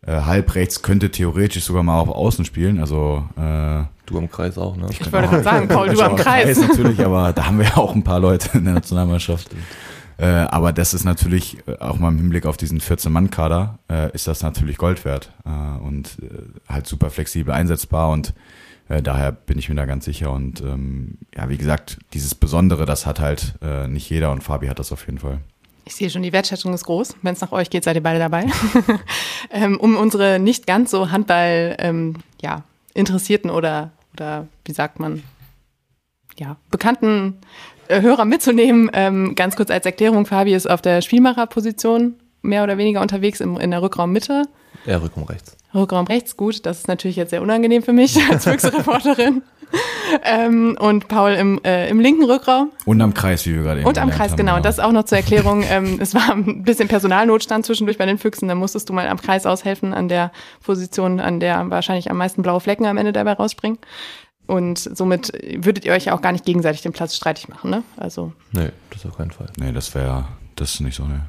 äh, 0.06 0.22
halb 0.22 0.56
rechts 0.56 0.82
könnte 0.82 1.12
theoretisch 1.12 1.64
sogar 1.64 1.84
mal 1.84 2.00
auf 2.00 2.10
Außen 2.10 2.46
spielen. 2.46 2.80
Also 2.80 3.24
äh, 3.38 3.84
du 4.06 4.18
am 4.18 4.30
Kreis 4.30 4.58
auch, 4.58 4.76
ne? 4.76 4.88
Ich, 4.90 5.02
ich 5.02 5.12
wollte 5.12 5.30
gerade 5.30 5.44
sagen, 5.44 5.68
Paul, 5.68 5.90
du 5.90 6.02
am 6.02 6.16
Kreis. 6.16 6.58
Kreis. 6.58 6.68
Natürlich, 6.70 7.04
aber 7.06 7.34
da 7.34 7.46
haben 7.46 7.60
wir 7.60 7.66
ja 7.66 7.78
auch 7.78 7.94
ein 7.94 8.04
paar 8.04 8.20
Leute 8.20 8.58
in 8.58 8.66
der 8.66 8.74
Nationalmannschaft. 8.76 9.50
Äh, 10.18 10.26
aber 10.26 10.74
das 10.74 10.94
ist 10.94 11.04
natürlich, 11.04 11.58
äh, 11.68 11.78
auch 11.80 11.98
mal 11.98 12.10
im 12.10 12.18
Hinblick 12.18 12.46
auf 12.46 12.58
diesen 12.58 12.80
14-Mann-Kader, 12.80 13.80
äh, 13.90 14.12
ist 14.14 14.28
das 14.28 14.44
natürlich 14.44 14.78
Gold 14.78 15.04
wert 15.04 15.32
äh, 15.46 15.80
und 15.84 16.18
äh, 16.22 16.72
halt 16.72 16.86
super 16.86 17.10
flexibel 17.10 17.54
einsetzbar 17.54 18.10
und 18.10 18.34
äh, 18.88 19.02
daher 19.02 19.32
bin 19.32 19.58
ich 19.58 19.70
mir 19.70 19.76
da 19.76 19.86
ganz 19.86 20.06
sicher. 20.06 20.32
Und 20.32 20.62
ähm, 20.62 21.18
ja, 21.36 21.50
wie 21.50 21.58
gesagt, 21.58 21.98
dieses 22.14 22.36
Besondere, 22.36 22.86
das 22.86 23.06
hat 23.06 23.20
halt 23.20 23.56
äh, 23.62 23.88
nicht 23.88 24.10
jeder 24.10 24.32
und 24.32 24.44
Fabi 24.44 24.68
hat 24.68 24.80
das 24.80 24.92
auf 24.92 25.06
jeden 25.06 25.20
Fall. 25.20 25.40
Ich 25.92 25.98
sehe 25.98 26.10
schon, 26.10 26.24
die 26.24 26.32
Wertschätzung 26.32 26.74
ist 26.74 26.86
groß. 26.86 27.18
Wenn 27.22 27.34
es 27.34 27.42
nach 27.42 27.52
euch 27.52 27.70
geht, 27.70 27.84
seid 27.84 27.98
ihr 27.98 28.02
beide 28.02 28.18
dabei. 28.18 28.46
ähm, 29.52 29.78
um 29.78 29.98
unsere 29.98 30.40
nicht 30.40 30.66
ganz 30.66 30.90
so 30.90 31.12
Handball 31.12 31.76
ähm, 31.80 32.16
ja, 32.42 32.64
Interessierten 32.94 33.52
oder, 33.52 33.92
oder 34.14 34.48
wie 34.64 34.72
sagt 34.72 35.02
man, 35.02 35.22
ja, 36.40 36.56
bekannten 36.70 37.42
äh, 37.90 38.00
Hörer 38.00 38.24
mitzunehmen, 38.24 38.90
ähm, 38.94 39.36
ganz 39.36 39.58
kurz 39.58 39.70
als 39.70 39.86
Erklärung, 39.86 40.26
Fabi 40.26 40.54
ist 40.54 40.66
auf 40.70 40.82
der 40.82 41.02
Spielmacherposition 41.02 42.16
mehr 42.42 42.64
oder 42.64 42.78
weniger 42.78 43.02
unterwegs 43.02 43.42
im, 43.42 43.60
in 43.60 43.72
der 43.72 43.82
Rückraummitte. 43.82 44.44
Ja, 44.86 44.96
Rückraum 44.96 45.26
rechts. 45.26 45.58
Rückraum 45.74 46.06
rechts, 46.08 46.38
gut. 46.38 46.66
Das 46.66 46.80
ist 46.80 46.88
natürlich 46.88 47.18
jetzt 47.18 47.30
sehr 47.30 47.42
unangenehm 47.42 47.84
für 47.84 47.94
mich 47.94 48.18
als 48.32 48.46
Füchse-Reporterin. 48.46 49.42
ähm, 50.24 50.78
und 50.80 51.08
Paul 51.08 51.32
im, 51.32 51.62
äh, 51.64 51.90
im 51.90 52.00
linken 52.02 52.26
Rückraum. 52.26 52.72
Und 52.86 53.00
am 53.02 53.14
Kreis, 53.14 53.46
wie 53.46 53.56
wir 53.56 53.64
gerade 53.64 53.80
eben 53.80 53.88
Und 53.88 53.98
am 53.98 54.10
Kreis, 54.10 54.32
haben, 54.32 54.38
genau. 54.38 54.58
Und 54.58 54.66
das 54.66 54.80
auch 54.80 54.92
noch 54.92 55.04
zur 55.06 55.18
Erklärung. 55.20 55.64
ähm, 55.64 55.98
es 56.02 56.14
war 56.14 56.32
ein 56.32 56.64
bisschen 56.64 56.88
Personalnotstand 56.90 57.66
zwischendurch 57.66 57.98
bei 57.98 58.06
den 58.06 58.18
Füchsen. 58.18 58.50
Da 58.50 58.56
musstest 58.56 58.90
du 58.90 58.94
mal 58.94 59.08
am 59.08 59.22
Kreis 59.22 59.46
aushelfen, 59.46 59.94
an 59.94 60.10
der 60.10 60.32
Position, 60.64 61.20
an 61.22 61.40
der 61.40 61.70
wahrscheinlich 61.70 62.12
am 62.12 62.18
meisten 62.18 62.42
blaue 62.42 62.60
Flecken 62.60 62.86
am 62.86 62.98
Ende 62.98 63.14
dabei 63.14 63.34
rausspringen. 63.34 63.78
Und 64.48 64.78
somit 64.80 65.32
würdet 65.64 65.86
ihr 65.86 65.94
euch 65.94 66.06
ja 66.06 66.14
auch 66.14 66.22
gar 66.22 66.34
nicht 66.34 66.44
gegenseitig 66.44 66.82
den 66.82 66.92
Platz 66.92 67.16
streitig 67.16 67.48
machen, 67.48 67.70
ne? 67.70 67.84
Also. 67.96 68.34
Nee, 68.52 68.72
das 68.90 69.06
auf 69.06 69.16
keinen 69.16 69.32
Fall. 69.32 69.48
Nee, 69.58 69.72
das 69.72 69.96
wäre, 69.96 70.26
das 70.58 70.74
ist 70.74 70.80
nicht 70.82 70.96
so, 70.98 71.06
ne. 71.06 71.22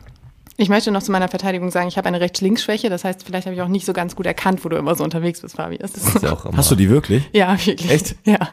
Ich 0.57 0.69
möchte 0.69 0.91
noch 0.91 1.03
zu 1.03 1.13
meiner 1.13 1.29
Verteidigung 1.29 1.71
sagen, 1.71 1.89
ich 1.89 1.97
habe 1.97 2.09
eine 2.09 2.21
Rechts-Links-Schwäche. 2.21 2.91
Das 2.91 3.05
heißt, 3.05 3.25
vielleicht 3.25 3.47
habe 3.47 3.55
ich 3.55 3.63
auch 3.63 3.69
nicht 3.69 3.87
so 3.87 3.93
ganz 3.93 4.17
gut 4.17 4.27
erkannt, 4.27 4.65
wo 4.65 4.69
du 4.69 4.77
immer 4.77 4.95
so 4.95 5.05
unterwegs 5.05 5.41
bist, 5.41 5.57
Fabi. 5.57 5.79
Ja 5.81 6.39
Hast 6.57 6.71
du 6.71 6.75
die 6.75 6.91
wirklich? 6.91 7.29
Ja, 7.33 7.53
wirklich. 7.53 7.91
Echt? 7.91 8.17
Ja. 8.25 8.51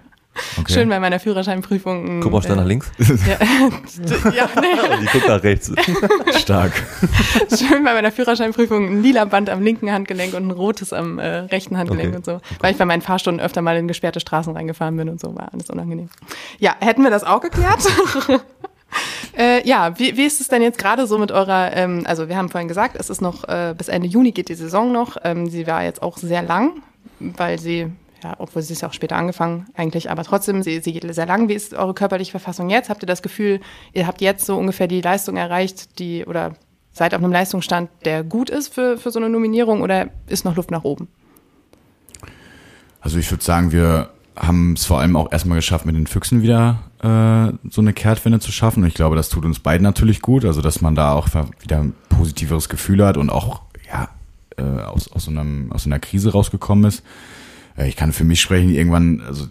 Okay. 0.58 0.74
Schön 0.74 0.90
bei 0.90 1.00
meiner 1.00 1.20
Führerscheinprüfung. 1.20 2.22
Guck 2.22 2.32
mal 2.32 2.42
schnell 2.42 2.58
äh, 2.58 2.62
nach 2.62 2.66
links. 2.66 2.92
Ja, 3.00 3.38
ja 4.32 4.50
nee. 4.62 4.98
Die 5.02 5.06
guckt 5.08 5.28
nach 5.28 5.44
rechts. 5.44 5.72
Stark. 6.38 6.72
Schön 7.50 7.84
bei 7.84 7.94
meiner 7.94 8.12
Führerscheinprüfung 8.12 8.88
ein 8.88 9.04
lila 9.04 9.26
Band 9.26 9.50
am 9.50 9.62
linken 9.62 9.92
Handgelenk 9.92 10.34
und 10.36 10.48
ein 10.48 10.52
rotes 10.52 10.94
am 10.94 11.20
äh, 11.20 11.40
rechten 11.40 11.78
Handgelenk 11.78 12.10
okay. 12.10 12.18
und 12.18 12.26
so. 12.26 12.40
Weil 12.60 12.72
ich 12.72 12.78
bei 12.78 12.86
meinen 12.86 13.02
Fahrstunden 13.02 13.44
öfter 13.44 13.62
mal 13.62 13.76
in 13.76 13.88
gesperrte 13.88 14.20
Straßen 14.20 14.56
reingefahren 14.56 14.96
bin 14.96 15.10
und 15.10 15.20
so. 15.20 15.36
War 15.36 15.52
alles 15.52 15.70
unangenehm. 15.70 16.10
Ja, 16.60 16.76
hätten 16.80 17.04
wir 17.04 17.12
das 17.12 17.24
auch 17.24 17.42
geklärt? 17.42 17.80
Äh, 19.38 19.68
ja, 19.68 19.98
wie, 20.00 20.18
wie 20.18 20.26
ist 20.26 20.42
es 20.42 20.48
denn 20.48 20.62
jetzt 20.62 20.78
gerade 20.78 21.08
so 21.08 21.18
mit 21.18 21.32
eurer, 21.32 21.72
ähm, 21.76 22.04
also 22.06 22.28
wir 22.28 22.38
haben 22.38 22.50
vorhin 22.50 22.68
gesagt, 22.68 22.96
es 22.98 23.10
ist 23.10 23.22
noch, 23.22 23.48
äh, 23.48 23.74
bis 23.78 23.88
Ende 23.88 24.08
Juni 24.08 24.32
geht 24.32 24.50
die 24.50 24.56
Saison 24.56 24.92
noch. 24.92 25.18
Ähm, 25.24 25.50
sie 25.50 25.68
war 25.68 25.84
jetzt 25.84 26.02
auch 26.02 26.18
sehr 26.18 26.42
lang, 26.42 26.82
weil 27.20 27.60
sie, 27.60 27.88
ja, 28.24 28.36
obwohl 28.38 28.62
sie 28.62 28.74
ist 28.74 28.82
ja 28.82 28.90
auch 28.90 28.94
später 28.94 29.16
angefangen 29.16 29.68
eigentlich, 29.76 30.10
aber 30.10 30.24
trotzdem, 30.24 30.64
sie, 30.64 30.80
sie 30.80 30.94
geht 30.94 31.14
sehr 31.14 31.26
lang. 31.26 31.48
Wie 31.48 31.54
ist 31.54 31.74
eure 31.74 31.94
körperliche 31.94 32.32
Verfassung 32.32 32.70
jetzt? 32.70 32.90
Habt 32.90 33.04
ihr 33.04 33.08
das 33.08 33.22
Gefühl, 33.22 33.60
ihr 33.94 34.08
habt 34.08 34.22
jetzt 34.22 34.46
so 34.46 34.58
ungefähr 34.58 34.88
die 34.88 35.02
Leistung 35.02 35.38
erreicht, 35.38 36.00
die, 36.00 36.26
oder 36.26 36.54
seid 36.92 37.14
auf 37.14 37.22
einem 37.24 37.32
Leistungsstand, 37.32 37.90
der 38.06 38.24
gut 38.24 38.50
ist 38.50 38.74
für, 38.74 38.98
für 38.98 39.12
so 39.12 39.20
eine 39.20 39.30
Nominierung 39.30 39.82
oder 39.82 40.10
ist 40.28 40.44
noch 40.44 40.56
Luft 40.56 40.72
nach 40.72 40.84
oben? 40.84 41.08
Also 43.02 43.18
ich 43.18 43.32
würde 43.32 43.44
sagen, 43.44 43.72
wir 43.72 44.10
haben 44.40 44.74
es 44.74 44.86
vor 44.86 45.00
allem 45.00 45.16
auch 45.16 45.32
erstmal 45.32 45.58
geschafft, 45.58 45.86
mit 45.86 45.96
den 45.96 46.08
Füchsen 46.08 46.42
wieder 46.42 46.80
äh, 47.04 47.54
so 47.70 47.82
eine 47.82 47.94
Kehrtwende 47.94 48.40
zu 48.40 48.52
schaffen. 48.52 48.84
Und 48.84 48.90
ich 48.90 48.96
glaube, 48.96 49.16
das 49.16 49.30
tut 49.30 49.46
uns 49.46 49.60
beiden 49.60 49.84
natürlich 49.84 50.22
gut. 50.22 50.46
Also, 50.46 50.62
dass 50.62 50.82
man 50.82 50.96
da 50.96 51.14
auch 51.14 51.28
wieder 51.60 51.80
ein 51.80 51.94
positiveres 52.10 52.70
Gefühl 52.70 53.06
hat 53.06 53.18
und 53.18 53.30
auch 53.30 53.62
ja 53.92 54.10
äh, 54.58 54.84
aus, 54.84 55.12
aus, 55.12 55.26
so 55.26 55.32
einem, 55.32 55.72
aus 55.72 55.86
einer 55.86 56.00
Krise 56.00 56.32
rausgekommen 56.32 56.86
ist. 56.86 57.04
Äh, 57.78 57.90
ich 57.90 57.96
kann 57.96 58.14
für 58.14 58.24
mich 58.24 58.42
sprechen, 58.42 58.70
irgendwann, 58.70 59.22
also 59.22 59.48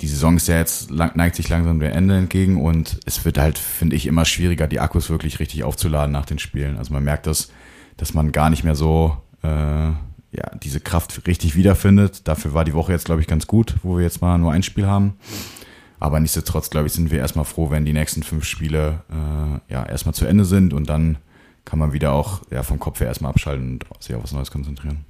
die 0.00 0.08
Saison 0.08 0.36
ist 0.36 0.48
ja 0.48 0.58
jetzt, 0.58 0.90
lang, 0.90 1.12
neigt 1.14 1.36
sich 1.36 1.48
langsam 1.48 1.78
dem 1.78 1.92
Ende 1.92 2.16
entgegen 2.16 2.60
und 2.60 2.98
es 3.04 3.24
wird 3.24 3.38
halt, 3.38 3.58
finde 3.58 3.96
ich, 3.96 4.06
immer 4.06 4.24
schwieriger, 4.24 4.66
die 4.66 4.80
Akkus 4.80 5.10
wirklich 5.10 5.38
richtig 5.38 5.62
aufzuladen 5.64 6.12
nach 6.12 6.26
den 6.26 6.38
Spielen. 6.38 6.76
Also 6.76 6.92
man 6.92 7.04
merkt 7.04 7.26
das, 7.26 7.50
dass 7.96 8.14
man 8.14 8.32
gar 8.32 8.50
nicht 8.50 8.64
mehr 8.64 8.74
so 8.74 9.16
äh, 9.42 9.90
ja, 10.32 10.50
diese 10.62 10.80
Kraft 10.80 11.26
richtig 11.26 11.56
wiederfindet. 11.56 12.26
Dafür 12.26 12.54
war 12.54 12.64
die 12.64 12.74
Woche 12.74 12.92
jetzt, 12.92 13.04
glaube 13.04 13.20
ich, 13.20 13.26
ganz 13.26 13.46
gut, 13.46 13.76
wo 13.82 13.96
wir 13.96 14.02
jetzt 14.02 14.22
mal 14.22 14.38
nur 14.38 14.52
ein 14.52 14.62
Spiel 14.62 14.86
haben. 14.86 15.14
Aber 16.00 16.18
nichtsdestotrotz, 16.18 16.70
glaube 16.70 16.88
ich, 16.88 16.92
sind 16.92 17.10
wir 17.10 17.18
erstmal 17.18 17.44
froh, 17.44 17.70
wenn 17.70 17.84
die 17.84 17.92
nächsten 17.92 18.22
fünf 18.22 18.44
Spiele 18.44 19.02
äh, 19.10 19.72
ja 19.72 19.86
erstmal 19.86 20.14
zu 20.14 20.26
Ende 20.26 20.44
sind 20.44 20.74
und 20.74 20.88
dann 20.88 21.18
kann 21.64 21.78
man 21.78 21.92
wieder 21.92 22.12
auch 22.12 22.40
ja, 22.50 22.62
vom 22.62 22.80
Kopf 22.80 23.00
her 23.00 23.06
erstmal 23.06 23.30
abschalten 23.30 23.78
und 23.88 24.02
sich 24.02 24.14
auf 24.16 24.22
was 24.22 24.32
Neues 24.32 24.50
konzentrieren. 24.50 25.04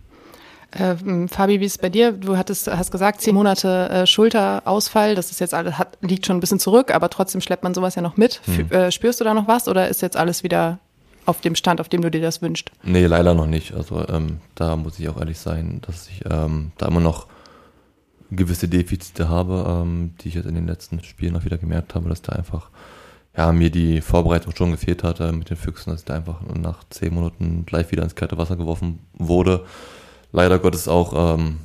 Ähm, 0.75 1.29
Fabi, 1.29 1.61
wie 1.61 1.65
ist 1.65 1.73
es 1.73 1.79
bei 1.79 1.91
dir? 1.91 2.13
Du 2.13 2.37
hattest, 2.37 2.67
hast 2.67 2.91
gesagt, 2.91 3.21
zehn 3.21 3.35
Monate 3.35 3.89
äh, 3.91 4.07
Schulterausfall. 4.07 5.15
Das 5.15 5.31
ist 5.31 5.41
jetzt 5.41 5.55
alles, 5.55 5.79
hat, 5.79 5.99
liegt 6.01 6.27
schon 6.27 6.37
ein 6.37 6.41
bisschen 6.41 6.59
zurück, 6.59 6.95
aber 6.95 7.11
trotzdem 7.11 7.41
schleppt 7.41 7.63
man 7.63 7.75
sowas 7.75 7.95
ja 7.95 8.03
noch 8.03 8.17
mit. 8.17 8.41
Hm. 8.45 8.71
Äh, 8.71 8.91
spürst 8.91 9.21
du 9.21 9.25
da 9.25 9.35
noch 9.35 9.49
was 9.49 9.69
oder 9.69 9.89
ist 9.89 10.03
jetzt 10.03 10.17
alles 10.17 10.43
wieder 10.43 10.79
auf 11.27 11.41
dem 11.41 11.55
Stand, 11.55 11.81
auf 11.81 11.89
dem 11.89 12.03
du 12.03 12.11
dir 12.11 12.21
das 12.21 12.43
wünschst? 12.43 12.71
Nee, 12.83 13.07
leider 13.07 13.35
noch 13.35 13.47
nicht. 13.47 13.75
Also 13.75 14.07
ähm, 14.09 14.39
da 14.55 14.77
muss 14.77 14.99
ich 14.99 15.09
auch 15.09 15.19
ehrlich 15.19 15.39
sein, 15.39 15.81
dass 15.87 16.09
ich 16.09 16.25
ähm, 16.31 16.73
da 16.79 16.87
immer 16.87 17.01
noch 17.01 17.27
gewisse 18.31 18.69
Defizite 18.69 19.29
habe, 19.29 19.65
ähm, 19.69 20.15
die 20.21 20.29
ich 20.29 20.35
jetzt 20.35 20.47
in 20.47 20.55
den 20.55 20.67
letzten 20.67 21.03
Spielen 21.05 21.37
auch 21.37 21.45
wieder 21.45 21.59
gemerkt 21.59 21.95
habe, 21.95 22.09
dass 22.09 22.23
da 22.23 22.33
einfach 22.33 22.71
ja, 23.37 23.53
mir 23.53 23.71
die 23.71 24.01
Vorbereitung 24.01 24.55
schon 24.55 24.73
gefehlt 24.73 25.03
hatte 25.05 25.33
mit 25.33 25.49
den 25.49 25.57
Füchsen, 25.57 25.91
dass 25.91 26.01
ich 26.01 26.07
da 26.07 26.15
einfach 26.15 26.41
nach 26.55 26.85
zehn 26.91 27.15
Minuten 27.15 27.65
gleich 27.65 27.91
wieder 27.91 28.03
ins 28.03 28.15
kalte 28.15 28.37
Wasser 28.39 28.57
geworfen 28.57 28.99
wurde 29.15 29.65
leider 30.33 30.59
Gottes 30.59 30.89
auch 30.89 31.37
ähm, 31.37 31.59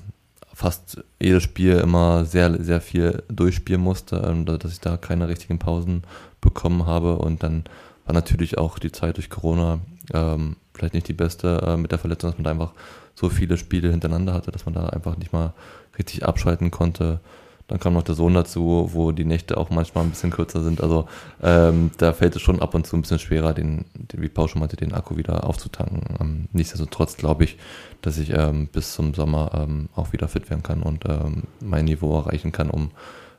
fast 0.53 1.03
jedes 1.19 1.43
Spiel 1.43 1.77
immer 1.77 2.25
sehr, 2.25 2.61
sehr 2.61 2.81
viel 2.81 3.23
durchspielen 3.29 3.81
musste, 3.81 4.17
ähm, 4.17 4.45
dass 4.45 4.71
ich 4.71 4.81
da 4.81 4.97
keine 4.97 5.27
richtigen 5.27 5.57
Pausen 5.57 6.03
bekommen 6.41 6.85
habe. 6.85 7.17
Und 7.17 7.43
dann 7.43 7.63
war 8.07 8.13
natürlich 8.13 8.57
auch 8.57 8.79
die 8.79 8.91
Zeit 8.91 9.17
durch 9.17 9.29
Corona 9.29 9.79
ähm, 10.13 10.55
vielleicht 10.73 10.93
nicht 10.93 11.07
die 11.07 11.13
beste 11.13 11.61
äh, 11.61 11.77
mit 11.77 11.91
der 11.91 11.99
Verletzung, 11.99 12.29
dass 12.29 12.37
man 12.37 12.45
da 12.45 12.51
einfach 12.51 12.73
so 13.15 13.29
viele 13.29 13.57
Spiele 13.57 13.91
hintereinander 13.91 14.33
hatte, 14.33 14.51
dass 14.51 14.65
man 14.65 14.73
da 14.73 14.87
einfach 14.87 15.17
nicht 15.17 15.33
mal 15.33 15.53
richtig 15.97 16.25
abschalten 16.25 16.71
konnte. 16.71 17.19
Dann 17.67 17.81
kam 17.81 17.93
noch 17.93 18.03
der 18.03 18.15
Sohn 18.15 18.33
dazu, 18.33 18.91
wo 18.93 19.11
die 19.11 19.25
Nächte 19.25 19.57
auch 19.57 19.69
manchmal 19.69 20.05
ein 20.05 20.11
bisschen 20.11 20.31
kürzer 20.31 20.63
sind. 20.63 20.79
Also 20.79 21.09
ähm, 21.41 21.91
da 21.97 22.13
fällt 22.13 22.37
es 22.37 22.41
schon 22.41 22.61
ab 22.61 22.73
und 22.73 22.87
zu 22.87 22.95
ein 22.95 23.01
bisschen 23.01 23.19
schwerer, 23.19 23.53
den, 23.53 23.83
den 23.93 24.21
wie 24.21 24.29
Paul 24.29 24.47
schon 24.47 24.61
meinte, 24.61 24.77
den 24.77 24.93
Akku 24.93 25.17
wieder 25.17 25.43
aufzutanken. 25.43 26.01
Ähm, 26.21 26.47
nichtsdestotrotz 26.53 27.17
glaube 27.17 27.43
ich, 27.43 27.57
dass 28.01 28.19
ich 28.19 28.31
ähm, 28.31 28.67
bis 28.67 28.93
zum 28.93 29.13
Sommer 29.13 29.51
ähm, 29.53 29.89
auch 29.95 30.13
wieder 30.13 30.29
fit 30.29 30.49
werden 30.49 30.63
kann 30.63 30.81
und 30.81 31.03
ähm, 31.09 31.43
mein 31.59 31.85
Niveau 31.85 32.17
erreichen 32.17 32.53
kann, 32.53 32.69
um 32.69 32.91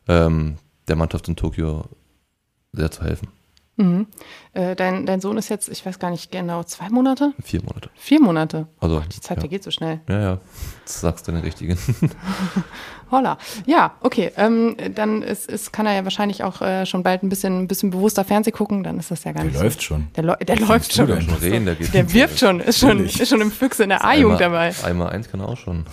ähm, 0.08 0.56
der 0.88 0.96
Mannschaft 0.96 1.26
in 1.28 1.36
Tokio 1.36 1.86
sehr 2.74 2.90
zu 2.90 3.04
helfen. 3.04 3.28
Mhm. 3.78 4.08
Äh, 4.54 4.74
dein, 4.74 5.06
dein 5.06 5.20
Sohn 5.20 5.38
ist 5.38 5.48
jetzt, 5.48 5.68
ich 5.68 5.86
weiß 5.86 6.00
gar 6.00 6.10
nicht 6.10 6.32
genau, 6.32 6.64
zwei 6.64 6.88
Monate? 6.90 7.32
Vier 7.42 7.62
Monate. 7.62 7.90
Vier 7.94 8.20
Monate. 8.20 8.66
Also, 8.80 8.98
oh, 8.98 9.02
die 9.02 9.20
Zeit 9.20 9.36
ja. 9.36 9.42
vergeht 9.42 9.62
so 9.62 9.70
schnell. 9.70 10.00
Ja, 10.08 10.20
ja. 10.20 10.38
Das 10.84 11.00
sagst 11.00 11.28
du 11.28 11.32
den 11.32 11.42
richtigen. 11.42 11.78
Holla. 13.10 13.38
Ja, 13.66 13.94
okay. 14.00 14.32
Ähm, 14.36 14.76
dann 14.96 15.22
ist, 15.22 15.48
ist, 15.48 15.72
kann 15.72 15.86
er 15.86 15.94
ja 15.94 16.04
wahrscheinlich 16.04 16.42
auch 16.42 16.60
äh, 16.60 16.86
schon 16.86 17.04
bald 17.04 17.22
ein 17.22 17.28
bisschen, 17.28 17.62
ein 17.62 17.68
bisschen 17.68 17.90
bewusster 17.90 18.24
Fernseh 18.24 18.50
gucken. 18.50 18.82
Dann 18.82 18.98
ist 18.98 19.12
das 19.12 19.22
ja 19.22 19.32
gar 19.32 19.44
der 19.44 19.52
nicht. 19.52 19.62
läuft 19.62 19.80
so. 19.80 19.86
schon. 19.86 20.08
Der, 20.16 20.36
der 20.36 20.58
läuft 20.58 20.92
schon. 20.92 21.06
schon 21.06 21.34
reden, 21.36 21.64
der, 21.64 21.76
geht 21.76 21.94
Der 21.94 22.12
wirft 22.12 22.40
schon, 22.40 22.58
ist 22.58 22.80
schon, 22.80 23.04
ist 23.04 23.28
schon 23.28 23.40
im 23.40 23.52
Füchse 23.52 23.84
in 23.84 23.90
der 23.90 24.04
A-Jugend 24.04 24.40
dabei. 24.40 24.74
Einmal 24.82 25.10
eins 25.10 25.30
kann 25.30 25.40
er 25.40 25.48
auch 25.48 25.56
schon. 25.56 25.86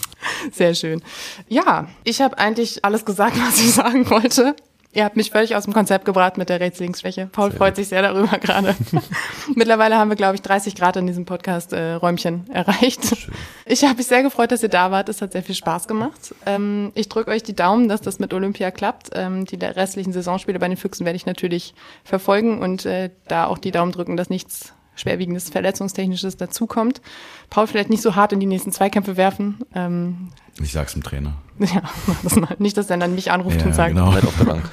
Sehr 0.52 0.74
schön. 0.74 1.02
Ja, 1.48 1.88
ich 2.04 2.22
habe 2.22 2.38
eigentlich 2.38 2.84
alles 2.84 3.04
gesagt, 3.04 3.36
was 3.36 3.58
ich 3.58 3.72
sagen 3.72 4.08
wollte. 4.08 4.54
Ihr 4.94 5.04
habt 5.04 5.16
mich 5.16 5.30
völlig 5.30 5.56
aus 5.56 5.64
dem 5.64 5.72
Konzept 5.72 6.04
gebracht 6.04 6.36
mit 6.36 6.50
der 6.50 6.60
Rechts-Links-Schwäche. 6.60 7.26
Paul 7.32 7.50
sehr 7.50 7.58
freut 7.58 7.70
gut. 7.70 7.76
sich 7.76 7.88
sehr 7.88 8.02
darüber 8.02 8.38
gerade. 8.38 8.76
Mittlerweile 9.54 9.96
haben 9.96 10.10
wir, 10.10 10.16
glaube 10.16 10.34
ich, 10.34 10.42
30 10.42 10.74
Grad 10.74 10.96
in 10.96 11.06
diesem 11.06 11.24
Podcast-Räumchen 11.24 12.44
äh, 12.50 12.56
erreicht. 12.58 13.16
Schön. 13.16 13.32
Ich 13.64 13.84
habe 13.84 13.96
mich 13.96 14.06
sehr 14.06 14.22
gefreut, 14.22 14.52
dass 14.52 14.62
ihr 14.62 14.68
da 14.68 14.90
wart. 14.90 15.08
Es 15.08 15.22
hat 15.22 15.32
sehr 15.32 15.42
viel 15.42 15.54
Spaß 15.54 15.88
gemacht. 15.88 16.34
Ähm, 16.44 16.92
ich 16.94 17.08
drücke 17.08 17.30
euch 17.30 17.42
die 17.42 17.56
Daumen, 17.56 17.88
dass 17.88 18.02
das 18.02 18.18
mit 18.18 18.34
Olympia 18.34 18.70
klappt. 18.70 19.08
Ähm, 19.14 19.46
die 19.46 19.56
restlichen 19.56 20.12
Saisonspiele 20.12 20.58
bei 20.58 20.68
den 20.68 20.76
Füchsen 20.76 21.06
werde 21.06 21.16
ich 21.16 21.24
natürlich 21.24 21.74
verfolgen 22.04 22.60
und 22.60 22.84
äh, 22.84 23.08
da 23.28 23.46
auch 23.46 23.56
die 23.56 23.70
Daumen 23.70 23.92
drücken, 23.92 24.18
dass 24.18 24.28
nichts 24.28 24.74
schwerwiegendes 24.94 25.48
Verletzungstechnisches 25.48 26.36
dazukommt. 26.36 27.00
Paul 27.48 27.66
vielleicht 27.66 27.88
nicht 27.88 28.02
so 28.02 28.14
hart 28.14 28.34
in 28.34 28.40
die 28.40 28.46
nächsten 28.46 28.72
Zweikämpfe 28.72 29.16
werfen. 29.16 29.60
Ähm, 29.74 30.28
ich 30.60 30.72
sag's 30.72 30.92
dem 30.92 31.02
Trainer. 31.02 31.34
Ja, 31.58 31.82
mach 32.06 32.20
das 32.22 32.34
mal. 32.36 32.56
Nicht, 32.58 32.76
dass 32.76 32.90
er 32.90 32.96
dann 32.96 33.14
mich 33.14 33.30
anruft 33.30 33.60
ja, 33.60 33.66
und 33.66 33.74
sagt, 33.74 33.90
genau. 33.94 34.10
Bleib 34.10 34.24
auf 34.24 34.36
der 34.36 34.44
Bank. 34.44 34.68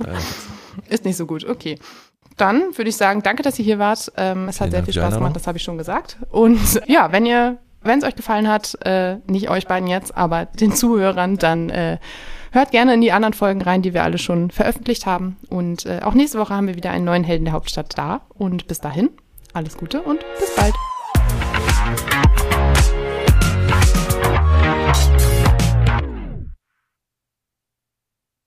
ist 0.88 1.04
nicht 1.04 1.16
so 1.16 1.26
gut. 1.26 1.44
Okay. 1.44 1.78
Dann 2.36 2.76
würde 2.76 2.88
ich 2.88 2.96
sagen, 2.96 3.22
danke, 3.22 3.42
dass 3.42 3.58
ihr 3.58 3.64
hier 3.64 3.78
wart. 3.78 4.10
Ähm, 4.16 4.48
es 4.48 4.60
hat 4.60 4.70
sehr 4.70 4.82
viel 4.84 4.94
Spaß 4.94 5.14
gemacht, 5.14 5.36
das 5.36 5.46
habe 5.46 5.58
ich 5.58 5.64
schon 5.64 5.78
gesagt. 5.78 6.16
Und 6.30 6.82
ja, 6.86 7.12
wenn 7.12 7.26
ihr, 7.26 7.58
wenn 7.82 7.98
es 7.98 8.04
euch 8.04 8.16
gefallen 8.16 8.48
hat, 8.48 8.76
äh, 8.84 9.18
nicht 9.26 9.50
euch 9.50 9.66
beiden 9.66 9.88
jetzt, 9.88 10.16
aber 10.16 10.46
den 10.46 10.72
Zuhörern, 10.72 11.36
dann 11.36 11.70
äh, 11.70 11.98
hört 12.50 12.70
gerne 12.70 12.94
in 12.94 13.00
die 13.00 13.12
anderen 13.12 13.34
Folgen 13.34 13.62
rein, 13.62 13.82
die 13.82 13.94
wir 13.94 14.02
alle 14.02 14.18
schon 14.18 14.50
veröffentlicht 14.50 15.06
haben. 15.06 15.36
Und 15.48 15.86
äh, 15.86 16.00
auch 16.02 16.14
nächste 16.14 16.38
Woche 16.38 16.54
haben 16.54 16.66
wir 16.66 16.76
wieder 16.76 16.90
einen 16.90 17.04
neuen 17.04 17.24
Helden 17.24 17.44
der 17.44 17.54
Hauptstadt 17.54 17.96
da. 17.96 18.22
Und 18.34 18.66
bis 18.66 18.80
dahin, 18.80 19.10
alles 19.52 19.76
Gute 19.76 20.02
und 20.02 20.20
bis 20.38 20.54
bald. 20.56 20.74